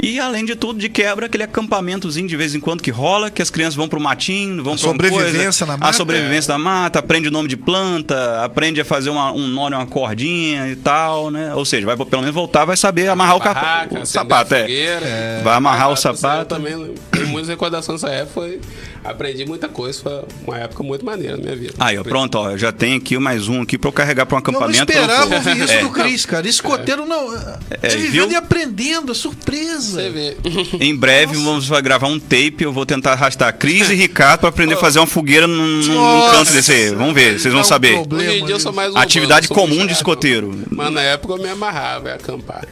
E 0.00 0.18
além 0.20 0.44
de 0.44 0.54
tudo, 0.54 0.78
de 0.78 0.88
quebra, 0.88 1.26
aquele 1.26 1.42
acampamentozinho 1.42 2.28
de 2.28 2.36
vez 2.36 2.54
em 2.54 2.60
quando 2.60 2.82
que 2.82 2.90
rola, 2.90 3.30
que 3.30 3.42
as 3.42 3.50
crianças 3.50 3.74
vão 3.74 3.88
pro 3.88 4.00
matinho, 4.00 4.62
vão 4.62 4.74
A 4.74 4.78
sobrevivência 4.78 5.66
coisa, 5.66 5.66
na 5.66 5.74
A 5.74 5.76
mata. 5.76 5.92
sobrevivência 5.92 6.48
da 6.48 6.58
mata, 6.58 6.98
aprende 6.98 7.28
o 7.28 7.30
nome 7.30 7.48
de 7.48 7.56
planta, 7.68 8.42
aprende 8.42 8.80
a 8.80 8.84
fazer 8.84 9.10
uma, 9.10 9.30
um 9.30 9.46
nó 9.46 9.68
uma 9.68 9.86
cordinha 9.86 10.68
e 10.68 10.76
tal, 10.76 11.30
né? 11.30 11.54
Ou 11.54 11.66
seja, 11.66 11.84
vai 11.84 11.94
pelo 11.98 12.22
menos 12.22 12.34
voltar, 12.34 12.64
vai 12.64 12.78
saber 12.78 13.08
amarrar 13.08 13.36
o, 13.36 13.40
Barraca, 13.40 14.00
o 14.00 14.06
sapato, 14.06 14.54
a 14.54 14.58
é. 14.58 14.60
fogueira. 14.62 15.40
Vai 15.44 15.54
amarrar 15.54 15.90
o 15.90 15.96
sapato. 15.96 16.46
Também 16.46 16.94
tenho 17.12 17.28
muitas 17.28 17.50
recordações 17.50 18.00
dessa 18.00 18.14
época. 18.14 18.32
Foi, 18.32 18.60
aprendi 19.04 19.44
muita 19.46 19.68
coisa. 19.68 20.00
Foi 20.02 20.22
uma 20.46 20.58
época 20.58 20.82
muito 20.82 21.04
maneira 21.04 21.36
na 21.36 21.42
minha 21.42 21.56
vida. 21.56 21.74
Aí, 21.78 21.98
ó, 21.98 22.02
pronto, 22.02 22.36
ó, 22.38 22.56
já 22.56 22.72
tenho 22.72 22.96
aqui 22.96 23.18
mais 23.18 23.48
um 23.48 23.62
aqui 23.62 23.76
pra 23.78 23.88
eu 23.88 23.92
carregar 23.92 24.26
pra 24.26 24.36
um 24.36 24.38
Eu 24.38 24.42
não 24.52 24.58
acampamento. 24.60 24.90
esperava 24.92 25.34
ouvir 25.34 25.56
isso 25.58 25.72
É. 25.72 25.80
do 25.80 25.90
Cris, 25.90 26.26
cara. 26.26 26.48
Escoteiro 26.48 27.06
não. 27.06 27.34
É, 27.82 27.88
vivendo 27.88 28.10
viu? 28.10 28.30
e 28.32 28.36
aprendendo, 28.36 29.12
é 29.12 29.14
surpresa. 29.14 30.00
Você 30.02 30.10
vê. 30.10 30.36
Em 30.80 30.94
breve 30.94 31.34
vamos 31.36 31.68
gravar 31.80 32.06
um 32.08 32.18
tape, 32.18 32.56
eu 32.62 32.72
vou 32.72 32.84
tentar 32.86 33.12
arrastar 33.12 33.56
Cris 33.56 33.88
e 33.90 33.94
Ricardo 33.94 34.40
pra 34.40 34.48
aprender 34.48 34.74
a 34.74 34.78
fazer 34.78 34.98
uma 34.98 35.06
fogueira 35.06 35.46
num, 35.46 35.66
num- 35.66 35.94
Nossa. 35.94 36.36
canto 36.36 36.52
desse 36.52 36.72
aí. 36.72 36.90
Vamos 36.90 37.14
ver, 37.14 37.38
vocês 37.38 37.52
vão 37.52 37.62
um 37.62 37.64
saber. 37.64 37.94
problema. 37.94 38.30
Hoje 38.30 38.40
em 38.40 38.44
dia 38.44 38.54
eu 38.54 38.60
sou 38.60 38.72
mais 38.72 38.92
um 38.92 38.98
Atividade 38.98 39.46
urbano, 39.50 39.68
sou 39.68 39.76
comum 39.76 39.86
de 39.86 39.92
escoteiro. 39.92 40.62
Mas 40.70 40.92
na 40.92 41.00
época 41.02 41.34
eu 41.34 41.38
me 41.38 41.48
amarrava, 41.48 42.08
ia 42.08 42.14
acampar. 42.14 42.66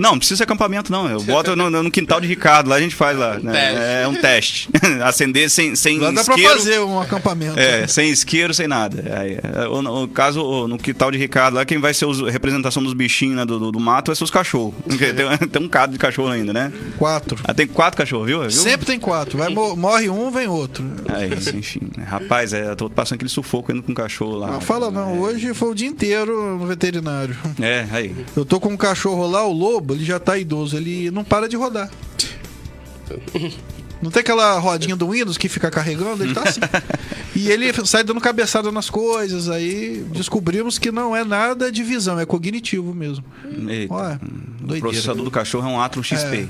Não, 0.00 0.12
não 0.12 0.18
precisa 0.18 0.38
ser 0.38 0.44
acampamento, 0.44 0.90
não. 0.90 1.08
Eu 1.08 1.20
boto 1.22 1.54
no, 1.54 1.68
no 1.70 1.90
quintal 1.90 2.20
de 2.20 2.26
Ricardo, 2.26 2.68
lá 2.68 2.76
a 2.76 2.80
gente 2.80 2.94
faz 2.94 3.16
lá. 3.18 3.38
né? 3.38 4.02
É 4.02 4.08
um 4.08 4.14
teste. 4.14 4.68
Acender 5.04 5.48
sem, 5.50 5.74
sem 5.76 5.98
Lá 5.98 6.10
dá 6.10 6.24
pra 6.24 6.34
isqueiro. 6.34 6.56
fazer 6.58 6.80
um 6.80 7.00
acampamento. 7.00 7.58
É, 7.58 7.86
sem 7.86 8.10
isqueiro, 8.10 8.52
sem 8.54 8.66
nada. 8.66 9.02
Aí, 9.20 9.38
é, 9.42 9.68
o, 9.68 9.82
no- 9.82 10.04
o 10.04 10.08
caso, 10.08 10.66
no 10.66 10.78
quintal 10.78 11.10
de 11.10 11.18
Ricardo, 11.18 11.54
lá 11.54 11.64
quem 11.64 11.78
vai 11.78 11.92
ser 11.94 12.06
a 12.06 12.30
representação 12.30 12.82
dos 12.82 12.92
bichinhos 12.94 13.36
né, 13.36 13.44
do, 13.44 13.58
do, 13.58 13.72
do 13.72 13.80
mato 13.80 14.06
vai 14.08 14.16
ser 14.16 14.24
os 14.24 14.30
cachorros. 14.30 14.74
Porque 14.86 15.12
tem, 15.12 15.36
tem 15.48 15.62
um 15.62 15.68
cado 15.68 15.92
de 15.92 15.98
cachorro 15.98 16.28
ainda, 16.30 16.52
né? 16.52 16.72
Quatro. 16.98 17.38
Ah, 17.44 17.52
tem 17.54 17.66
quatro 17.66 17.98
cachorros, 17.98 18.26
viu? 18.26 18.40
viu? 18.40 18.50
Sempre 18.50 18.86
tem 18.86 18.98
quatro. 18.98 19.38
Vai, 19.38 19.48
mo- 19.48 19.76
morre 19.76 20.08
um, 20.08 20.30
vem 20.30 20.48
outro. 20.48 20.84
É 21.08 21.26
isso, 21.26 21.54
enfim. 21.56 21.80
Rapaz, 22.06 22.52
é, 22.52 22.68
eu 22.70 22.76
tô 22.76 22.88
passando 22.88 23.16
aquele 23.16 23.30
sufoco 23.30 23.70
indo 23.72 23.82
com 23.82 23.92
o 23.92 23.94
cachorro 23.94 24.36
lá. 24.36 24.50
Não 24.50 24.60
fala 24.60 24.90
não, 24.90 25.20
hoje 25.20 25.52
foi 25.54 25.70
o 25.70 25.74
dia 25.74 25.88
inteiro 25.88 26.56
no 26.58 26.66
veterinário. 26.66 27.36
É, 27.60 27.86
aí. 27.92 28.14
Eu 28.36 28.44
tô 28.44 28.58
com 28.60 28.70
um 28.70 28.76
cachorro 28.76 29.26
lá, 29.28 29.44
o 29.46 29.52
lobo, 29.52 29.89
ele 29.94 30.04
já 30.04 30.18
tá 30.18 30.38
idoso, 30.38 30.76
ele 30.76 31.10
não 31.10 31.24
para 31.24 31.48
de 31.48 31.56
rodar. 31.56 31.90
Não 34.02 34.10
tem 34.10 34.20
aquela 34.20 34.58
rodinha 34.58 34.96
do 34.96 35.10
Windows 35.10 35.36
que 35.36 35.48
fica 35.48 35.70
carregando? 35.70 36.24
Ele 36.24 36.32
tá 36.32 36.42
assim. 36.44 36.60
E 37.36 37.50
ele 37.50 37.70
sai 37.86 38.02
dando 38.02 38.20
cabeçada 38.20 38.72
nas 38.72 38.88
coisas, 38.88 39.48
aí 39.48 40.04
descobrimos 40.12 40.78
que 40.78 40.90
não 40.90 41.14
é 41.14 41.22
nada 41.22 41.70
de 41.70 41.82
visão, 41.82 42.18
é 42.18 42.24
cognitivo 42.24 42.94
mesmo. 42.94 43.24
Eita. 43.68 43.92
Olha, 43.92 44.20
o 44.62 44.80
processador 44.80 45.24
do 45.24 45.30
cachorro 45.30 45.68
é 45.68 45.72
um 45.72 45.80
Atron 45.80 46.02
XP. 46.02 46.48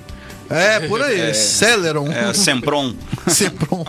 É, 0.49 0.81
por 0.81 1.01
aí, 1.01 1.33
Celeron. 1.33 2.11
É, 2.11 2.33
Sempron. 2.35 2.93
Sempron. 3.29 3.85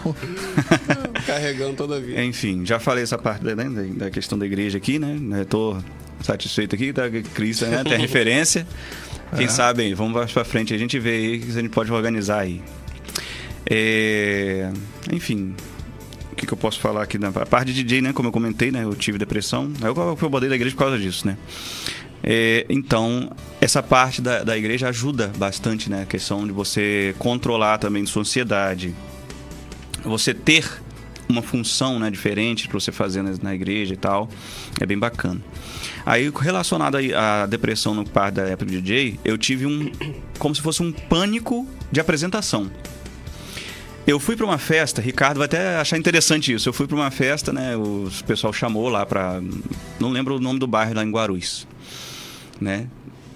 Carregando 1.26 1.74
toda 1.74 1.98
a 1.98 2.00
vida. 2.00 2.24
Enfim, 2.24 2.64
já 2.64 2.80
falei 2.80 3.04
essa 3.04 3.18
parte 3.18 3.44
né, 3.44 3.56
da, 3.56 4.06
da 4.06 4.12
questão 4.12 4.38
da 4.38 4.46
igreja 4.46 4.78
aqui, 4.78 5.00
né? 5.00 5.18
né, 5.20 5.44
Tô 5.44 5.76
satisfeito 6.22 6.76
aqui, 6.76 6.94
tá? 6.94 7.04
Cristo, 7.34 7.66
né? 7.66 7.84
Tem 7.84 7.98
referência. 7.98 8.68
Quem 9.36 9.48
sabe 9.48 9.84
aí, 9.84 9.94
vamos 9.94 10.14
mais 10.14 10.32
pra 10.32 10.44
frente, 10.44 10.74
a 10.74 10.78
gente 10.78 11.00
vê 11.00 11.12
aí 11.12 11.40
que 11.40 11.50
a 11.50 11.54
gente 11.54 11.70
pode 11.70 11.92
organizar 11.92 12.40
aí. 12.40 12.62
É, 13.66 14.70
Enfim, 15.12 15.56
o 16.32 16.36
que, 16.36 16.46
que 16.46 16.54
eu 16.54 16.58
posso 16.58 16.80
falar 16.80 17.04
aqui? 17.04 17.18
Na 17.18 17.30
a 17.30 17.46
parte 17.46 17.74
de 17.74 17.84
DJ, 17.84 18.02
né? 18.02 18.14
Como 18.14 18.28
eu 18.28 18.32
comentei, 18.32 18.72
né? 18.72 18.84
Eu 18.84 18.96
tive 18.96 19.18
depressão. 19.18 19.72
Eu, 19.82 20.18
eu 20.22 20.30
botei 20.30 20.50
da 20.50 20.56
igreja 20.56 20.76
por 20.76 20.80
causa 20.80 20.98
disso, 20.98 21.26
né? 21.26 21.38
É, 22.24 22.66
então, 22.70 23.32
essa 23.60 23.82
parte 23.82 24.22
da, 24.22 24.44
da 24.44 24.58
igreja 24.58 24.90
ajuda 24.90 25.32
bastante, 25.38 25.90
né? 25.90 26.04
A 26.04 26.06
questão 26.06 26.46
de 26.46 26.52
você 26.52 27.16
controlar 27.18 27.78
também 27.78 28.06
sua 28.06 28.22
ansiedade. 28.22 28.94
Você 30.04 30.34
ter 30.34 30.82
uma 31.30 31.42
função 31.42 31.98
né, 31.98 32.12
diferente 32.12 32.68
para 32.68 32.80
você 32.80 32.92
fazer 32.92 33.22
na, 33.22 33.32
na, 33.42 33.56
igreja 33.56 33.94
e 33.94 33.98
tal. 33.98 34.30
É 34.80 34.86
bem 34.86 34.98
bacana. 34.98 35.42
Aí, 36.06 36.32
relacionado 36.34 36.98
à 37.16 37.46
depressão 37.46 37.94
no 37.94 38.08
par 38.08 38.32
da 38.32 38.44
época 38.44 38.66
do 38.66 38.82
DJ, 38.82 39.20
eu 39.24 39.38
tive 39.38 39.66
um. 39.66 39.92
como 40.40 40.56
se 40.56 40.62
fosse 40.62 40.82
um 40.82 40.92
pânico 40.92 41.68
de 41.92 42.00
apresentação. 42.00 42.70
Eu 44.06 44.20
fui 44.20 44.36
para 44.36 44.46
uma 44.46 44.58
festa, 44.58 45.02
Ricardo 45.02 45.38
vai 45.38 45.46
até 45.46 45.78
achar 45.78 45.98
interessante 45.98 46.52
isso. 46.52 46.68
Eu 46.68 46.74
fui 46.74 46.88
para 46.88 46.96
uma 46.96 47.12
festa, 47.12 47.54
né? 47.54 47.76
O 47.76 48.10
pessoal 48.26 48.52
chamou 48.52 48.90
lá 48.90 49.06
para. 49.06 49.42
Não 50.00 50.10
lembro 50.10 50.38
o 50.38 50.40
nome 50.40 50.60
do 50.60 50.68
bairro 50.68 50.96
lá 50.96 51.04
em 51.04 51.12
Guarulhos. 51.12 51.68
Né? 52.60 52.88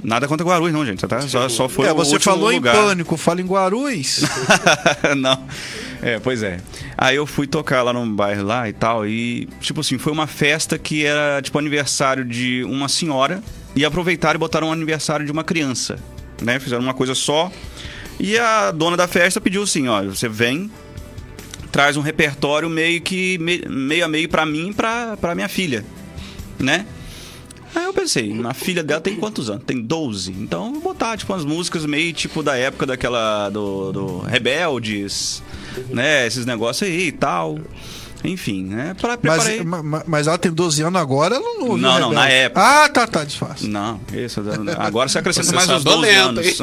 Nada 0.04 0.28
contra 0.28 0.46
Guarulhos, 0.46 0.74
não, 0.74 0.86
gente. 0.86 1.06
Tá? 1.08 1.22
Só, 1.22 1.48
só 1.50 1.70
foi 1.70 1.88
é, 1.88 1.94
você 1.94 2.20
falou 2.20 2.52
lugar. 2.52 2.76
em 2.76 2.78
pânico, 2.78 3.18
fala 3.18 3.42
em 3.42 3.46
Guarulhos. 3.46 4.24
não. 5.18 5.46
É, 6.02 6.20
pois 6.20 6.44
é. 6.44 6.60
Aí 6.98 7.16
eu 7.16 7.26
fui 7.26 7.48
tocar 7.48 7.82
lá 7.82 7.94
num 7.94 8.14
bairro 8.14 8.44
lá 8.44 8.68
e 8.70 8.74
tal. 8.74 9.08
E, 9.08 9.48
tipo 9.60 9.82
assim, 9.82 9.98
foi 9.98 10.12
uma 10.12 10.28
festa 10.28 10.78
que 10.78 11.06
era 11.06 11.42
tipo 11.42 11.58
aniversário 11.58 12.24
de 12.24 12.64
uma 12.64 12.88
senhora. 12.88 13.42
E 13.76 13.84
aproveitaram 13.84 14.38
e 14.38 14.40
botaram 14.40 14.68
um 14.70 14.72
aniversário 14.72 15.26
de 15.26 15.32
uma 15.32 15.44
criança. 15.44 16.00
Né? 16.42 16.60
Fizeram 16.60 16.84
uma 16.84 16.94
coisa 16.94 17.14
só. 17.14 17.52
E 18.20 18.38
a 18.38 18.72
dona 18.72 18.96
da 18.96 19.08
festa 19.08 19.42
pediu 19.42 19.64
assim: 19.64 19.88
ó, 19.88 20.04
você 20.04 20.30
vem, 20.30 20.72
traz 21.72 21.98
um 21.98 22.02
repertório 22.02 22.70
meio 22.70 23.02
que 23.02 23.38
meio 23.38 24.06
a 24.06 24.08
meio 24.08 24.30
para 24.30 24.46
mim 24.46 24.70
e 24.70 24.74
pra, 24.74 25.18
pra 25.18 25.36
minha 25.36 25.50
filha, 25.50 25.84
né? 26.58 26.86
Aí 27.76 27.84
eu 27.84 27.94
pensei, 27.94 28.34
a 28.46 28.54
filha 28.54 28.82
dela 28.82 29.02
tem 29.02 29.18
quantos 29.18 29.50
anos? 29.50 29.66
Tem 29.66 29.82
12. 29.82 30.32
Então 30.32 30.72
vou 30.72 30.82
botar, 30.82 31.18
tipo, 31.18 31.34
umas 31.34 31.44
músicas 31.44 31.86
meio 31.86 32.14
tipo 32.14 32.42
da 32.42 32.56
época 32.56 32.86
daquela. 32.86 33.50
do, 33.50 33.92
do 33.92 34.20
Rebeldes, 34.20 35.44
né? 35.90 36.28
Esses 36.28 36.46
negócios 36.46 36.90
aí 36.90 37.08
e 37.08 37.12
tal. 37.12 37.60
Enfim, 38.28 38.64
né? 38.64 38.96
Pra, 39.00 39.18
preparei... 39.18 39.64
mas, 39.64 40.04
mas 40.08 40.28
ela 40.28 40.38
tem 40.38 40.52
12 40.52 40.82
anos 40.82 41.00
agora, 41.00 41.36
ela 41.36 41.60
não 41.60 41.78
Não, 41.78 42.00
não, 42.00 42.12
na 42.12 42.28
época. 42.28 42.62
Ah, 42.62 42.90
tá, 42.90 43.06
tá, 43.06 43.24
disfarce. 43.24 43.68
Não, 43.68 44.00
isso. 44.14 44.42
Agora 44.78 45.08
você 45.08 45.20
acrescenta 45.20 45.48
você 45.48 45.56
mais 45.56 45.70
uns 45.70 45.84
12 45.84 46.02
lento, 46.02 46.20
anos. 46.20 46.58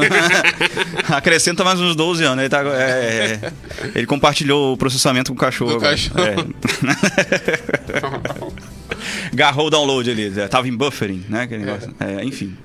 acrescenta 1.09 1.65
mais 1.65 1.81
uns 1.81 1.95
12 1.95 2.25
anos. 2.25 2.41
Ele, 2.41 2.49
tá, 2.49 2.63
é, 2.63 3.39
é, 3.43 3.53
ele 3.95 4.07
compartilhou 4.07 4.73
o 4.73 4.77
processamento 4.77 5.31
com 5.31 5.37
o 5.37 5.41
cachorro. 5.41 5.75
Do 5.75 5.81
cachorro. 5.81 6.21
É. 6.21 6.37
Garrou 9.35 9.67
o 9.69 9.71
download 9.71 10.11
ali. 10.11 10.31
Tava 10.49 10.69
em 10.69 10.77
buffering, 10.77 11.25
né? 11.29 11.43
Aquele 11.43 11.65
negócio. 11.65 11.95
É, 12.01 12.25
enfim. 12.25 12.57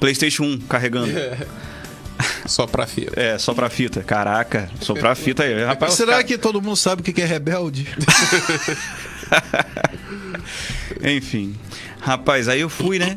PlayStation 0.00 0.44
1 0.44 0.58
carregando. 0.60 1.12
Só 2.46 2.66
pra 2.66 2.86
fita. 2.86 3.20
É, 3.20 3.38
só 3.38 3.54
pra 3.54 3.70
fita. 3.70 4.02
Caraca, 4.02 4.68
só 4.80 4.94
pra 4.94 5.14
fita 5.14 5.44
aí. 5.44 5.64
Rapaz, 5.64 5.94
Será 5.94 6.12
cara... 6.12 6.24
que 6.24 6.38
todo 6.38 6.60
mundo 6.60 6.76
sabe 6.76 7.00
o 7.00 7.04
que 7.04 7.20
é 7.20 7.24
rebelde? 7.24 7.88
Enfim. 11.02 11.54
Rapaz, 12.00 12.48
aí 12.48 12.60
eu 12.60 12.68
fui, 12.68 12.98
né? 12.98 13.16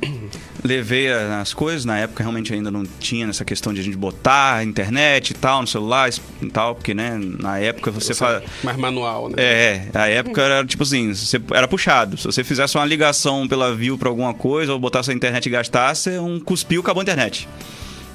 Levei 0.63 1.11
as 1.11 1.55
coisas, 1.55 1.85
na 1.85 1.97
época 1.97 2.23
realmente 2.23 2.53
ainda 2.53 2.69
não 2.69 2.83
tinha 2.99 3.27
essa 3.27 3.43
questão 3.43 3.73
de 3.73 3.79
a 3.79 3.83
gente 3.83 3.97
botar 3.97 4.63
internet 4.63 5.31
e 5.31 5.33
tal, 5.33 5.61
no 5.61 5.67
celular 5.67 6.07
e 6.41 6.49
tal, 6.49 6.75
porque, 6.75 6.93
né, 6.93 7.19
na 7.39 7.57
época 7.57 7.89
você, 7.89 8.13
você 8.13 8.15
faz. 8.15 8.43
Mais 8.63 8.77
manual, 8.77 9.29
né? 9.29 9.35
É, 9.37 9.87
a 9.93 10.07
época 10.07 10.41
era 10.41 10.63
tipo 10.63 10.83
assim, 10.83 11.13
você, 11.13 11.41
era 11.51 11.67
puxado. 11.67 12.15
Se 12.15 12.25
você 12.25 12.43
fizesse 12.43 12.77
uma 12.77 12.85
ligação 12.85 13.47
pela 13.47 13.75
view 13.75 13.97
pra 13.97 14.09
alguma 14.09 14.35
coisa, 14.35 14.71
ou 14.71 14.79
botasse 14.79 15.09
a 15.09 15.13
internet 15.13 15.47
e 15.47 15.49
gastasse, 15.49 16.11
um 16.19 16.39
cuspiu, 16.39 16.81
acabou 16.81 17.01
a 17.01 17.03
internet. 17.03 17.47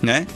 Né? 0.01 0.27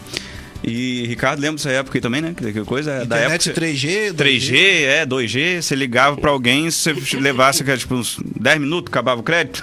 E 0.67 1.07
Ricardo 1.07 1.41
lembra 1.41 1.57
dessa 1.57 1.71
época 1.71 1.99
aí 1.99 2.01
também, 2.01 2.23
né? 2.23 2.35
Que 2.35 2.65
coisa 2.65 3.05
Internet 3.05 3.51
da 3.51 3.53
época. 3.53 3.67
3G, 3.67 4.13
2G. 4.13 4.15
3G, 4.15 4.57
é, 4.85 5.07
2G. 5.07 5.63
Você 5.63 5.75
ligava 5.75 6.17
pra 6.17 6.31
alguém, 6.31 6.71
se 6.71 6.93
você 6.93 7.19
levasse 7.19 7.63
tipo, 7.77 7.95
uns 7.95 8.19
10 8.41 8.61
minutos, 8.61 8.91
acabava 8.91 9.21
o 9.21 9.25
crédito. 9.25 9.63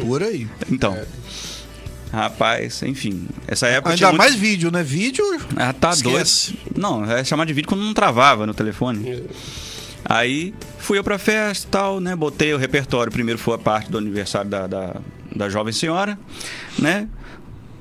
Por 0.00 0.22
aí. 0.22 0.48
Então. 0.70 0.94
É. 0.94 1.04
Rapaz, 2.10 2.82
enfim. 2.82 3.26
Essa 3.46 3.66
época. 3.66 3.92
Ainda 3.92 4.12
mais 4.12 4.34
vídeo, 4.34 4.70
né? 4.70 4.82
Vídeo. 4.82 5.24
Ah, 5.56 5.74
tá 5.74 5.90
Esquece. 5.90 6.52
doido. 6.52 6.78
Não, 6.78 7.04
é 7.10 7.22
chamar 7.22 7.44
de 7.44 7.52
vídeo 7.52 7.68
quando 7.68 7.82
não 7.82 7.92
travava 7.92 8.46
no 8.46 8.54
telefone. 8.54 9.10
É. 9.10 9.22
Aí 10.04 10.54
fui 10.78 10.98
eu 10.98 11.04
pra 11.04 11.18
festa 11.18 11.66
e 11.66 11.70
tal, 11.70 12.00
né? 12.00 12.16
Botei 12.16 12.54
o 12.54 12.56
repertório. 12.56 13.12
Primeiro 13.12 13.38
foi 13.38 13.54
a 13.54 13.58
parte 13.58 13.90
do 13.90 13.98
aniversário 13.98 14.48
da, 14.48 14.66
da, 14.66 14.96
da 15.34 15.50
jovem 15.50 15.72
senhora, 15.72 16.18
né? 16.78 17.06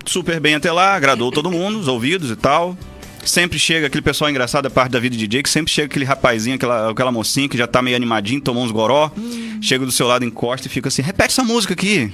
Super 0.10 0.40
bem 0.40 0.56
até 0.56 0.72
lá, 0.72 0.96
agradou 0.96 1.32
todo 1.32 1.52
mundo, 1.52 1.80
os 1.80 1.88
ouvidos 1.88 2.32
e 2.32 2.36
tal. 2.36 2.78
Sempre 3.24 3.60
chega 3.60 3.88
aquele 3.88 4.02
pessoal 4.02 4.30
engraçado 4.30 4.64
da 4.64 4.70
parte 4.70 4.92
da 4.92 5.00
vida 5.00 5.16
de 5.16 5.28
DJ, 5.28 5.44
que 5.44 5.50
sempre 5.50 5.72
chega 5.72 5.88
aquele 5.88 6.06
rapazinho, 6.06 6.56
aquela, 6.56 6.92
aquela 6.92 7.12
mocinha 7.12 7.50
que 7.50 7.58
já 7.58 7.68
tá 7.68 7.82
meio 7.82 7.96
animadinho, 7.96 8.40
tomou 8.40 8.64
uns 8.64 8.72
goró, 8.72 9.12
hum. 9.18 9.60
chega 9.62 9.86
do 9.86 9.92
seu 9.92 10.08
lado, 10.08 10.24
encosta 10.24 10.68
e 10.68 10.70
fica 10.70 10.88
assim, 10.88 11.02
repete 11.02 11.34
essa 11.34 11.44
música 11.44 11.74
aqui. 11.74 12.12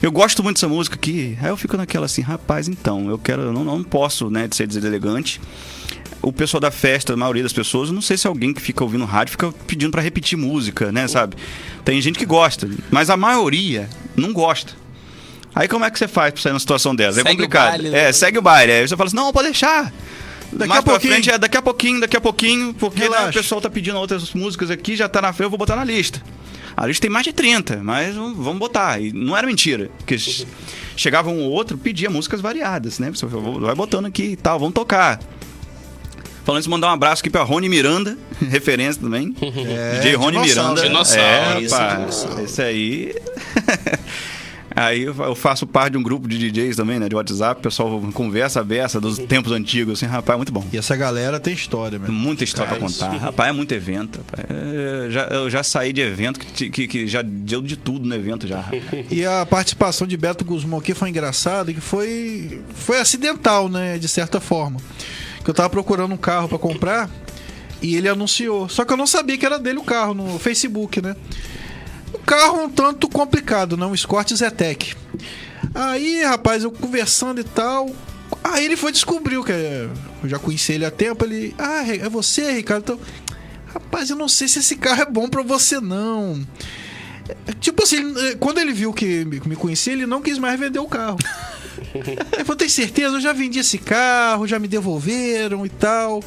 Eu 0.00 0.12
gosto 0.12 0.42
muito 0.42 0.56
dessa 0.56 0.68
música 0.68 0.94
aqui. 0.94 1.36
Aí 1.40 1.48
eu 1.48 1.56
fico 1.56 1.76
naquela 1.76 2.06
assim, 2.06 2.22
rapaz, 2.22 2.68
então, 2.68 3.08
eu 3.08 3.18
quero, 3.18 3.42
eu 3.42 3.52
não, 3.52 3.64
não 3.64 3.82
posso, 3.82 4.30
né, 4.30 4.46
de 4.46 4.54
ser 4.54 4.66
deselegante. 4.66 5.40
O 6.22 6.32
pessoal 6.32 6.60
da 6.60 6.70
festa, 6.70 7.14
a 7.14 7.16
maioria 7.16 7.42
das 7.42 7.52
pessoas, 7.52 7.90
não 7.90 8.02
sei 8.02 8.16
se 8.16 8.26
alguém 8.26 8.52
que 8.52 8.60
fica 8.60 8.84
ouvindo 8.84 9.04
rádio 9.04 9.32
fica 9.32 9.52
pedindo 9.66 9.90
para 9.90 10.02
repetir 10.02 10.36
música, 10.36 10.92
né, 10.92 11.08
sabe? 11.08 11.36
Tem 11.84 12.00
gente 12.00 12.18
que 12.18 12.26
gosta, 12.26 12.68
mas 12.90 13.10
a 13.10 13.16
maioria 13.16 13.88
não 14.16 14.32
gosta. 14.32 14.74
Aí 15.56 15.66
como 15.66 15.86
é 15.86 15.90
que 15.90 15.98
você 15.98 16.06
faz 16.06 16.34
pra 16.34 16.42
sair 16.42 16.52
numa 16.52 16.60
situação 16.60 16.94
dessa? 16.94 17.20
É 17.20 17.22
segue 17.22 17.34
complicado. 17.34 17.68
Baile, 17.70 17.88
né? 17.88 18.08
É, 18.08 18.12
segue 18.12 18.36
o 18.36 18.42
baile. 18.42 18.72
Aí 18.72 18.86
você 18.86 18.94
fala 18.94 19.06
assim, 19.06 19.16
não, 19.16 19.32
pode 19.32 19.46
deixar. 19.46 19.90
Daqui 20.52 20.68
Mais 20.68 20.80
a 20.80 20.82
pouquinho. 20.82 21.12
Frente, 21.14 21.30
é 21.30 21.38
daqui 21.38 21.56
a 21.56 21.62
pouquinho, 21.62 22.00
daqui 22.00 22.14
a 22.14 22.20
pouquinho, 22.20 22.74
porque 22.74 23.08
né, 23.08 23.28
o 23.30 23.32
pessoal 23.32 23.58
tá 23.58 23.70
pedindo 23.70 23.98
outras 23.98 24.34
músicas 24.34 24.70
aqui, 24.70 24.94
já 24.94 25.08
tá 25.08 25.22
na 25.22 25.32
frente, 25.32 25.44
eu 25.44 25.50
vou 25.50 25.58
botar 25.58 25.74
na 25.74 25.82
lista. 25.82 26.22
A 26.76 26.86
lista 26.86 27.00
tem 27.00 27.10
mais 27.10 27.24
de 27.24 27.32
30, 27.32 27.78
mas 27.82 28.14
vamos 28.14 28.58
botar. 28.58 29.00
E 29.00 29.14
não 29.14 29.34
era 29.34 29.46
mentira. 29.46 29.88
Porque 29.96 30.18
chegava 30.94 31.30
um 31.30 31.40
ou 31.40 31.50
outro, 31.50 31.78
pedia 31.78 32.10
músicas 32.10 32.42
variadas, 32.42 32.98
né? 32.98 33.10
Você 33.10 33.24
vai 33.24 33.74
botando 33.74 34.04
aqui 34.04 34.24
e 34.24 34.36
tal, 34.36 34.58
vamos 34.58 34.74
tocar. 34.74 35.18
Falando 36.44 36.60
isso, 36.60 36.70
mandar 36.70 36.88
um 36.88 36.92
abraço 36.92 37.22
aqui 37.22 37.30
pra 37.30 37.42
Rony 37.42 37.70
Miranda, 37.70 38.16
referência 38.50 39.00
também. 39.00 39.34
É, 39.40 40.00
DJ 40.00 40.16
Rony 40.16 40.38
Miranda. 40.38 40.82
Dinossauro. 40.82 41.64
É, 41.64 41.66
rapaz, 41.66 42.26
esse 42.44 42.60
aí. 42.60 43.14
Aí 44.76 45.04
eu 45.04 45.34
faço 45.34 45.66
parte 45.66 45.92
de 45.92 45.98
um 45.98 46.02
grupo 46.02 46.28
de 46.28 46.38
DJs 46.38 46.76
também, 46.76 47.00
né? 47.00 47.08
De 47.08 47.16
WhatsApp, 47.16 47.58
o 47.58 47.62
pessoal 47.62 47.98
conversa 48.12 48.62
beça 48.62 49.00
dos 49.00 49.16
tempos 49.16 49.50
antigos, 49.50 49.94
assim, 49.94 50.04
rapaz, 50.04 50.34
é 50.34 50.36
muito 50.36 50.52
bom. 50.52 50.62
E 50.70 50.76
essa 50.76 50.94
galera 50.94 51.40
tem 51.40 51.54
história 51.54 51.98
mesmo. 51.98 52.12
Muita 52.14 52.44
história 52.44 52.68
Cara, 52.68 52.80
pra 52.80 52.88
contar. 52.88 53.14
Isso. 53.14 53.24
Rapaz, 53.24 53.48
é 53.48 53.52
muito 53.52 53.72
evento. 53.72 54.20
Eu 54.50 55.10
já, 55.10 55.22
eu 55.28 55.48
já 55.48 55.62
saí 55.62 55.94
de 55.94 56.02
evento 56.02 56.38
que, 56.38 56.68
que, 56.68 56.86
que, 56.86 57.06
já 57.06 57.22
deu 57.22 57.62
de 57.62 57.74
tudo 57.74 58.06
no 58.06 58.14
evento 58.14 58.46
já. 58.46 58.66
e 59.10 59.24
a 59.24 59.46
participação 59.46 60.06
de 60.06 60.14
Beto 60.14 60.44
Guzmão 60.44 60.78
aqui 60.78 60.92
foi 60.92 61.08
engraçada, 61.08 61.72
que 61.72 61.80
foi, 61.80 62.62
foi 62.74 63.00
acidental, 63.00 63.70
né? 63.70 63.96
De 63.96 64.08
certa 64.08 64.40
forma. 64.40 64.78
Que 65.42 65.48
eu 65.48 65.54
tava 65.54 65.70
procurando 65.70 66.12
um 66.12 66.18
carro 66.18 66.48
para 66.48 66.58
comprar 66.58 67.08
e 67.80 67.96
ele 67.96 68.10
anunciou. 68.10 68.68
Só 68.68 68.84
que 68.84 68.92
eu 68.92 68.96
não 68.96 69.06
sabia 69.06 69.38
que 69.38 69.46
era 69.46 69.58
dele 69.58 69.78
o 69.78 69.84
carro 69.84 70.12
no 70.12 70.38
Facebook, 70.38 71.00
né? 71.00 71.16
Carro 72.26 72.64
um 72.64 72.68
tanto 72.68 73.08
complicado, 73.08 73.76
não? 73.76 73.92
Um 73.92 73.94
Escort 73.94 74.34
Zetec. 74.34 74.94
Aí, 75.74 76.24
rapaz, 76.24 76.64
eu 76.64 76.72
conversando 76.72 77.40
e 77.40 77.44
tal. 77.44 77.88
Aí 78.42 78.64
ele 78.64 78.76
foi 78.76 78.90
descobrir 78.90 79.42
que 79.44 79.52
eu 79.52 80.28
já 80.28 80.38
conheci 80.38 80.72
ele 80.72 80.84
há 80.84 80.90
tempo. 80.90 81.24
Ele, 81.24 81.54
ah, 81.56 81.84
é 81.86 82.08
você, 82.08 82.52
Ricardo? 82.52 82.82
Então, 82.82 83.00
rapaz, 83.72 84.10
eu 84.10 84.16
não 84.16 84.28
sei 84.28 84.48
se 84.48 84.58
esse 84.58 84.76
carro 84.76 85.02
é 85.02 85.06
bom 85.06 85.28
para 85.28 85.42
você, 85.42 85.80
não. 85.80 86.44
Tipo 87.60 87.84
assim, 87.84 88.02
quando 88.38 88.58
ele 88.58 88.72
viu 88.72 88.92
que 88.92 89.24
me 89.24 89.56
conhecia, 89.56 89.92
ele 89.92 90.06
não 90.06 90.20
quis 90.20 90.38
mais 90.38 90.58
vender 90.58 90.78
o 90.78 90.86
carro. 90.86 91.18
Ele 91.94 92.44
falou, 92.44 92.56
tem 92.56 92.68
certeza? 92.68 93.16
Eu 93.16 93.20
já 93.20 93.32
vendi 93.32 93.58
esse 93.58 93.78
carro, 93.78 94.46
já 94.46 94.58
me 94.58 94.68
devolveram 94.68 95.64
e 95.64 95.68
tal. 95.68 96.22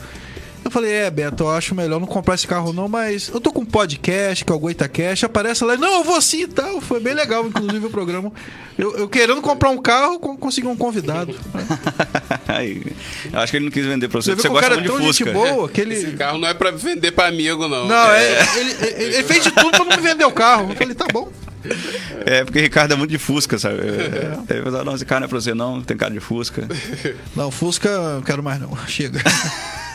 Eu 0.69 0.71
falei, 0.71 0.91
é, 0.91 1.09
Beto, 1.09 1.45
eu 1.45 1.49
acho 1.49 1.73
melhor 1.73 1.99
não 1.99 2.05
comprar 2.05 2.35
esse 2.35 2.45
carro 2.45 2.71
não, 2.71 2.87
mas 2.87 3.27
eu 3.33 3.41
tô 3.41 3.51
com 3.51 3.61
um 3.61 3.65
podcast, 3.65 4.45
que 4.45 4.51
é 4.51 4.55
o 4.55 4.59
GoitaCast, 4.59 5.25
aparece 5.25 5.63
lá, 5.63 5.75
não, 5.75 5.95
eu 5.95 6.03
vou 6.03 6.21
sim 6.21 6.43
e 6.43 6.47
tal. 6.47 6.79
Foi 6.79 6.99
bem 6.99 7.15
legal, 7.15 7.43
inclusive, 7.43 7.87
o 7.87 7.89
programa. 7.89 8.31
Eu, 8.77 8.95
eu 8.95 9.09
querendo 9.09 9.41
comprar 9.41 9.71
um 9.71 9.79
carro, 9.79 10.19
consegui 10.19 10.67
um 10.67 10.75
convidado. 10.75 11.35
Aí, 12.47 12.83
eu 13.33 13.39
acho 13.39 13.49
que 13.49 13.57
ele 13.57 13.65
não 13.65 13.71
quis 13.71 13.83
vender 13.83 14.09
pra 14.09 14.21
você, 14.21 14.35
você, 14.35 14.43
você 14.43 14.47
gosta 14.47 14.69
cara 14.69 14.79
de 14.79 14.87
tão 14.87 14.97
Fusca. 14.97 15.25
Gente 15.25 15.33
boa, 15.33 15.67
que 15.67 15.81
ele... 15.81 15.95
Esse 15.95 16.11
carro 16.11 16.37
não 16.37 16.47
é 16.47 16.53
pra 16.53 16.69
vender 16.69 17.13
pra 17.13 17.25
amigo, 17.25 17.67
não. 17.67 17.87
Não, 17.87 18.11
é, 18.11 18.23
é 18.23 18.59
ele, 18.59 18.71
ele, 18.79 19.03
ele, 19.15 19.23
fez 19.23 19.43
de 19.43 19.51
tudo 19.51 19.71
pra 19.71 19.85
não 19.85 19.97
me 19.97 20.03
vender 20.03 20.25
o 20.25 20.31
carro. 20.31 20.69
Eu 20.69 20.75
falei, 20.75 20.93
tá 20.93 21.07
bom. 21.11 21.31
É, 22.27 22.45
porque 22.45 22.61
Ricardo 22.61 22.93
é 22.93 22.95
muito 22.95 23.09
de 23.09 23.17
Fusca, 23.17 23.57
sabe? 23.57 23.79
É. 23.79 24.53
Ele 24.53 24.61
falou, 24.65 24.85
não, 24.85 24.93
esse 24.93 25.03
carro 25.03 25.21
não 25.21 25.25
é 25.25 25.29
pra 25.29 25.41
você 25.41 25.55
não, 25.55 25.81
tem 25.81 25.97
cara 25.97 26.13
de 26.13 26.19
Fusca. 26.19 26.67
Não, 27.35 27.49
Fusca 27.49 27.89
eu 27.89 28.21
quero 28.21 28.43
mais 28.43 28.61
não, 28.61 28.77
chega. 28.85 29.19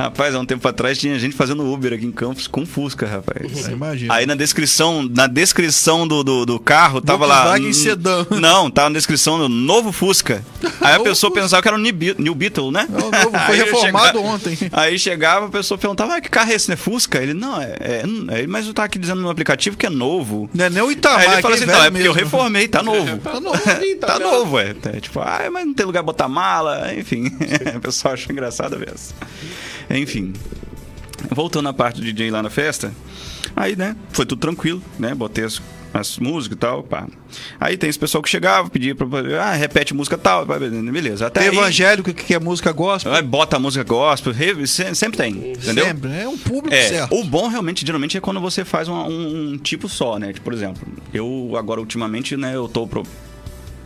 Rapaz, 0.00 0.34
há 0.34 0.40
um 0.40 0.46
tempo 0.46 0.66
atrás 0.66 0.96
tinha 0.96 1.18
gente 1.18 1.36
fazendo 1.36 1.62
Uber 1.70 1.92
aqui 1.92 2.06
em 2.06 2.10
Campos 2.10 2.46
com 2.46 2.64
Fusca, 2.64 3.06
rapaz. 3.06 3.68
Imagina. 3.68 4.14
Aí 4.14 4.24
na 4.24 4.34
descrição, 4.34 5.02
na 5.02 5.26
descrição 5.26 6.08
do, 6.08 6.24
do, 6.24 6.46
do 6.46 6.58
carro, 6.58 7.02
tava 7.02 7.26
lá. 7.26 7.42
Volkswagen 7.42 7.72
Sedã. 7.74 8.26
Não, 8.40 8.70
tava 8.70 8.88
na 8.88 8.94
descrição 8.96 9.38
do 9.38 9.46
novo 9.48 9.92
Fusca. 9.92 10.42
Aí 10.80 10.94
a 10.94 10.98
Novo 10.98 11.04
pessoa 11.10 11.30
pensava 11.30 11.60
que 11.60 11.68
era 11.68 11.76
um 11.76 11.80
New 11.80 11.92
Be- 11.92 12.16
New 12.18 12.34
Beetle, 12.34 12.70
né? 12.72 12.88
É 12.90 12.96
o 12.96 13.10
novo, 13.10 13.38
foi 13.46 13.56
reformado 13.56 14.06
chegava- 14.06 14.20
ontem. 14.20 14.58
Aí 14.72 14.98
chegava, 14.98 15.46
a 15.46 15.50
pessoa 15.50 15.76
perguntava, 15.76 16.16
ah, 16.16 16.20
que 16.20 16.30
carro 16.30 16.50
é 16.50 16.54
esse, 16.54 16.70
né? 16.70 16.76
Fusca? 16.76 17.18
Ele, 17.22 17.34
não, 17.34 17.60
é, 17.60 17.76
é, 17.80 18.02
é 18.42 18.46
mas 18.46 18.66
eu 18.66 18.72
tava 18.72 18.86
aqui 18.86 18.98
dizendo 18.98 19.20
no 19.20 19.28
aplicativo 19.28 19.76
que 19.76 19.84
é 19.84 19.90
novo. 19.90 20.48
Não 20.54 20.64
é 20.64 20.70
nem 20.70 20.82
o 20.82 20.90
Itamar, 20.90 21.20
Aí 21.20 21.32
ele 21.34 21.42
fala 21.42 21.54
é 21.54 21.56
assim, 21.58 21.66
não, 21.66 21.84
é 21.84 21.90
porque 21.90 22.08
eu 22.08 22.12
reformei, 22.12 22.68
tá 22.68 22.80
novo. 22.82 23.18
Tá 23.18 23.38
novinho, 23.38 23.98
tá 23.98 24.14
vendo? 24.14 24.30
novo, 24.30 24.58
é. 24.58 24.74
É 24.94 25.00
Tipo, 25.00 25.20
ah, 25.20 25.48
mas 25.52 25.66
não 25.66 25.74
tem 25.74 25.84
lugar 25.84 26.00
pra 26.02 26.06
botar 26.12 26.28
mala, 26.28 26.94
enfim. 26.94 27.26
o 27.76 27.80
pessoal 27.80 28.14
achou 28.14 28.32
engraçado 28.32 28.78
mesmo. 28.78 29.14
Enfim. 29.90 30.32
Voltando 31.30 31.68
à 31.68 31.72
parte 31.72 32.00
do 32.00 32.04
DJ 32.04 32.30
lá 32.30 32.42
na 32.42 32.48
festa, 32.50 32.92
aí, 33.54 33.76
né, 33.76 33.94
foi 34.10 34.24
tudo 34.24 34.40
tranquilo, 34.40 34.82
né? 34.98 35.14
Botei 35.14 35.44
as, 35.44 35.60
as 35.92 36.18
músicas 36.18 36.56
e 36.56 36.58
tal, 36.58 36.82
pá. 36.82 37.06
Aí 37.60 37.76
tem 37.76 37.90
esse 37.90 37.98
pessoal 37.98 38.22
que 38.22 38.28
chegava, 38.30 38.70
pedia 38.70 38.94
pra. 38.94 39.06
Ah, 39.42 39.52
repete 39.52 39.92
música 39.92 40.16
tal, 40.16 40.46
pá, 40.46 40.58
beleza. 40.58 41.26
Até 41.26 41.40
Tem 41.40 41.50
aí, 41.50 41.56
evangélico 41.56 42.14
que 42.14 42.24
quer 42.24 42.40
música 42.40 42.72
gospel. 42.72 43.12
aí 43.12 43.22
bota 43.22 43.56
a 43.56 43.58
música 43.60 43.84
gospel, 43.84 44.32
re- 44.32 44.66
se- 44.66 44.94
sempre 44.94 45.18
tem, 45.18 45.52
entendeu? 45.52 45.84
Sempre, 45.84 46.08
né? 46.08 46.22
É 46.22 46.28
um 46.28 46.38
público 46.38 46.74
É, 46.74 46.88
certo. 46.88 47.14
o 47.14 47.22
bom 47.22 47.48
realmente, 47.48 47.84
geralmente, 47.84 48.16
é 48.16 48.20
quando 48.20 48.40
você 48.40 48.64
faz 48.64 48.88
um, 48.88 48.94
um- 48.94 49.52
um 49.52 49.58
tipo 49.58 49.90
só, 49.90 50.18
né? 50.18 50.32
Tipo, 50.32 50.44
por 50.44 50.54
exemplo, 50.54 50.82
eu 51.12 51.52
agora 51.58 51.80
ultimamente, 51.80 52.34
né, 52.34 52.56
eu 52.56 52.66
tô 52.66 52.86
pro- 52.86 53.06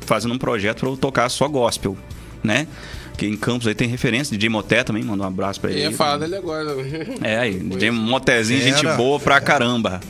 fazendo 0.03 0.33
um 0.35 0.39
projeto 0.39 0.81
pra 0.81 0.89
eu 0.89 0.97
tocar 0.97 1.29
só 1.29 1.49
gospel, 1.49 1.97
né? 2.45 2.69
Que 3.17 3.27
em 3.27 3.37
Campos 3.37 3.67
aí 3.69 3.75
tem 3.75 3.87
referência, 3.89 4.37
DJ 4.37 4.49
Moté 4.49 4.83
também, 4.83 5.03
manda 5.05 5.23
um 5.23 5.27
abraço 5.27 5.61
pra 5.61 5.71
Eu 5.71 5.75
ele. 5.75 5.83
ia 5.83 5.89
aí. 5.91 5.95
falar 5.95 6.19
dele 6.19 6.37
agora. 6.37 6.75
É, 7.23 7.39
aí, 7.39 7.55
DJ 7.59 7.91
Motezinho, 7.93 8.61
gente 8.61 8.85
boa 8.97 9.21
pra 9.21 9.41
caramba. 9.41 10.01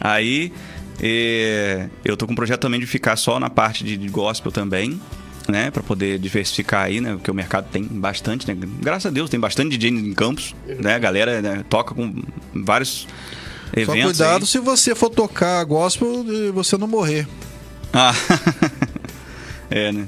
Aí, 0.00 0.52
eh, 1.00 1.88
eu 2.04 2.16
tô 2.16 2.26
com 2.26 2.32
um 2.32 2.36
projeto 2.36 2.60
também 2.60 2.78
de 2.78 2.86
ficar 2.86 3.16
só 3.16 3.40
na 3.40 3.48
parte 3.48 3.82
de 3.84 4.08
gospel 4.08 4.52
também, 4.52 5.00
né? 5.48 5.70
Pra 5.70 5.82
poder 5.82 6.18
diversificar 6.18 6.84
aí, 6.84 7.00
né? 7.00 7.14
Porque 7.14 7.30
o 7.30 7.34
mercado 7.34 7.66
tem 7.70 7.82
bastante, 7.82 8.46
né? 8.46 8.54
Graças 8.82 9.06
a 9.06 9.10
Deus, 9.10 9.30
tem 9.30 9.40
bastante 9.40 9.76
DJ 9.78 9.90
em 9.90 10.12
Campos, 10.12 10.54
né? 10.66 10.94
A 10.94 10.98
galera 10.98 11.40
né, 11.40 11.64
toca 11.70 11.94
com 11.94 12.22
vários 12.54 13.06
Só 13.72 13.80
eventos. 13.80 14.18
cuidado 14.18 14.42
aí. 14.42 14.46
se 14.46 14.58
você 14.58 14.94
for 14.94 15.08
tocar 15.08 15.64
gospel 15.64 16.24
e 16.28 16.50
você 16.50 16.76
não 16.76 16.86
morrer. 16.86 17.26
Ah. 17.92 18.12
é, 19.70 19.90
né? 19.92 20.06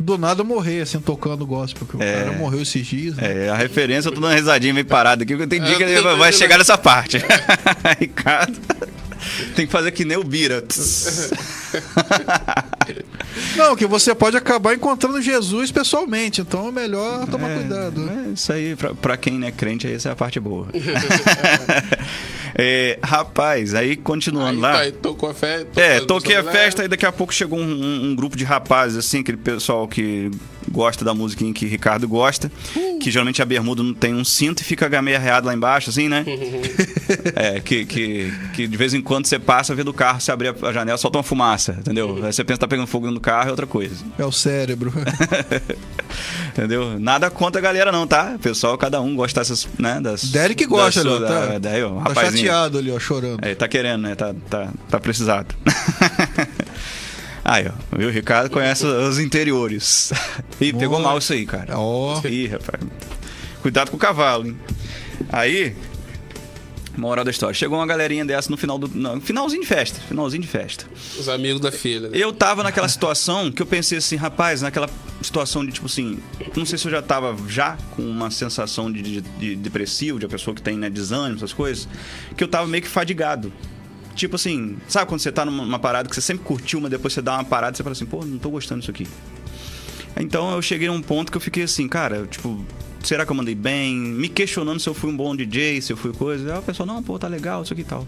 Do 0.00 0.16
nada 0.16 0.40
eu 0.42 0.44
morrer, 0.44 0.82
assim, 0.82 1.00
tocando 1.00 1.44
gospel. 1.46 1.86
Porque 1.86 2.02
É. 2.02 2.22
o 2.22 2.24
cara 2.26 2.32
morreu 2.38 2.62
esses 2.62 2.86
dias. 2.86 3.16
né? 3.16 3.46
É, 3.46 3.48
a 3.50 3.56
referência, 3.56 4.08
eu 4.08 4.12
tô 4.12 4.20
dando 4.20 4.30
uma 4.30 4.36
risadinha 4.36 4.72
meio 4.72 4.86
parada 4.86 5.22
aqui, 5.24 5.34
porque 5.34 5.48
tem 5.48 5.60
dia 5.60 5.74
É, 5.74 5.76
que 5.76 5.82
ele 5.82 6.00
vai, 6.00 6.16
vai 6.16 6.32
chegar 6.32 6.56
nessa 6.58 6.78
parte. 6.78 7.18
Ricardo. 7.98 8.56
Tem 9.56 9.66
que 9.66 9.72
fazer 9.72 9.90
que 9.90 10.04
nem 10.04 10.16
o 10.16 10.22
Bira. 10.22 10.62
Não, 13.56 13.74
que 13.76 13.86
você 13.86 14.14
pode 14.14 14.36
acabar 14.36 14.74
encontrando 14.74 15.20
Jesus 15.20 15.70
pessoalmente. 15.72 16.40
Então 16.40 16.68
é 16.68 16.72
melhor 16.72 17.26
tomar 17.26 17.50
cuidado. 17.54 18.00
né? 18.00 18.26
É, 18.28 18.32
isso 18.32 18.52
aí, 18.52 18.76
pra, 18.76 18.94
pra 18.94 19.16
quem 19.16 19.38
não 19.38 19.48
é 19.48 19.50
crente, 19.52 19.90
essa 19.92 20.08
é 20.08 20.12
a 20.12 20.16
parte 20.16 20.38
boa. 20.40 20.68
É, 22.60 22.98
rapaz, 23.04 23.72
aí 23.72 23.94
continuando 23.94 24.56
Aí, 24.56 24.60
lá. 24.60 24.72
tá, 24.72 24.78
aí 24.80 24.90
tocou 24.92 25.30
a 25.30 25.34
festa. 25.34 25.80
É, 25.80 26.00
toquei 26.00 26.34
a 26.34 26.42
festa 26.42 26.84
e 26.84 26.88
daqui 26.88 27.06
a 27.06 27.12
pouco 27.12 27.32
chegou 27.32 27.56
um, 27.58 27.62
um- 27.62 28.04
um 28.10 28.16
grupo 28.16 28.36
de 28.36 28.42
rapazes, 28.42 28.98
assim, 28.98 29.20
aquele 29.20 29.36
pessoal 29.38 29.86
que 29.86 30.28
gosta 30.70 31.04
da 31.04 31.14
musiquinha 31.14 31.52
que 31.52 31.66
Ricardo 31.66 32.06
gosta, 32.08 32.50
que 33.00 33.10
geralmente 33.10 33.40
a 33.42 33.44
bermuda 33.44 33.82
não 33.82 33.94
tem 33.94 34.14
um 34.14 34.24
cinto 34.24 34.60
e 34.60 34.64
fica 34.64 34.88
meio 35.02 35.16
arreado 35.16 35.46
lá 35.46 35.54
embaixo, 35.54 35.90
assim, 35.90 36.08
né? 36.08 36.24
é, 37.34 37.60
que, 37.60 37.84
que, 37.86 38.32
que 38.54 38.66
de 38.66 38.76
vez 38.76 38.94
em 38.94 39.00
quando 39.00 39.26
você 39.26 39.38
passa, 39.38 39.74
vê 39.74 39.82
do 39.84 39.92
carro, 39.92 40.20
você 40.20 40.30
abrir 40.32 40.54
a 40.62 40.72
janela, 40.72 40.98
solta 40.98 41.18
uma 41.18 41.24
fumaça, 41.24 41.76
entendeu? 41.78 42.16
Aí 42.24 42.32
você 42.32 42.44
pensa 42.44 42.56
que 42.58 42.60
tá 42.60 42.68
pegando 42.68 42.86
fogo 42.86 43.10
no 43.10 43.20
carro, 43.20 43.48
é 43.48 43.50
outra 43.50 43.66
coisa. 43.66 43.94
É 44.18 44.24
o 44.24 44.32
cérebro. 44.32 44.92
Entendeu? 46.50 46.98
Nada 46.98 47.30
contra 47.30 47.60
a 47.60 47.62
galera, 47.62 47.92
não, 47.92 48.06
tá? 48.06 48.36
Pessoal, 48.42 48.76
cada 48.76 49.00
um 49.00 49.14
gosta 49.14 49.40
dessas, 49.40 49.68
né? 49.78 50.00
Das, 50.00 50.24
Derek 50.24 50.64
gosta, 50.66 51.04
das 51.04 51.12
ali, 51.12 51.24
ó, 51.24 51.26
suas- 51.28 51.30
tá, 51.30 51.46
da- 51.46 51.58
daí, 51.58 51.82
ó, 51.84 52.00
tá 52.02 52.14
chateado 52.24 52.78
ali, 52.78 52.90
ó, 52.90 52.98
chorando. 52.98 53.44
É, 53.44 53.54
tá 53.54 53.68
querendo, 53.68 54.02
né? 54.02 54.14
Tá, 54.16 54.34
tá, 54.50 54.72
tá 54.90 54.98
precisado. 54.98 55.54
aí, 57.52 57.66
ó. 57.68 57.96
Viu? 57.96 58.08
O 58.08 58.12
Ricardo 58.12 58.50
conhece 58.50 58.84
os 58.86 59.18
interiores. 59.18 60.12
Ih, 60.60 60.72
pegou 60.72 60.98
Boa. 60.98 61.00
mal 61.10 61.18
isso 61.18 61.32
aí, 61.32 61.44
cara. 61.46 61.78
Ó, 61.78 62.20
Ih, 62.26 62.46
rapaz. 62.48 62.80
Cuidado 63.62 63.90
com 63.90 63.96
o 63.96 64.00
cavalo, 64.00 64.46
hein? 64.46 64.56
Aí, 65.30 65.74
moral 66.96 67.24
da 67.24 67.30
história. 67.30 67.54
Chegou 67.54 67.78
uma 67.78 67.86
galerinha 67.86 68.24
dessa 68.24 68.50
no 68.50 68.56
final 68.56 68.78
do. 68.78 68.88
Não, 68.88 69.20
finalzinho 69.20 69.62
de 69.62 69.68
festa. 69.68 70.00
Finalzinho 70.08 70.42
de 70.42 70.48
festa. 70.48 70.84
Os 71.18 71.28
amigos 71.28 71.60
da 71.60 71.70
filha. 71.72 72.08
né? 72.08 72.18
Eu 72.18 72.32
tava 72.32 72.62
naquela 72.62 72.88
situação 72.88 73.50
que 73.50 73.60
eu 73.62 73.66
pensei 73.66 73.98
assim, 73.98 74.16
rapaz, 74.16 74.62
naquela 74.62 74.88
situação 75.22 75.64
de 75.66 75.72
tipo 75.72 75.86
assim, 75.86 76.18
não 76.56 76.64
sei 76.64 76.78
se 76.78 76.86
eu 76.86 76.92
já 76.92 77.02
tava 77.02 77.36
já 77.48 77.76
com 77.96 78.02
uma 78.02 78.30
sensação 78.30 78.90
de, 78.90 79.02
de, 79.02 79.20
de 79.20 79.56
depressivo, 79.56 80.18
de 80.18 80.26
a 80.26 80.28
pessoa 80.28 80.54
que 80.54 80.62
tem 80.62 80.76
né, 80.76 80.88
desânimo, 80.88 81.36
essas 81.36 81.52
coisas, 81.52 81.88
que 82.36 82.44
eu 82.44 82.48
tava 82.48 82.66
meio 82.68 82.82
que 82.82 82.88
fadigado. 82.88 83.52
Tipo 84.18 84.34
assim, 84.36 84.76
sabe 84.88 85.06
quando 85.08 85.20
você 85.20 85.30
tá 85.30 85.44
numa 85.44 85.78
parada 85.78 86.08
que 86.08 86.14
você 86.14 86.20
sempre 86.20 86.44
curtiu, 86.44 86.80
mas 86.80 86.90
depois 86.90 87.14
você 87.14 87.22
dá 87.22 87.34
uma 87.34 87.44
parada 87.44 87.74
e 87.74 87.76
você 87.76 87.82
fala 87.84 87.92
assim, 87.92 88.04
pô, 88.04 88.24
não 88.24 88.36
tô 88.36 88.50
gostando 88.50 88.80
disso 88.80 88.90
aqui. 88.90 89.06
Então 90.18 90.50
eu 90.52 90.60
cheguei 90.60 90.88
num 90.88 91.00
ponto 91.00 91.30
que 91.30 91.36
eu 91.36 91.40
fiquei 91.40 91.62
assim, 91.62 91.86
cara, 91.88 92.26
tipo, 92.26 92.64
será 93.02 93.24
que 93.24 93.30
eu 93.30 93.36
mandei 93.36 93.54
bem? 93.54 93.94
Me 93.96 94.28
questionando 94.28 94.80
se 94.80 94.88
eu 94.88 94.94
fui 94.94 95.08
um 95.10 95.16
bom 95.16 95.36
DJ, 95.36 95.80
se 95.80 95.92
eu 95.92 95.96
fui 95.96 96.12
coisa. 96.12 96.52
Aí 96.54 96.58
o 96.58 96.62
pessoal, 96.62 96.86
não, 96.86 97.02
pô, 97.02 97.16
tá 97.18 97.28
legal, 97.28 97.62
isso 97.62 97.72
aqui 97.72 97.82
e 97.82 97.84
tal. 97.84 98.06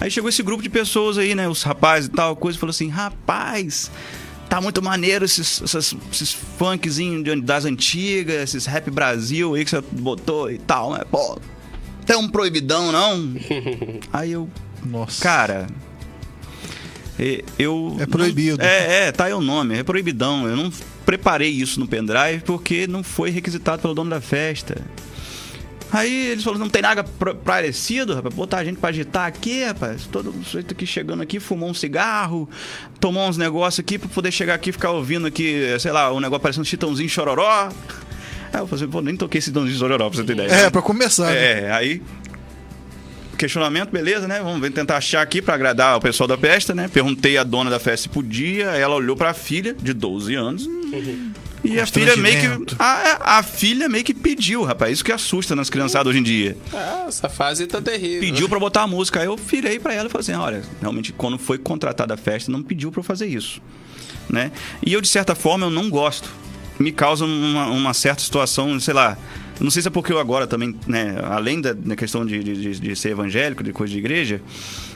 Aí 0.00 0.10
chegou 0.10 0.28
esse 0.28 0.42
grupo 0.42 0.62
de 0.62 0.68
pessoas 0.68 1.18
aí, 1.18 1.34
né? 1.34 1.48
Os 1.48 1.62
rapazes 1.64 2.08
e 2.08 2.12
tal, 2.12 2.36
coisa, 2.36 2.56
e 2.56 2.60
falou 2.60 2.70
assim: 2.70 2.88
rapaz, 2.88 3.90
tá 4.48 4.60
muito 4.60 4.80
maneiro 4.82 5.24
esses, 5.24 5.60
essas- 5.62 5.94
esses 6.12 6.32
funkzinhos 6.32 7.42
das 7.42 7.64
antigas, 7.64 8.36
esses 8.50 8.66
rap 8.66 8.88
Brasil 8.90 9.54
aí 9.54 9.64
que 9.64 9.70
você 9.70 9.82
botou 9.90 10.50
e 10.50 10.58
tal, 10.58 10.92
né? 10.94 11.00
Pô, 11.10 11.38
tem 12.06 12.16
um 12.16 12.28
proibidão, 12.28 12.92
não? 12.92 13.34
aí 14.12 14.32
eu, 14.32 14.48
nossa. 14.84 15.22
cara. 15.22 15.66
Eu. 17.58 17.96
É 18.00 18.06
proibido. 18.06 18.60
é, 18.60 19.06
é, 19.06 19.12
tá 19.12 19.24
aí 19.26 19.32
o 19.32 19.40
nome, 19.40 19.78
é 19.78 19.82
proibidão. 19.82 20.48
Eu 20.48 20.56
não 20.56 20.72
preparei 21.06 21.50
isso 21.50 21.78
no 21.78 21.86
pendrive 21.86 22.42
porque 22.44 22.86
não 22.86 23.02
foi 23.02 23.30
requisitado 23.30 23.80
pelo 23.80 23.94
dono 23.94 24.10
da 24.10 24.20
festa. 24.20 24.82
Aí 25.92 26.26
eles 26.32 26.42
falaram, 26.42 26.64
não 26.64 26.68
tem 26.68 26.82
nada 26.82 27.04
parecido, 27.44 28.16
rapaz, 28.16 28.34
botar 28.34 28.58
a 28.58 28.64
gente 28.64 28.78
pra 28.78 28.88
agitar 28.90 29.26
aqui, 29.26 29.62
rapaz. 29.64 30.08
Todo 30.10 30.34
sujeito 30.44 30.72
aqui 30.72 30.84
chegando 30.84 31.22
aqui, 31.22 31.38
fumou 31.38 31.70
um 31.70 31.74
cigarro, 31.74 32.48
tomou 32.98 33.28
uns 33.28 33.36
negócios 33.38 33.78
aqui 33.78 33.96
pra 33.96 34.08
poder 34.08 34.32
chegar 34.32 34.54
aqui 34.54 34.70
e 34.70 34.72
ficar 34.72 34.90
ouvindo 34.90 35.24
aqui, 35.28 35.62
sei 35.78 35.92
lá, 35.92 36.12
um 36.12 36.18
negócio 36.18 36.40
parecendo 36.42 36.62
um 36.62 36.64
chitãozinho 36.64 37.08
chororó. 37.08 37.68
Aí 38.52 38.60
eu 38.60 38.66
falei, 38.66 38.88
pô, 38.88 39.00
nem 39.02 39.14
toquei 39.16 39.38
esse 39.38 39.50
chitãozinho 39.50 39.78
chororó 39.78 40.10
pra 40.10 40.18
você 40.18 40.24
ter 40.24 40.32
ideia. 40.32 40.48
É, 40.48 40.70
pra 40.70 40.82
começar. 40.82 41.26
né? 41.26 41.66
É, 41.66 41.72
aí. 41.72 42.02
Questionamento, 43.44 43.90
beleza, 43.90 44.26
né? 44.26 44.40
Vamos 44.42 44.58
ver, 44.58 44.70
tentar 44.70 44.96
achar 44.96 45.20
aqui 45.20 45.42
pra 45.42 45.52
agradar 45.52 45.98
o 45.98 46.00
pessoal 46.00 46.26
da 46.26 46.34
festa, 46.34 46.74
né? 46.74 46.88
Perguntei 46.88 47.36
à 47.36 47.44
dona 47.44 47.68
da 47.68 47.78
festa 47.78 48.04
se 48.04 48.08
podia, 48.08 48.68
ela 48.68 48.94
olhou 48.94 49.14
pra 49.14 49.34
filha, 49.34 49.74
de 49.74 49.92
12 49.92 50.34
anos. 50.34 50.66
E 51.62 51.78
a 51.78 51.84
filha 51.84 52.16
meio 52.16 52.64
que. 52.64 52.74
A, 52.78 53.38
a 53.38 53.42
filha 53.42 53.86
meio 53.86 54.02
que 54.02 54.14
pediu, 54.14 54.62
rapaz. 54.62 54.94
Isso 54.94 55.04
que 55.04 55.12
assusta 55.12 55.54
nas 55.54 55.68
criançadas 55.68 56.08
hoje 56.08 56.20
em 56.20 56.22
dia. 56.22 56.56
Ah, 56.72 57.04
essa 57.06 57.28
fase 57.28 57.66
tá 57.66 57.82
terrível. 57.82 58.20
Pediu 58.20 58.48
pra 58.48 58.58
botar 58.58 58.84
a 58.84 58.86
música. 58.86 59.20
Aí 59.20 59.26
eu 59.26 59.36
virei 59.36 59.78
pra 59.78 59.92
ela 59.92 60.08
e 60.08 60.10
falei 60.10 60.22
assim: 60.22 60.32
olha, 60.32 60.62
realmente, 60.80 61.12
quando 61.12 61.36
foi 61.36 61.58
contratada 61.58 62.14
a 62.14 62.16
festa, 62.16 62.50
não 62.50 62.62
pediu 62.62 62.90
pra 62.90 63.00
eu 63.00 63.04
fazer 63.04 63.26
isso. 63.26 63.60
Né? 64.26 64.52
E 64.82 64.90
eu, 64.90 65.02
de 65.02 65.08
certa 65.08 65.34
forma, 65.34 65.66
eu 65.66 65.70
não 65.70 65.90
gosto. 65.90 66.30
Me 66.78 66.90
causa 66.90 67.26
uma, 67.26 67.66
uma 67.66 67.92
certa 67.92 68.22
situação, 68.22 68.80
sei 68.80 68.94
lá. 68.94 69.18
Não 69.60 69.70
sei 69.70 69.82
se 69.82 69.88
é 69.88 69.90
porque 69.90 70.12
eu 70.12 70.18
agora 70.18 70.46
também, 70.46 70.74
né, 70.86 71.16
além 71.24 71.60
da, 71.60 71.72
da 71.72 71.94
questão 71.96 72.24
de, 72.26 72.42
de, 72.42 72.78
de 72.80 72.96
ser 72.96 73.10
evangélico, 73.10 73.62
de 73.62 73.72
coisa 73.72 73.92
de 73.92 73.98
igreja, 73.98 74.40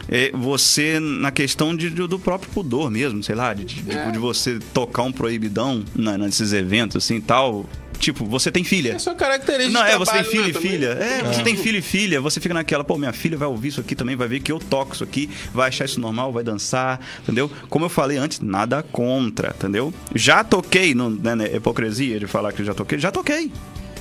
é 0.09 0.31
você 0.33 0.99
na 1.01 1.31
questão 1.31 1.75
de, 1.77 1.91
do 1.91 2.19
próprio 2.19 2.51
pudor 2.53 2.91
mesmo, 2.91 3.23
sei 3.23 3.35
lá, 3.35 3.55
de, 3.55 3.65
de, 3.65 3.91
É. 3.91 4.11
de 4.11 4.19
você 4.19 4.59
tocar 4.75 5.03
um 5.03 5.13
proibidão 5.13 5.85
nesses 5.95 6.53
eventos 6.53 6.97
assim 7.05 7.17
e 7.17 7.21
tal. 7.21 7.65
Tipo, 7.99 8.25
você 8.25 8.53
tem 8.53 8.63
filha. 8.63 8.93
É 8.93 8.99
sua 9.01 9.15
característica 9.17 9.77
Não, 9.77 9.85
é, 9.85 9.99
você 9.99 10.13
tem 10.13 10.25
filho 10.25 10.43
né, 10.45 10.49
e 10.49 10.53
também. 10.53 10.71
filha. 10.71 10.87
É, 10.87 11.23
você 11.25 11.43
tem 11.43 11.57
filho 11.57 11.79
e 11.79 11.83
filha, 11.83 12.21
você 12.21 12.39
fica 12.41 12.55
naquela, 12.55 12.85
pô, 12.85 12.97
minha 12.97 13.13
filha 13.13 13.37
vai 13.37 13.49
ouvir 13.49 13.69
isso 13.69 13.81
aqui 13.81 13.97
também, 13.97 14.15
vai 14.15 14.29
ver 14.29 14.39
que 14.39 14.53
eu 14.53 14.61
toco 14.61 14.95
isso 14.95 15.03
aqui, 15.03 15.29
vai 15.53 15.67
achar 15.69 15.85
isso 15.85 15.99
normal, 16.01 16.33
vai 16.33 16.45
dançar, 16.45 17.01
entendeu? 17.23 17.51
Como 17.69 17.85
eu 17.85 17.89
falei 17.89 18.17
antes, 18.17 18.39
nada 18.39 18.85
contra, 18.85 19.49
entendeu? 19.57 19.93
Já 20.15 20.45
toquei, 20.45 20.95
no, 20.95 21.11
né, 21.11 21.35
né, 21.35 21.57
hipocrisia 21.57 22.21
de 22.21 22.29
falar 22.29 22.53
que 22.53 22.63
eu 22.63 22.67
já 22.67 22.73
toquei, 22.73 22.99
já 23.01 23.11
toquei. 23.11 23.51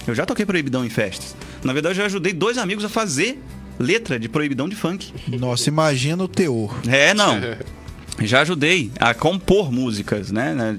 Eu 0.08 0.16
já 0.16 0.26
toquei 0.26 0.46
proibidão 0.46 0.86
em 0.86 0.90
festas. 0.90 1.36
Na 1.64 1.74
verdade, 1.74 1.94
eu 1.94 2.04
já 2.04 2.06
ajudei 2.06 2.34
dois 2.34 2.58
amigos 2.58 2.86
a 2.86 2.90
fazer 2.90 3.42
letra 3.80 4.20
de 4.20 4.28
proibidão 4.30 4.68
de 4.68 4.76
funk. 4.76 5.14
Nossa, 5.38 5.70
imagina 5.70 6.24
o 6.24 6.28
teor. 6.28 6.76
É, 6.88 7.14
não. 7.14 7.38
Já 8.20 8.42
ajudei 8.42 8.92
a 9.00 9.14
compor 9.14 9.72
músicas, 9.72 10.32
né? 10.32 10.76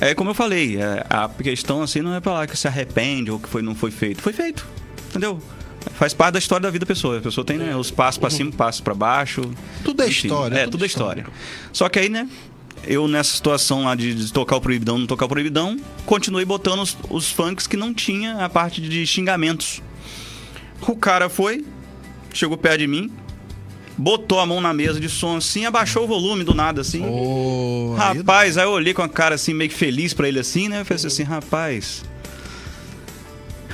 É 0.00 0.14
como 0.14 0.28
eu 0.30 0.34
falei, 0.34 0.76
é, 0.76 1.02
a 1.08 1.26
questão 1.26 1.80
assim 1.80 2.02
não 2.02 2.14
é 2.14 2.20
pra 2.20 2.32
lá 2.32 2.46
que 2.46 2.54
se 2.58 2.68
arrepende 2.68 3.30
ou 3.30 3.38
que 3.38 3.48
foi, 3.48 3.62
não 3.62 3.74
foi 3.74 3.90
feito. 3.90 4.20
Foi 4.20 4.34
feito. 4.34 4.66
entendeu? 5.08 5.40
Faz 5.94 6.12
parte 6.12 6.34
da 6.34 6.38
história 6.38 6.62
da 6.62 6.70
vida 6.70 6.84
da 6.84 6.86
pessoa. 6.86 7.18
A 7.18 7.20
pessoa 7.22 7.44
tem 7.44 7.56
né, 7.56 7.74
os 7.74 7.90
passos 7.90 8.18
pra 8.18 8.28
cima, 8.28 8.52
passos 8.52 8.82
pra 8.82 8.92
baixo. 8.94 9.40
Tudo 9.82 10.02
é 10.02 10.08
Enfim, 10.08 10.28
história, 10.28 10.54
É, 10.56 10.58
tudo 10.64 10.72
tudo 10.72 10.84
é 10.84 10.86
história. 10.86 11.26
Só 11.72 11.88
que 11.88 11.98
aí, 11.98 12.08
né? 12.08 12.28
Eu, 12.84 13.06
nessa 13.06 13.34
situação 13.36 13.84
lá 13.84 13.94
de, 13.94 14.14
de 14.14 14.32
tocar 14.32 14.56
o 14.56 14.60
proibidão, 14.60 14.98
não 14.98 15.06
tocar 15.06 15.26
o 15.26 15.28
proibidão, 15.28 15.78
continuei 16.04 16.44
botando 16.44 16.80
os, 16.80 16.96
os 17.08 17.30
funks 17.30 17.66
que 17.66 17.76
não 17.76 17.94
tinha 17.94 18.44
a 18.44 18.48
parte 18.48 18.80
de 18.80 19.06
xingamentos. 19.06 19.80
O 20.80 20.96
cara 20.96 21.28
foi, 21.28 21.64
chegou 22.34 22.56
perto 22.56 22.78
de 22.80 22.88
mim, 22.88 23.08
botou 23.96 24.40
a 24.40 24.46
mão 24.46 24.60
na 24.60 24.72
mesa 24.74 24.98
de 24.98 25.08
som 25.08 25.36
assim, 25.36 25.64
abaixou 25.64 26.04
o 26.04 26.06
volume 26.08 26.42
do 26.42 26.54
nada, 26.54 26.80
assim. 26.80 27.04
Aí- 27.98 28.18
Rapaz, 28.18 28.58
aí 28.58 28.64
eu 28.64 28.70
olhei 28.72 28.92
com 28.92 29.02
a 29.02 29.08
cara 29.08 29.36
assim, 29.36 29.54
meio 29.54 29.70
que 29.70 29.76
feliz 29.76 30.12
pra 30.12 30.26
ele 30.26 30.40
assim, 30.40 30.68
né? 30.68 30.80
Eu 30.80 30.84
falei 30.84 31.06
assim, 31.06 31.22
rapaz. 31.22 32.04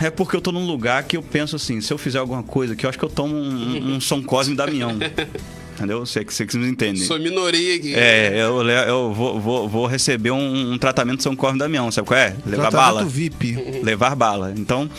É 0.01 0.11
porque 0.11 0.37
eu 0.37 0.41
tô 0.41 0.53
num 0.53 0.65
lugar 0.67 1.03
que 1.05 1.17
eu 1.17 1.23
penso 1.23 1.57
assim, 1.57 1.81
se 1.81 1.93
eu 1.93 1.99
fizer 1.99 2.19
alguma 2.19 2.43
coisa 2.43 2.77
que 2.77 2.85
eu 2.87 2.91
acho 2.91 2.99
que 2.99 3.05
eu 3.05 3.09
tomo 3.09 3.35
um, 3.35 3.77
um, 3.79 3.95
um 3.97 4.01
som 4.01 4.23
Cosme 4.23 4.55
Damião. 4.55 4.97
Entendeu? 5.79 6.05
Sei 6.05 6.25
que 6.25 6.35
vocês 6.35 6.53
me 6.57 6.67
entendem. 6.69 7.03
Sou 7.05 7.19
minoria 7.21 7.77
aqui. 7.77 7.95
É, 7.95 8.33
eu, 8.43 8.61
le- 8.63 8.73
eu 8.89 9.13
vou, 9.15 9.39
vou, 9.41 9.69
vou 9.69 9.87
receber 9.87 10.33
um, 10.33 10.73
um 10.73 10.77
tratamento 10.79 11.23
São 11.23 11.37
Cosme 11.37 11.57
Damião, 11.59 11.89
sabe 11.93 12.09
qual 12.09 12.19
é? 12.19 12.35
Levar 12.45 12.71
Tratamento 12.71 12.73
bala. 12.73 13.05
VIP. 13.05 13.81
Levar 13.85 14.17
bala. 14.17 14.53
Então, 14.57 14.91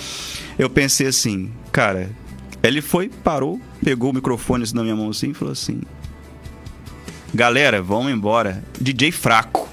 eu 0.57 0.69
pensei 0.69 1.07
assim, 1.07 1.51
cara, 1.71 2.09
ele 2.63 2.81
foi, 2.81 3.09
parou, 3.09 3.59
pegou 3.83 4.11
o 4.11 4.13
microfone 4.13 4.63
assim 4.63 4.73
na 4.75 4.83
minha 4.83 4.95
mão 4.95 5.09
assim 5.09 5.31
e 5.31 5.33
falou 5.33 5.51
assim: 5.51 5.81
Galera, 7.33 7.81
vamos 7.81 8.11
embora. 8.11 8.63
DJ 8.79 9.11
fraco. 9.11 9.67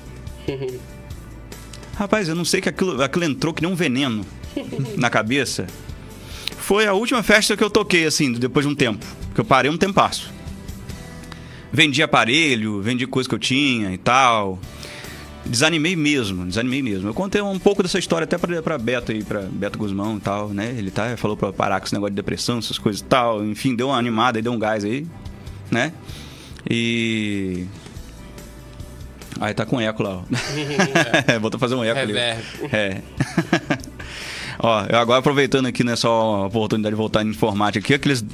Rapaz, 1.96 2.28
eu 2.28 2.34
não 2.34 2.44
sei 2.44 2.60
que 2.60 2.68
aquilo, 2.68 3.00
aquilo 3.02 3.24
entrou 3.24 3.54
que 3.54 3.62
nem 3.62 3.70
um 3.70 3.76
veneno 3.76 4.24
na 4.98 5.08
cabeça. 5.08 5.66
Foi 6.58 6.86
a 6.86 6.92
última 6.92 7.22
festa 7.22 7.56
que 7.56 7.62
eu 7.62 7.70
toquei, 7.70 8.04
assim, 8.06 8.32
depois 8.32 8.66
de 8.66 8.72
um 8.72 8.74
tempo. 8.74 9.06
Que 9.34 9.40
eu 9.40 9.44
parei 9.44 9.70
um 9.70 9.76
tempasso. 9.78 10.34
Vendi 11.76 12.02
aparelho, 12.02 12.80
vendi 12.80 13.06
coisa 13.06 13.28
que 13.28 13.34
eu 13.34 13.38
tinha 13.38 13.92
e 13.92 13.98
tal. 13.98 14.58
Desanimei 15.44 15.94
mesmo, 15.94 16.46
desanimei 16.46 16.80
mesmo. 16.80 17.10
Eu 17.10 17.12
contei 17.12 17.42
um 17.42 17.58
pouco 17.58 17.82
dessa 17.82 17.98
história 17.98 18.24
até 18.24 18.38
pra, 18.38 18.62
pra 18.62 18.78
Beto 18.78 19.12
aí, 19.12 19.22
pra 19.22 19.42
Beto 19.42 19.78
Guzmão 19.78 20.16
e 20.16 20.20
tal, 20.20 20.48
né? 20.48 20.74
Ele 20.78 20.90
tá, 20.90 21.18
falou 21.18 21.36
pra 21.36 21.52
parar 21.52 21.78
com 21.78 21.84
esse 21.84 21.92
negócio 21.92 22.12
de 22.12 22.16
depressão, 22.16 22.60
essas 22.60 22.78
coisas 22.78 23.02
e 23.02 23.04
tal. 23.04 23.44
Enfim, 23.44 23.76
deu 23.76 23.88
uma 23.88 23.98
animada 23.98 24.38
e 24.38 24.42
deu 24.42 24.54
um 24.54 24.58
gás 24.58 24.86
aí, 24.86 25.06
né? 25.70 25.92
E. 26.66 27.66
Aí 29.38 29.52
tá 29.52 29.66
com 29.66 29.78
eco 29.78 30.02
lá, 30.02 30.16
ó. 30.16 30.22
Voltou 31.42 31.58
a 31.58 31.60
fazer 31.60 31.74
um 31.74 31.84
eco 31.84 32.00
ali. 32.00 32.14
Reverb. 32.14 32.42
É. 32.72 33.02
Ó, 34.58 34.84
eu 34.88 34.98
agora 34.98 35.18
aproveitando 35.18 35.66
aqui 35.66 35.84
nessa 35.84 36.08
oportunidade 36.08 36.94
de 36.94 36.98
voltar 36.98 37.24
em 37.24 37.28
informática 37.28 37.84
aqui, 37.84 37.94
aqueles. 37.94 38.24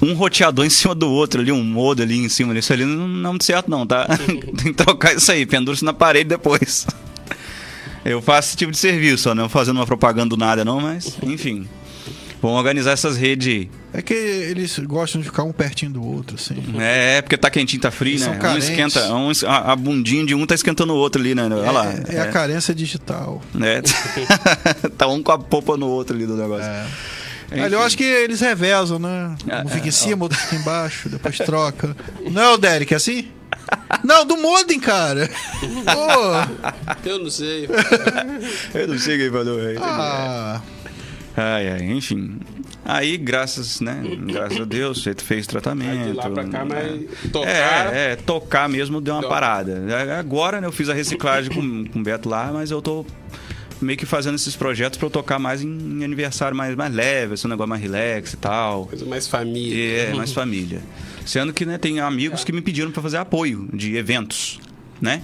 Um 0.00 0.12
roteador 0.14 0.64
em 0.64 0.70
cima 0.70 0.94
do 0.94 1.10
outro 1.10 1.40
ali, 1.40 1.50
um 1.50 1.64
modo 1.64 2.02
ali 2.02 2.18
em 2.18 2.28
cima 2.28 2.54
disso 2.54 2.72
ali, 2.72 2.84
não, 2.84 3.08
não 3.08 3.30
é 3.30 3.32
muito 3.32 3.44
certo 3.44 3.70
não, 3.70 3.86
tá? 3.86 4.06
Tem 4.26 4.38
que 4.38 4.72
trocar 4.74 5.16
isso 5.16 5.32
aí, 5.32 5.46
pendura 5.46 5.74
isso 5.74 5.84
na 5.84 5.94
parede 5.94 6.28
depois. 6.28 6.86
Eu 8.04 8.20
faço 8.22 8.50
esse 8.50 8.56
tipo 8.56 8.70
de 8.70 8.78
serviço, 8.78 9.30
ó, 9.30 9.34
não 9.34 9.48
fazendo 9.48 9.76
uma 9.76 9.86
propaganda 9.86 10.28
do 10.28 10.36
nada 10.36 10.64
não, 10.64 10.80
mas 10.80 11.18
enfim. 11.22 11.66
Vamos 12.46 12.60
organizar 12.60 12.92
essas 12.92 13.16
redes 13.16 13.48
aí. 13.48 13.70
É 13.92 14.00
que 14.00 14.14
eles 14.14 14.78
gostam 14.78 15.20
de 15.20 15.26
ficar 15.26 15.42
um 15.42 15.50
pertinho 15.50 15.90
do 15.90 16.04
outro, 16.04 16.36
assim. 16.36 16.54
É, 16.78 17.16
é 17.16 17.22
porque 17.22 17.36
tá 17.36 17.50
quentinho, 17.50 17.82
tá 17.82 17.90
frio, 17.90 18.12
Eles 18.12 18.24
né? 18.24 18.38
são 18.40 18.54
Um 18.54 18.56
esquenta, 18.56 19.12
um, 19.12 19.32
a, 19.48 19.72
a 19.72 19.76
bundinha 19.76 20.24
de 20.24 20.32
um 20.32 20.46
tá 20.46 20.54
esquentando 20.54 20.92
o 20.92 20.96
outro 20.96 21.20
ali, 21.20 21.34
né? 21.34 21.42
Olha 21.42 21.72
lá. 21.72 21.92
É, 22.08 22.14
é 22.14 22.20
a 22.20 22.30
carência 22.30 22.72
digital. 22.72 23.42
É. 23.60 23.82
tá 24.96 25.08
um 25.08 25.24
com 25.24 25.32
a 25.32 25.38
popa 25.40 25.76
no 25.76 25.88
outro 25.88 26.14
ali 26.14 26.24
do 26.24 26.36
negócio. 26.36 26.70
É. 26.70 26.86
Enfim. 27.50 27.74
Eu 27.74 27.82
acho 27.82 27.96
que 27.96 28.04
eles 28.04 28.38
revezam, 28.40 29.00
né? 29.00 29.34
É, 29.48 29.62
Um 29.62 29.68
fica 29.68 29.86
é, 29.86 29.88
em 29.88 29.92
cima, 29.92 30.22
outro 30.24 30.38
fica 30.38 30.54
embaixo, 30.54 31.08
depois 31.08 31.38
troca. 31.38 31.96
Não 32.30 32.42
é 32.42 32.48
o 32.54 32.56
Derek, 32.56 32.94
é 32.94 32.96
assim? 32.96 33.26
Não, 34.04 34.24
do 34.24 34.36
modem, 34.36 34.78
cara. 34.78 35.28
Pô, 35.60 37.08
Eu 37.08 37.18
não 37.18 37.30
sei. 37.30 37.68
Eu 38.72 38.86
não 38.86 38.98
sei 38.98 39.18
quem 39.18 39.32
falou. 39.32 39.60
é, 39.60 39.76
ah, 39.80 40.60
Ai, 41.36 41.68
ai, 41.68 41.82
enfim. 41.92 42.38
Aí, 42.84 43.16
graças, 43.18 43.80
né? 43.80 44.00
Graças 44.26 44.58
a 44.60 44.64
Deus, 44.64 45.02
você 45.02 45.14
fez 45.14 45.46
tratamento. 45.46 46.08
De 46.10 46.12
lá 46.16 46.30
pra 46.30 46.44
cá, 46.44 46.64
mas 46.64 47.30
tocar- 47.30 47.94
É, 47.94 48.12
é, 48.12 48.16
tocar 48.16 48.68
mesmo 48.68 49.00
deu 49.00 49.14
uma 49.14 49.22
parada. 49.28 49.82
Agora, 50.18 50.60
né, 50.60 50.66
eu 50.66 50.72
fiz 50.72 50.88
a 50.88 50.94
reciclagem 50.94 51.52
com, 51.52 51.84
com 51.92 51.98
o 51.98 52.02
Beto 52.02 52.28
lá, 52.28 52.50
mas 52.52 52.70
eu 52.70 52.80
tô 52.80 53.04
meio 53.82 53.98
que 53.98 54.06
fazendo 54.06 54.36
esses 54.36 54.56
projetos 54.56 54.98
pra 54.98 55.06
eu 55.06 55.10
tocar 55.10 55.38
mais 55.38 55.60
em, 55.62 55.68
em 55.68 56.02
aniversário 56.04 56.56
mais, 56.56 56.74
mais 56.74 56.94
leve, 56.94 57.34
um 57.44 57.48
negócio 57.50 57.68
mais 57.68 57.82
relax 57.82 58.32
e 58.32 58.36
tal. 58.38 58.86
Coisa 58.86 59.04
mais 59.04 59.28
família. 59.28 60.02
É, 60.04 60.14
mais 60.14 60.32
família. 60.32 60.80
Sendo 61.26 61.52
que, 61.52 61.66
né, 61.66 61.76
tem 61.76 62.00
amigos 62.00 62.44
que 62.44 62.52
me 62.52 62.62
pediram 62.62 62.90
pra 62.90 63.02
fazer 63.02 63.18
apoio 63.18 63.68
de 63.74 63.94
eventos, 63.96 64.58
né? 65.00 65.20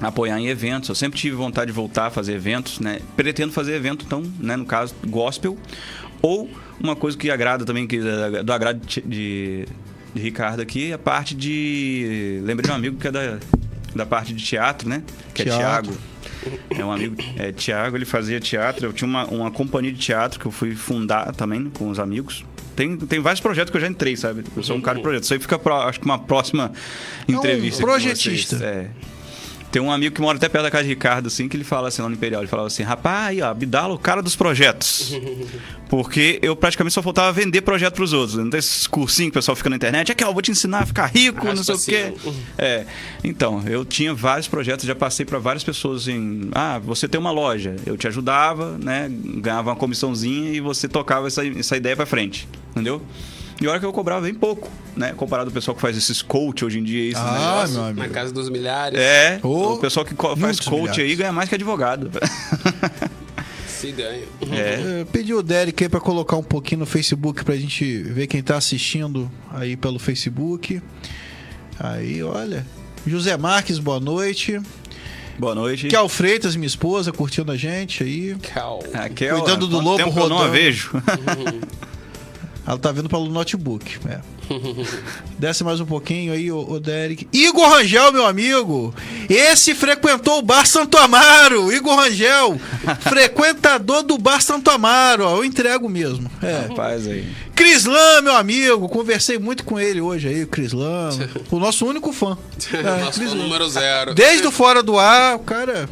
Apoiar 0.00 0.38
em 0.40 0.48
eventos. 0.48 0.88
Eu 0.88 0.94
sempre 0.94 1.18
tive 1.18 1.36
vontade 1.36 1.66
de 1.66 1.72
voltar 1.72 2.06
a 2.06 2.10
fazer 2.10 2.34
eventos, 2.34 2.80
né? 2.80 3.00
Pretendo 3.16 3.52
fazer 3.52 3.74
evento, 3.74 4.04
então, 4.06 4.22
né, 4.38 4.56
no 4.56 4.64
caso, 4.64 4.94
gospel. 5.06 5.58
Ou 6.22 6.50
uma 6.80 6.96
coisa 6.96 7.16
que 7.16 7.30
agrada 7.30 7.64
também, 7.64 7.86
que 7.86 7.96
é 7.96 8.42
do 8.42 8.52
agrado 8.52 8.84
de, 8.84 9.00
de, 9.02 9.66
de 10.14 10.22
Ricardo 10.22 10.60
aqui, 10.60 10.92
a 10.92 10.98
parte 10.98 11.34
de. 11.34 12.40
Lembrei 12.44 12.66
de 12.66 12.72
um 12.72 12.74
amigo 12.74 12.96
que 12.98 13.08
é 13.08 13.10
da, 13.10 13.38
da 13.94 14.06
parte 14.06 14.32
de 14.32 14.44
teatro, 14.44 14.88
né? 14.88 15.02
Que 15.34 15.42
é 15.42 15.44
Teatro. 15.46 15.92
Tiago. 15.92 16.10
É 16.70 16.84
um 16.84 16.90
amigo, 16.90 17.16
é 17.36 17.52
Tiago, 17.52 17.96
ele 17.96 18.06
fazia 18.06 18.40
teatro. 18.40 18.86
Eu 18.86 18.92
tinha 18.92 19.08
uma, 19.08 19.26
uma 19.26 19.50
companhia 19.50 19.92
de 19.92 19.98
teatro 19.98 20.40
que 20.40 20.46
eu 20.46 20.50
fui 20.50 20.74
fundar 20.74 21.34
também 21.34 21.70
com 21.70 21.90
os 21.90 21.98
amigos. 21.98 22.44
Tem, 22.74 22.96
tem 22.96 23.20
vários 23.20 23.40
projetos 23.40 23.70
que 23.70 23.76
eu 23.76 23.80
já 23.80 23.88
entrei, 23.88 24.16
sabe? 24.16 24.42
Eu 24.56 24.62
sou 24.62 24.76
um 24.76 24.80
cara 24.80 24.96
de 24.96 25.02
projeto. 25.02 25.24
Isso 25.24 25.34
aí 25.34 25.40
fica, 25.40 25.58
pro, 25.58 25.74
acho 25.74 26.00
que 26.00 26.06
uma 26.06 26.18
próxima 26.18 26.72
um 27.28 27.34
entrevista. 27.34 27.82
com 27.82 27.88
projetista. 27.88 28.56
vocês. 28.56 28.62
É. 28.62 28.90
Tem 29.70 29.80
um 29.80 29.90
amigo 29.90 30.14
que 30.14 30.20
mora 30.20 30.36
até 30.36 30.48
perto 30.48 30.64
da 30.64 30.70
casa 30.70 30.82
de 30.84 30.90
Ricardo, 30.90 31.28
assim, 31.28 31.48
que 31.48 31.56
ele 31.56 31.62
fala 31.62 31.88
assim 31.88 32.02
lá 32.02 32.08
no 32.08 32.14
Imperial. 32.14 32.40
Ele 32.40 32.48
falava 32.48 32.66
assim: 32.66 32.82
rapaz, 32.82 33.28
aí, 33.28 33.42
ó, 33.42 33.50
Abdala, 33.50 33.94
o 33.94 33.98
cara 33.98 34.20
dos 34.20 34.34
projetos. 34.34 35.12
Porque 35.88 36.38
eu 36.42 36.54
praticamente 36.54 36.94
só 36.94 37.02
faltava 37.02 37.32
vender 37.32 37.62
projeto 37.62 37.94
pros 37.94 38.12
outros. 38.12 38.36
Não 38.36 38.50
tem 38.50 38.58
esses 38.58 38.86
cursinhos 38.86 39.30
que 39.30 39.38
o 39.38 39.40
pessoal 39.40 39.56
fica 39.56 39.70
na 39.70 39.76
internet. 39.76 40.10
Aqui, 40.10 40.24
ó, 40.24 40.28
eu 40.28 40.32
vou 40.32 40.42
te 40.42 40.50
ensinar 40.50 40.80
a 40.80 40.86
ficar 40.86 41.06
rico, 41.06 41.44
não 41.46 41.64
sei 41.64 41.74
o 41.74 41.78
quê. 41.78 42.14
É. 42.58 42.84
Então, 43.24 43.62
eu 43.66 43.84
tinha 43.84 44.12
vários 44.12 44.46
projetos, 44.46 44.84
já 44.84 44.94
passei 44.94 45.24
para 45.24 45.38
várias 45.38 45.64
pessoas 45.64 46.02
assim: 46.02 46.50
ah, 46.52 46.78
você 46.78 47.08
tem 47.08 47.20
uma 47.20 47.30
loja. 47.30 47.76
Eu 47.86 47.96
te 47.96 48.06
ajudava, 48.06 48.76
né? 48.78 49.10
Ganhava 49.10 49.70
uma 49.70 49.76
comissãozinha 49.76 50.52
e 50.52 50.60
você 50.60 50.88
tocava 50.88 51.26
essa, 51.26 51.46
essa 51.46 51.76
ideia 51.76 51.96
para 51.96 52.06
frente. 52.06 52.48
Entendeu? 52.70 53.02
E 53.60 53.66
olha 53.68 53.78
que 53.78 53.84
eu 53.84 53.92
cobrava 53.92 54.22
bem 54.22 54.32
pouco, 54.34 54.70
né? 54.96 55.12
Comparado 55.14 55.50
ao 55.50 55.52
pessoal 55.54 55.74
que 55.74 55.82
faz 55.82 55.96
esses 55.96 56.22
coach 56.22 56.64
hoje 56.64 56.78
em 56.78 56.82
dia. 56.82 57.10
Esses 57.10 57.16
Ah, 57.22 57.32
negócios. 57.66 57.76
meu 57.76 57.94
Na 57.94 58.08
casa 58.08 58.32
dos 58.32 58.48
milhares. 58.48 58.98
É, 58.98 59.38
Oh, 59.42 59.74
o 59.74 59.78
pessoal 59.78 60.04
que 60.06 60.14
faz 60.38 60.58
coach 60.60 60.80
milhares. 60.80 60.98
aí 60.98 61.14
ganha 61.16 61.32
mais 61.32 61.48
que 61.48 61.54
advogado. 61.56 62.10
Se 63.68 63.92
ganha. 63.92 64.24
É. 64.50 65.00
É, 65.00 65.06
pedi 65.10 65.32
o 65.34 65.42
Derek 65.42 65.82
aí 65.84 65.88
pra 65.88 66.00
colocar 66.00 66.36
um 66.36 66.42
pouquinho 66.42 66.80
no 66.80 66.86
Facebook 66.86 67.44
pra 67.44 67.56
gente 67.56 68.02
ver 68.02 68.26
quem 68.26 68.42
tá 68.42 68.56
assistindo 68.56 69.30
aí 69.52 69.76
pelo 69.76 69.98
Facebook. 69.98 70.80
Aí, 71.78 72.22
olha. 72.22 72.66
José 73.06 73.36
Marques, 73.38 73.78
boa 73.78 73.98
noite. 74.00 74.60
Boa 75.38 75.54
noite. 75.54 75.88
Kel 75.88 76.06
Freitas, 76.10 76.54
minha 76.54 76.66
esposa, 76.66 77.10
curtindo 77.12 77.50
a 77.50 77.56
gente 77.56 78.02
aí. 78.04 78.36
Cal. 78.52 78.82
Raquel, 78.92 79.38
Cuidando 79.38 79.66
do 79.66 79.76
quanto 79.76 79.84
lobo 79.84 79.96
tempo 79.96 80.12
que 80.12 80.18
eu 80.18 80.28
não 80.28 80.36
a 80.36 80.40
rodando. 80.40 80.52
vejo. 80.52 80.90
Ela 82.66 82.78
tá 82.78 82.92
vendo 82.92 83.08
pelo 83.08 83.26
notebook. 83.26 83.98
É. 84.08 84.20
Desce 85.38 85.64
mais 85.64 85.80
um 85.80 85.86
pouquinho 85.86 86.32
aí, 86.32 86.50
o, 86.50 86.78
Derek. 86.80 87.26
Igor 87.32 87.68
Rangel, 87.68 88.12
meu 88.12 88.26
amigo. 88.26 88.94
Esse 89.28 89.74
frequentou 89.74 90.38
o 90.38 90.42
Bar 90.42 90.66
Santo 90.66 90.96
Amaro. 90.98 91.72
Igor 91.72 91.96
Rangel, 91.96 92.60
frequentador 93.00 94.02
do 94.02 94.18
Bar 94.18 94.42
Santo 94.42 94.70
Amaro. 94.70 95.24
Ó, 95.24 95.36
eu 95.36 95.44
entrego 95.44 95.88
mesmo. 95.88 96.30
É. 96.42 96.66
Rapaz 96.68 97.06
aí. 97.06 97.26
Crislan, 97.54 98.22
meu 98.22 98.36
amigo. 98.36 98.88
Conversei 98.88 99.38
muito 99.38 99.64
com 99.64 99.78
ele 99.78 100.00
hoje 100.00 100.28
aí, 100.28 100.42
o 100.42 100.48
Crislan. 100.48 101.10
o 101.50 101.58
nosso 101.58 101.86
único 101.86 102.12
fã. 102.12 102.36
É, 102.72 103.04
Nosso 103.04 103.22
número 103.34 103.68
zero. 103.68 104.14
Desde 104.14 104.46
o 104.46 104.50
Fora 104.50 104.82
do 104.82 104.98
Ar, 104.98 105.36
o 105.36 105.40
cara. 105.40 105.88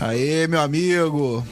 Aí, 0.00 0.46
meu 0.48 0.60
amigo. 0.60 1.44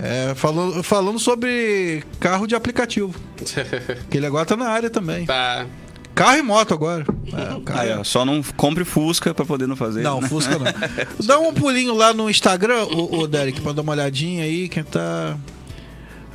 É, 0.00 0.34
falando, 0.34 0.82
falando 0.82 1.18
sobre 1.18 2.02
carro 2.20 2.46
de 2.46 2.54
aplicativo. 2.54 3.14
Que 4.10 4.16
ele 4.18 4.26
agora 4.26 4.44
tá 4.46 4.56
na 4.56 4.68
área 4.68 4.90
também. 4.90 5.24
tá. 5.26 5.66
Carro 6.14 6.38
e 6.38 6.42
moto 6.42 6.72
agora. 6.72 7.04
É, 7.32 7.54
o 7.54 7.60
cara- 7.62 7.80
Aí, 7.80 7.92
ó, 7.92 8.04
só 8.04 8.24
não 8.24 8.40
compre 8.56 8.84
Fusca 8.84 9.34
pra 9.34 9.44
poder 9.44 9.66
não 9.66 9.74
fazer. 9.74 10.00
Não, 10.02 10.20
né? 10.20 10.28
Fusca 10.28 10.56
não. 10.56 10.66
Dá 11.26 11.40
um 11.40 11.52
pulinho 11.52 11.92
lá 11.92 12.14
no 12.14 12.30
Instagram, 12.30 12.84
o, 12.84 13.18
o 13.22 13.26
Derek, 13.26 13.60
pra 13.60 13.72
dar 13.72 13.82
uma 13.82 13.90
olhadinha 13.92 14.44
aí, 14.44 14.68
quem 14.68 14.84
tá 14.84 15.36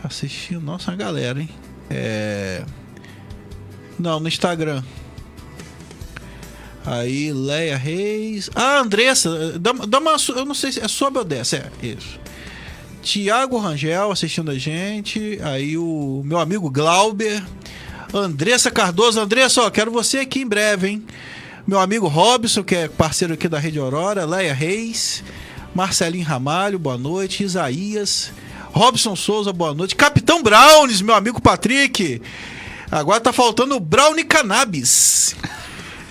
assistindo. 0.03 0.59
Nossa, 0.59 0.91
a 0.91 0.95
galera, 0.97 1.39
hein? 1.39 1.49
É. 1.89 2.63
Não, 3.97 4.19
no 4.19 4.27
Instagram. 4.27 4.83
Aí, 6.85 7.31
Leia 7.31 7.77
Reis. 7.77 8.49
Ah, 8.55 8.79
Andressa, 8.79 9.57
dá, 9.59 9.71
dá 9.71 9.99
uma. 9.99 10.15
Eu 10.35 10.45
não 10.45 10.53
sei 10.55 10.71
se 10.71 10.79
é 10.81 10.87
sobe 10.89 11.19
ou 11.19 11.23
desce. 11.23 11.55
É, 11.57 11.69
isso. 11.81 12.19
Tiago 13.09 13.57
Rangel 13.57 14.11
assistindo 14.11 14.51
a 14.51 14.59
gente. 14.59 15.39
Aí 15.41 15.75
o 15.75 16.21
meu 16.23 16.37
amigo 16.37 16.69
Glauber. 16.69 17.43
Andressa 18.13 18.69
Cardoso. 18.69 19.19
Andressa, 19.19 19.63
ó, 19.63 19.69
quero 19.71 19.89
você 19.89 20.19
aqui 20.19 20.41
em 20.41 20.47
breve, 20.47 20.89
hein? 20.89 21.03
Meu 21.65 21.79
amigo 21.79 22.07
Robson, 22.07 22.63
que 22.63 22.75
é 22.75 22.87
parceiro 22.87 23.33
aqui 23.33 23.47
da 23.47 23.57
Rede 23.57 23.79
Aurora. 23.79 24.25
Leia 24.25 24.53
Reis. 24.53 25.23
Marcelinho 25.73 26.23
Ramalho, 26.23 26.77
boa 26.77 26.99
noite. 26.99 27.43
Isaías. 27.43 28.31
Robson 28.65 29.15
Souza, 29.15 29.51
boa 29.51 29.73
noite. 29.73 29.95
Capitão 29.95 30.43
Browns, 30.43 31.01
meu 31.01 31.15
amigo 31.15 31.41
Patrick. 31.41 32.21
Agora 32.91 33.19
tá 33.19 33.33
faltando 33.33 33.75
o 33.75 33.79
Brownie 33.79 34.23
Cannabis. 34.23 35.35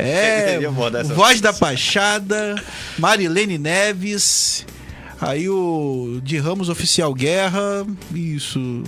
É, 0.01 0.61
Voz 1.13 1.41
da 1.41 1.53
Pachada, 1.53 2.55
Marilene 3.01 3.59
Neves, 3.59 4.65
aí 5.21 5.49
o 5.49 6.21
de 6.23 6.39
Ramos 6.39 6.69
Oficial 6.69 7.13
Guerra, 7.15 7.87
isso. 8.15 8.83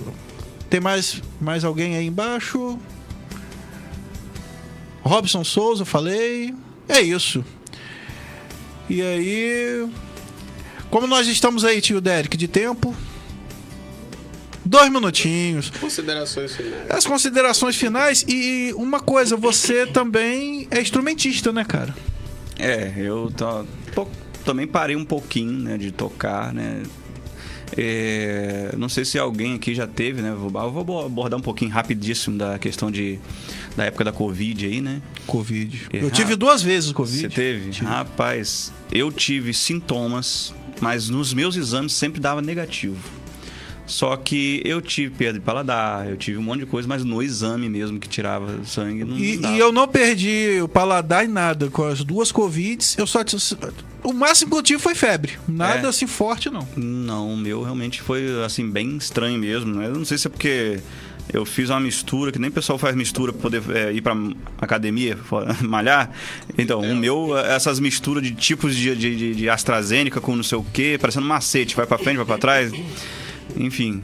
Tem 0.69 0.79
mais, 0.79 1.21
mais 1.39 1.63
alguém 1.63 1.95
aí 1.97 2.07
embaixo? 2.07 2.79
Robson 5.01 5.43
Souza, 5.43 5.83
falei. 5.83 6.53
É 6.87 7.01
isso. 7.01 7.43
E 8.89 9.01
aí. 9.01 9.89
Como 10.89 11.07
nós 11.07 11.27
estamos 11.27 11.63
aí, 11.63 11.81
tio 11.81 12.01
Derek, 12.01 12.35
de 12.35 12.47
tempo? 12.47 12.95
Dois 14.63 14.91
minutinhos. 14.91 15.69
Considerações 15.71 16.55
finais. 16.55 16.89
As 16.89 17.05
considerações 17.05 17.75
finais 17.75 18.23
e 18.27 18.73
uma 18.75 18.99
coisa, 18.99 19.35
você 19.35 19.87
também 19.87 20.67
é 20.69 20.81
instrumentista, 20.81 21.51
né, 21.51 21.65
cara? 21.65 21.95
É, 22.59 22.93
eu 22.97 23.31
tô, 23.35 23.65
tô, 23.95 24.07
também 24.43 24.67
parei 24.67 24.95
um 24.95 25.05
pouquinho, 25.05 25.51
né, 25.51 25.77
de 25.77 25.91
tocar, 25.91 26.53
né? 26.53 26.83
É, 27.77 28.73
não 28.77 28.89
sei 28.89 29.05
se 29.05 29.17
alguém 29.17 29.55
aqui 29.55 29.73
já 29.73 29.87
teve, 29.87 30.21
né? 30.21 30.31
Eu 30.31 30.49
vou 30.71 31.05
abordar 31.05 31.39
um 31.39 31.41
pouquinho 31.41 31.71
rapidíssimo 31.71 32.37
da 32.37 32.59
questão 32.59 32.91
de 32.91 33.17
da 33.77 33.85
época 33.85 34.03
da 34.03 34.11
Covid 34.11 34.65
aí, 34.65 34.81
né? 34.81 35.01
Covid. 35.25 35.87
Eu 35.93 36.11
tive 36.11 36.35
duas 36.35 36.61
vezes 36.61 36.89
o 36.89 36.93
Covid. 36.93 37.21
Você 37.21 37.29
teve? 37.29 37.69
Tive. 37.69 37.85
Rapaz, 37.85 38.73
eu 38.91 39.09
tive 39.11 39.53
sintomas, 39.53 40.53
mas 40.81 41.09
nos 41.09 41.33
meus 41.33 41.55
exames 41.55 41.93
sempre 41.93 42.19
dava 42.19 42.41
negativo. 42.41 42.97
Só 43.91 44.15
que 44.15 44.61
eu 44.63 44.81
tive 44.81 45.13
perda 45.13 45.37
de 45.37 45.43
paladar, 45.43 46.09
eu 46.09 46.15
tive 46.15 46.37
um 46.37 46.41
monte 46.41 46.61
de 46.61 46.65
coisa, 46.65 46.87
mas 46.87 47.03
no 47.03 47.21
exame 47.21 47.67
mesmo 47.67 47.99
que 47.99 48.07
tirava 48.07 48.63
sangue 48.63 49.03
não 49.03 49.17
E, 49.17 49.35
e 49.35 49.59
eu 49.59 49.69
não 49.73 49.85
perdi 49.85 50.61
o 50.63 50.67
paladar 50.67 51.25
e 51.25 51.27
nada. 51.27 51.69
Com 51.69 51.83
as 51.83 52.01
duas 52.01 52.31
Covids, 52.31 52.97
eu 52.97 53.05
só. 53.05 53.19
O 54.01 54.13
máximo 54.13 54.51
que 54.51 54.57
eu 54.57 54.63
tive 54.63 54.81
foi 54.81 54.95
febre. 54.95 55.33
Nada 55.45 55.87
é. 55.87 55.89
assim 55.89 56.07
forte, 56.07 56.49
não. 56.49 56.65
Não, 56.77 57.33
o 57.33 57.37
meu 57.37 57.63
realmente 57.63 58.01
foi 58.01 58.41
assim, 58.45 58.67
bem 58.69 58.95
estranho 58.95 59.37
mesmo. 59.37 59.75
Né? 59.75 59.87
Eu 59.87 59.95
não 59.95 60.05
sei 60.05 60.17
se 60.17 60.25
é 60.25 60.29
porque 60.29 60.79
eu 61.33 61.45
fiz 61.45 61.69
uma 61.69 61.81
mistura, 61.81 62.31
que 62.31 62.39
nem 62.39 62.49
o 62.49 62.53
pessoal 62.53 62.79
faz 62.79 62.95
mistura 62.95 63.33
para 63.33 63.41
poder 63.41 63.61
é, 63.75 63.91
ir 63.91 64.01
para 64.01 64.15
academia, 64.57 65.17
malhar. 65.61 66.09
Então, 66.57 66.81
é. 66.81 66.93
o 66.93 66.95
meu, 66.95 67.37
essas 67.37 67.77
misturas 67.77 68.23
de 68.23 68.31
tipos 68.31 68.73
de, 68.73 68.95
de, 68.95 69.35
de 69.35 69.49
AstraZeneca 69.49 70.21
com 70.21 70.33
não 70.33 70.43
sei 70.43 70.57
o 70.57 70.63
que, 70.63 70.97
parecendo 70.97 71.25
macete, 71.25 71.75
vai 71.75 71.85
para 71.85 71.97
frente, 71.97 72.15
vai 72.15 72.25
para 72.25 72.37
trás. 72.37 72.71
Enfim, 73.57 74.03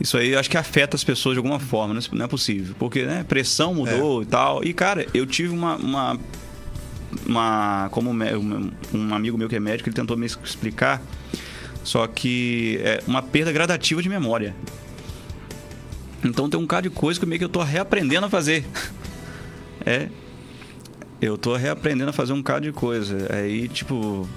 isso 0.00 0.16
aí 0.16 0.34
acho 0.34 0.50
que 0.50 0.56
afeta 0.56 0.96
as 0.96 1.04
pessoas 1.04 1.34
de 1.34 1.38
alguma 1.38 1.60
forma, 1.60 1.98
não 2.12 2.24
é 2.24 2.28
possível. 2.28 2.74
Porque, 2.78 3.04
né, 3.04 3.24
pressão 3.26 3.74
mudou 3.74 4.20
é. 4.20 4.24
e 4.24 4.26
tal. 4.26 4.64
E, 4.64 4.72
cara, 4.72 5.06
eu 5.14 5.26
tive 5.26 5.54
uma. 5.54 5.76
uma, 5.76 6.18
uma 7.26 7.88
como 7.90 8.10
um, 8.10 8.70
um 8.92 9.14
amigo 9.14 9.38
meu 9.38 9.48
que 9.48 9.56
é 9.56 9.60
médico, 9.60 9.88
ele 9.88 9.96
tentou 9.96 10.16
me 10.16 10.26
explicar. 10.26 11.02
Só 11.84 12.06
que 12.06 12.80
é 12.82 13.02
uma 13.06 13.22
perda 13.22 13.52
gradativa 13.52 14.02
de 14.02 14.08
memória. 14.08 14.56
Então 16.24 16.48
tem 16.48 16.58
um 16.58 16.66
cara 16.66 16.82
de 16.82 16.90
coisa 16.90 17.20
que 17.20 17.26
meio 17.26 17.38
que 17.38 17.44
eu 17.44 17.50
tô 17.50 17.62
reaprendendo 17.62 18.26
a 18.26 18.30
fazer. 18.30 18.64
é. 19.84 20.08
Eu 21.20 21.38
tô 21.38 21.54
reaprendendo 21.54 22.10
a 22.10 22.12
fazer 22.12 22.32
um 22.32 22.42
cara 22.42 22.60
de 22.60 22.72
coisa. 22.72 23.28
Aí, 23.32 23.68
tipo. 23.68 24.28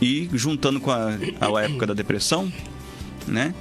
E 0.00 0.28
juntando 0.32 0.78
com 0.80 0.90
a, 0.90 1.08
a 1.40 1.62
época 1.62 1.86
da 1.86 1.94
depressão, 1.94 2.52
né? 3.26 3.54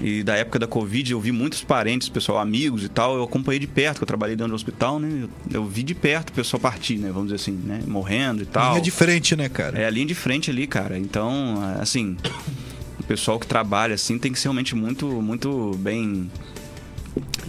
E 0.00 0.22
da 0.22 0.34
época 0.34 0.58
da 0.58 0.66
Covid, 0.66 1.12
eu 1.12 1.20
vi 1.20 1.30
muitos 1.30 1.62
parentes, 1.62 2.08
pessoal, 2.08 2.38
amigos 2.38 2.82
e 2.82 2.88
tal. 2.88 3.16
Eu 3.16 3.24
acompanhei 3.24 3.58
de 3.58 3.66
perto, 3.66 3.98
que 3.98 4.04
eu 4.04 4.06
trabalhei 4.06 4.34
dentro 4.34 4.50
do 4.50 4.54
hospital, 4.54 4.98
né? 4.98 5.24
Eu, 5.50 5.60
eu, 5.60 5.66
vi 5.66 5.82
de 5.82 5.94
perto 5.94 6.30
o 6.30 6.32
pessoal 6.32 6.60
partir, 6.60 6.96
né? 6.96 7.08
Vamos 7.08 7.24
dizer 7.24 7.36
assim, 7.36 7.52
né? 7.52 7.82
Morrendo 7.86 8.42
e 8.42 8.46
tal. 8.46 8.70
Linha 8.70 8.80
de 8.80 8.90
frente, 8.90 9.36
né, 9.36 9.48
cara? 9.48 9.78
É 9.78 9.84
a 9.84 9.90
linha 9.90 10.06
de 10.06 10.14
frente 10.14 10.50
ali, 10.50 10.66
cara. 10.66 10.98
Então, 10.98 11.62
assim, 11.78 12.16
o 12.98 13.02
pessoal 13.02 13.38
que 13.38 13.46
trabalha 13.46 13.94
assim 13.94 14.18
tem 14.18 14.32
que 14.32 14.38
ser 14.38 14.48
realmente 14.48 14.74
muito, 14.74 15.06
muito 15.06 15.76
bem 15.78 16.30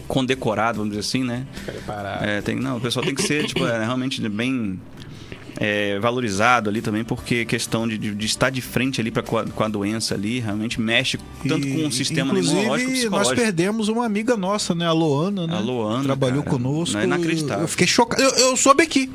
condecorado, 0.08 0.80
vamos 0.80 0.92
dizer 0.92 1.08
assim, 1.08 1.24
né? 1.24 1.46
Preparado. 1.66 2.26
É, 2.26 2.42
tem, 2.42 2.58
não, 2.58 2.78
o 2.78 2.82
pessoal 2.82 3.06
tem 3.06 3.16
que 3.16 3.24
ser, 3.24 3.46
tipo, 3.46 3.66
é, 3.66 3.80
realmente 3.80 4.28
bem 4.28 4.78
é, 5.64 6.00
valorizado 6.00 6.72
ali 6.72 6.82
também, 6.82 7.04
porque 7.04 7.46
questão 7.46 7.88
de, 7.88 7.96
de, 7.96 8.16
de 8.16 8.26
estar 8.26 8.50
de 8.50 8.62
frente 8.62 9.00
ali 9.00 9.12
pra, 9.12 9.22
com, 9.22 9.38
a, 9.38 9.46
com 9.46 9.64
a 9.64 9.68
doença 9.68 10.16
ali, 10.16 10.40
realmente 10.40 10.82
mexe 10.82 11.20
tanto 11.48 11.68
e, 11.68 11.76
com 11.76 11.88
o 11.88 11.92
sistema 11.92 12.38
imunológico 12.38 12.92
e 12.92 13.08
nós 13.08 13.32
perdemos 13.32 13.88
uma 13.88 14.04
amiga 14.04 14.36
nossa, 14.36 14.74
né? 14.74 14.88
A 14.88 14.92
Loana, 14.92 15.46
né? 15.46 15.56
A 15.56 15.60
Loana. 15.60 16.04
Trabalhou 16.04 16.42
cara, 16.42 16.58
conosco. 16.58 16.98
É 16.98 17.04
inacreditável. 17.04 17.66
Eu 17.66 17.68
fiquei 17.68 17.86
chocado. 17.86 18.24
Eu, 18.24 18.32
eu 18.32 18.58
soube 18.58 18.82
aqui, 18.82 19.12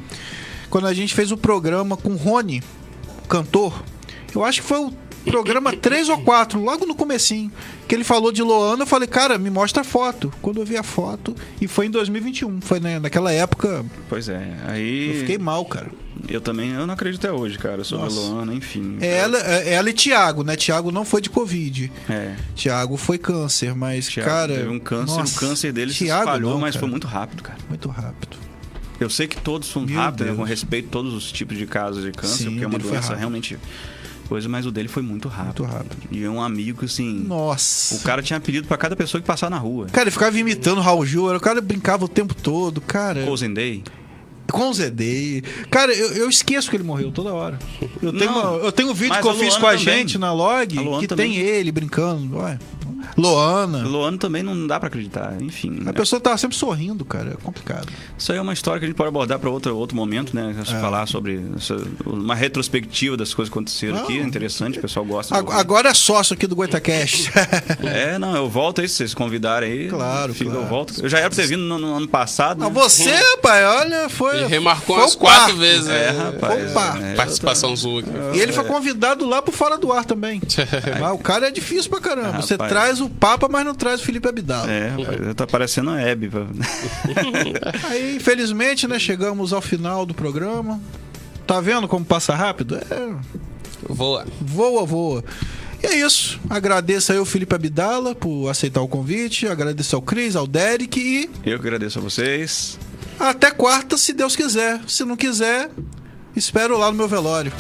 quando 0.71 0.87
a 0.87 0.95
gente 0.95 1.13
fez 1.17 1.33
o 1.33 1.37
programa 1.37 1.97
com 1.97 2.11
o 2.11 2.17
Rony, 2.17 2.63
cantor, 3.29 3.83
eu 4.33 4.45
acho 4.45 4.63
que 4.63 4.69
foi 4.69 4.79
o 4.79 4.93
programa 5.31 5.77
3 5.77 6.09
ou 6.09 6.19
4, 6.19 6.61
logo 6.61 6.87
no 6.87 6.95
comecinho, 6.95 7.51
que 7.87 7.95
ele 7.95 8.05
falou 8.05 8.33
de 8.33 8.43
Loana, 8.43 8.83
eu 8.83 8.87
falei, 8.87 9.09
cara, 9.09 9.37
me 9.39 9.51
mostra 9.51 9.83
a 9.83 9.85
foto. 9.85 10.33
Quando 10.41 10.61
eu 10.61 10.65
vi 10.65 10.77
a 10.77 10.83
foto, 10.83 11.35
e 11.61 11.69
foi 11.69 11.87
em 11.87 11.91
2021, 11.91 12.61
foi 12.61 12.81
né, 12.81 12.99
naquela 12.99 13.33
época. 13.33 13.85
Pois 14.09 14.29
é, 14.29 14.57
aí. 14.67 15.11
Eu 15.11 15.21
fiquei 15.21 15.39
mal, 15.39 15.65
cara. 15.65 15.91
Eu 16.29 16.41
também, 16.41 16.73
eu 16.73 16.87
não 16.87 16.95
acredito 16.95 17.25
até 17.25 17.33
hoje, 17.33 17.59
cara, 17.59 17.85
sobre 17.85 18.07
Nossa. 18.07 18.19
a 18.19 18.23
Loana, 18.23 18.55
enfim. 18.55 18.97
É 19.01 19.19
ela, 19.19 19.39
é 19.39 19.75
ela 19.75 19.91
e 19.91 19.93
Thiago, 19.93 20.43
né? 20.43 20.57
Thiago 20.57 20.91
não 20.91 21.05
foi 21.05 21.21
de 21.21 21.31
Covid. 21.31 21.93
É. 22.09 22.35
Thiago 22.55 22.97
foi 22.97 23.19
câncer, 23.19 23.75
mas, 23.75 24.09
Thiago 24.09 24.31
cara. 24.31 24.55
Teve 24.55 24.69
um 24.69 24.81
câncer, 24.81 25.19
nossa, 25.19 25.37
o 25.37 25.41
câncer 25.41 25.73
dele 25.73 25.93
Thiago 25.93 26.23
se 26.23 26.27
espalhou, 26.27 26.53
não, 26.53 26.61
mas 26.61 26.75
foi 26.75 26.89
muito 26.89 27.07
rápido, 27.07 27.43
cara. 27.43 27.59
Muito 27.69 27.89
rápido. 27.89 28.37
Eu 28.99 29.11
sei 29.11 29.27
que 29.27 29.37
todos 29.37 29.69
são 29.69 29.85
rápidos, 29.85 30.27
né, 30.27 30.35
com 30.35 30.43
respeito 30.43 30.89
a 30.89 30.91
todos 30.91 31.13
os 31.13 31.31
tipos 31.31 31.59
de 31.59 31.67
casos 31.67 32.03
de 32.03 32.13
câncer, 32.13 32.45
Sim, 32.45 32.51
porque 32.51 32.65
é 32.65 32.67
uma 32.67 32.79
doença 32.79 33.15
realmente 33.15 33.59
coisa, 34.27 34.49
mas 34.49 34.67
o 34.67 34.71
dele 34.71 34.89
foi 34.89 35.03
muito 35.03 35.29
rápido. 35.29 35.63
Muito 35.63 35.75
rápido. 35.75 35.97
E 36.11 36.25
é 36.25 36.29
um 36.29 36.43
amigo, 36.43 36.85
assim. 36.85 37.25
Nossa. 37.27 37.97
O 37.97 38.01
cara 38.01 38.23
tinha 38.23 38.37
apelido 38.37 38.67
para 38.67 38.77
cada 38.77 38.97
pessoa 38.97 39.21
que 39.21 39.27
passar 39.27 39.51
na 39.51 39.59
rua. 39.59 39.87
Cara, 39.87 40.05
ele 40.05 40.11
ficava 40.11 40.39
imitando 40.39 40.79
o 40.79 40.81
Raul 40.81 41.07
Gil, 41.07 41.35
o 41.35 41.41
cara 41.41 41.61
brincava 41.61 42.05
o 42.05 42.09
tempo 42.09 42.35
todo, 42.35 42.81
cara. 42.81 43.25
Cousin 43.25 43.53
Day. 43.53 43.83
Com 44.51 44.71
o 44.71 44.75
Zedei. 44.75 45.43
Cara, 45.71 45.93
eu, 45.93 46.13
eu, 46.13 46.29
esqueço 46.29 46.71
que 46.71 46.77
ele 46.77 46.85
morreu 46.85 47.11
toda 47.11 47.33
hora. 47.35 47.59
Eu 48.01 48.13
tenho, 48.13 48.31
não, 48.31 48.57
uma, 48.57 48.65
eu 48.65 48.73
tenho 48.73 48.91
um 48.91 48.95
vídeo 48.95 49.21
que 49.21 49.27
eu 49.27 49.35
fiz 49.35 49.57
com 49.57 49.67
a 49.67 49.71
também. 49.71 49.85
gente 49.85 50.19
na 50.19 50.33
log 50.33 50.69
que 51.01 51.07
também. 51.07 51.33
tem 51.33 51.41
ele 51.41 51.73
brincando. 51.73 52.37
Ué. 52.39 52.59
Loana. 53.17 53.87
Loana 53.87 54.19
também 54.19 54.43
não 54.43 54.67
dá 54.67 54.79
para 54.79 54.89
acreditar, 54.89 55.37
enfim. 55.41 55.79
A 55.81 55.85
né? 55.85 55.93
pessoa 55.93 56.21
tá 56.21 56.37
sempre 56.37 56.57
sorrindo, 56.57 57.05
cara, 57.05 57.31
é 57.31 57.37
complicado. 57.43 57.89
Isso 58.17 58.33
aí 58.33 58.39
é 58.39 58.41
uma 58.41 58.53
história 58.53 58.79
que 58.79 58.87
a 58.87 58.89
gente 58.89 58.97
pode 58.97 59.09
abordar 59.09 59.39
para 59.39 59.51
outro, 59.51 59.77
outro 59.77 59.97
momento, 59.97 60.35
né? 60.35 60.55
É. 60.59 60.81
Falar 60.81 61.07
sobre 61.07 61.43
essa, 61.57 61.77
uma 62.05 62.35
retrospectiva 62.35 63.17
das 63.17 63.33
coisas 63.35 63.53
que 63.53 63.59
aconteceram 63.59 63.97
não, 63.97 64.05
aqui, 64.05 64.19
é 64.19 64.23
interessante, 64.23 64.79
o 64.79 64.83
pessoal 64.83 65.05
gosta. 65.05 65.37
Agora 65.37 65.91
é 65.91 65.95
sócio 65.95 66.35
aqui 66.35 66.47
do 66.47 66.57
Goitacast. 66.57 67.31
é, 67.83 68.19
não, 68.19 68.35
eu 68.37 68.49
volto 68.49 68.81
aí, 68.81 68.89
se 68.89 68.97
vocês 68.97 69.15
convidarem 69.15 69.71
aí. 69.71 69.89
Claro, 69.89 70.35
fica, 70.35 70.51
claro. 70.51 70.65
Eu 70.65 70.69
volto. 70.69 70.95
Eu 71.03 71.09
já 71.09 71.19
era 71.19 71.29
pra 71.29 71.37
ter 71.37 71.47
vindo 71.47 71.63
no, 71.63 71.79
no 71.79 71.95
ano 71.95 72.09
passado. 72.09 72.61
Né? 72.61 72.71
Você, 72.71 73.15
pai, 73.43 73.65
olha, 73.65 74.09
foi. 74.09 74.43
E 74.43 74.47
remarcou 74.47 74.97
umas 74.97 75.15
quatro 75.15 75.57
vezes, 75.57 75.87
né? 75.87 76.07
É, 76.07 76.11
rapaz. 76.11 76.71
Opa. 76.71 76.99
É, 77.03 77.15
Participação 77.15 77.77
sua 77.77 78.01
aqui. 78.01 78.11
E 78.35 78.41
ele 78.41 78.53
foi 78.53 78.65
convidado 78.65 79.27
lá 79.27 79.41
pro 79.41 79.53
Fora 79.53 79.79
do 79.79 79.93
Ar 79.93 80.05
também. 80.05 80.41
mas 81.01 81.13
o 81.13 81.19
cara 81.19 81.49
é 81.49 81.51
difícil 81.51 81.91
pra 81.91 82.01
caramba. 82.01 82.43
Você 82.43 82.57
traz 82.57 82.96
o 83.01 83.09
Papa, 83.09 83.49
mas 83.49 83.65
não 83.65 83.75
traz 83.75 84.01
o 84.01 84.05
Felipe 84.05 84.29
Abdala. 84.29 84.71
É, 84.71 84.89
rapaz, 84.89 85.35
tá 85.35 85.47
parecendo 85.47 85.91
a 85.91 86.01
Hebe. 86.01 86.31
Aí, 87.89 88.17
infelizmente, 88.17 88.87
né, 88.87 88.99
chegamos 88.99 89.53
ao 89.53 89.61
final 89.61 90.05
do 90.07 90.15
programa. 90.15 90.81
Tá 91.47 91.61
vendo 91.61 91.87
como 91.87 92.05
passa 92.05 92.35
rápido? 92.35 92.77
É... 92.77 93.15
Voa. 93.89 94.27
Voa, 94.41 94.85
voa. 94.85 95.25
E 95.83 95.87
é 95.87 95.95
isso. 96.01 96.41
Agradeço 96.49 97.13
aí 97.13 97.19
ao 97.19 97.25
Felipe 97.25 97.55
Abdala 97.55 98.15
por 98.15 98.49
aceitar 98.49 98.81
o 98.81 98.89
convite. 98.89 99.47
Agradeço 99.47 99.95
ao 99.95 100.03
Cris, 100.03 100.35
ao 100.35 100.47
Derek 100.47 100.99
e. 100.99 101.31
Eu 101.45 101.61
que 101.61 101.67
agradeço 101.67 101.99
a 101.99 102.03
vocês. 102.03 102.79
Até 103.19 103.51
quarta, 103.51 103.97
se 103.97 104.13
Deus 104.13 104.35
quiser. 104.35 104.81
Se 104.89 105.05
não 105.05 105.17
quiser, 105.17 105.71
espero 106.35 106.77
lá 106.79 106.91
no 106.91 106.97
meu 106.97 107.09
velório. 107.09 107.53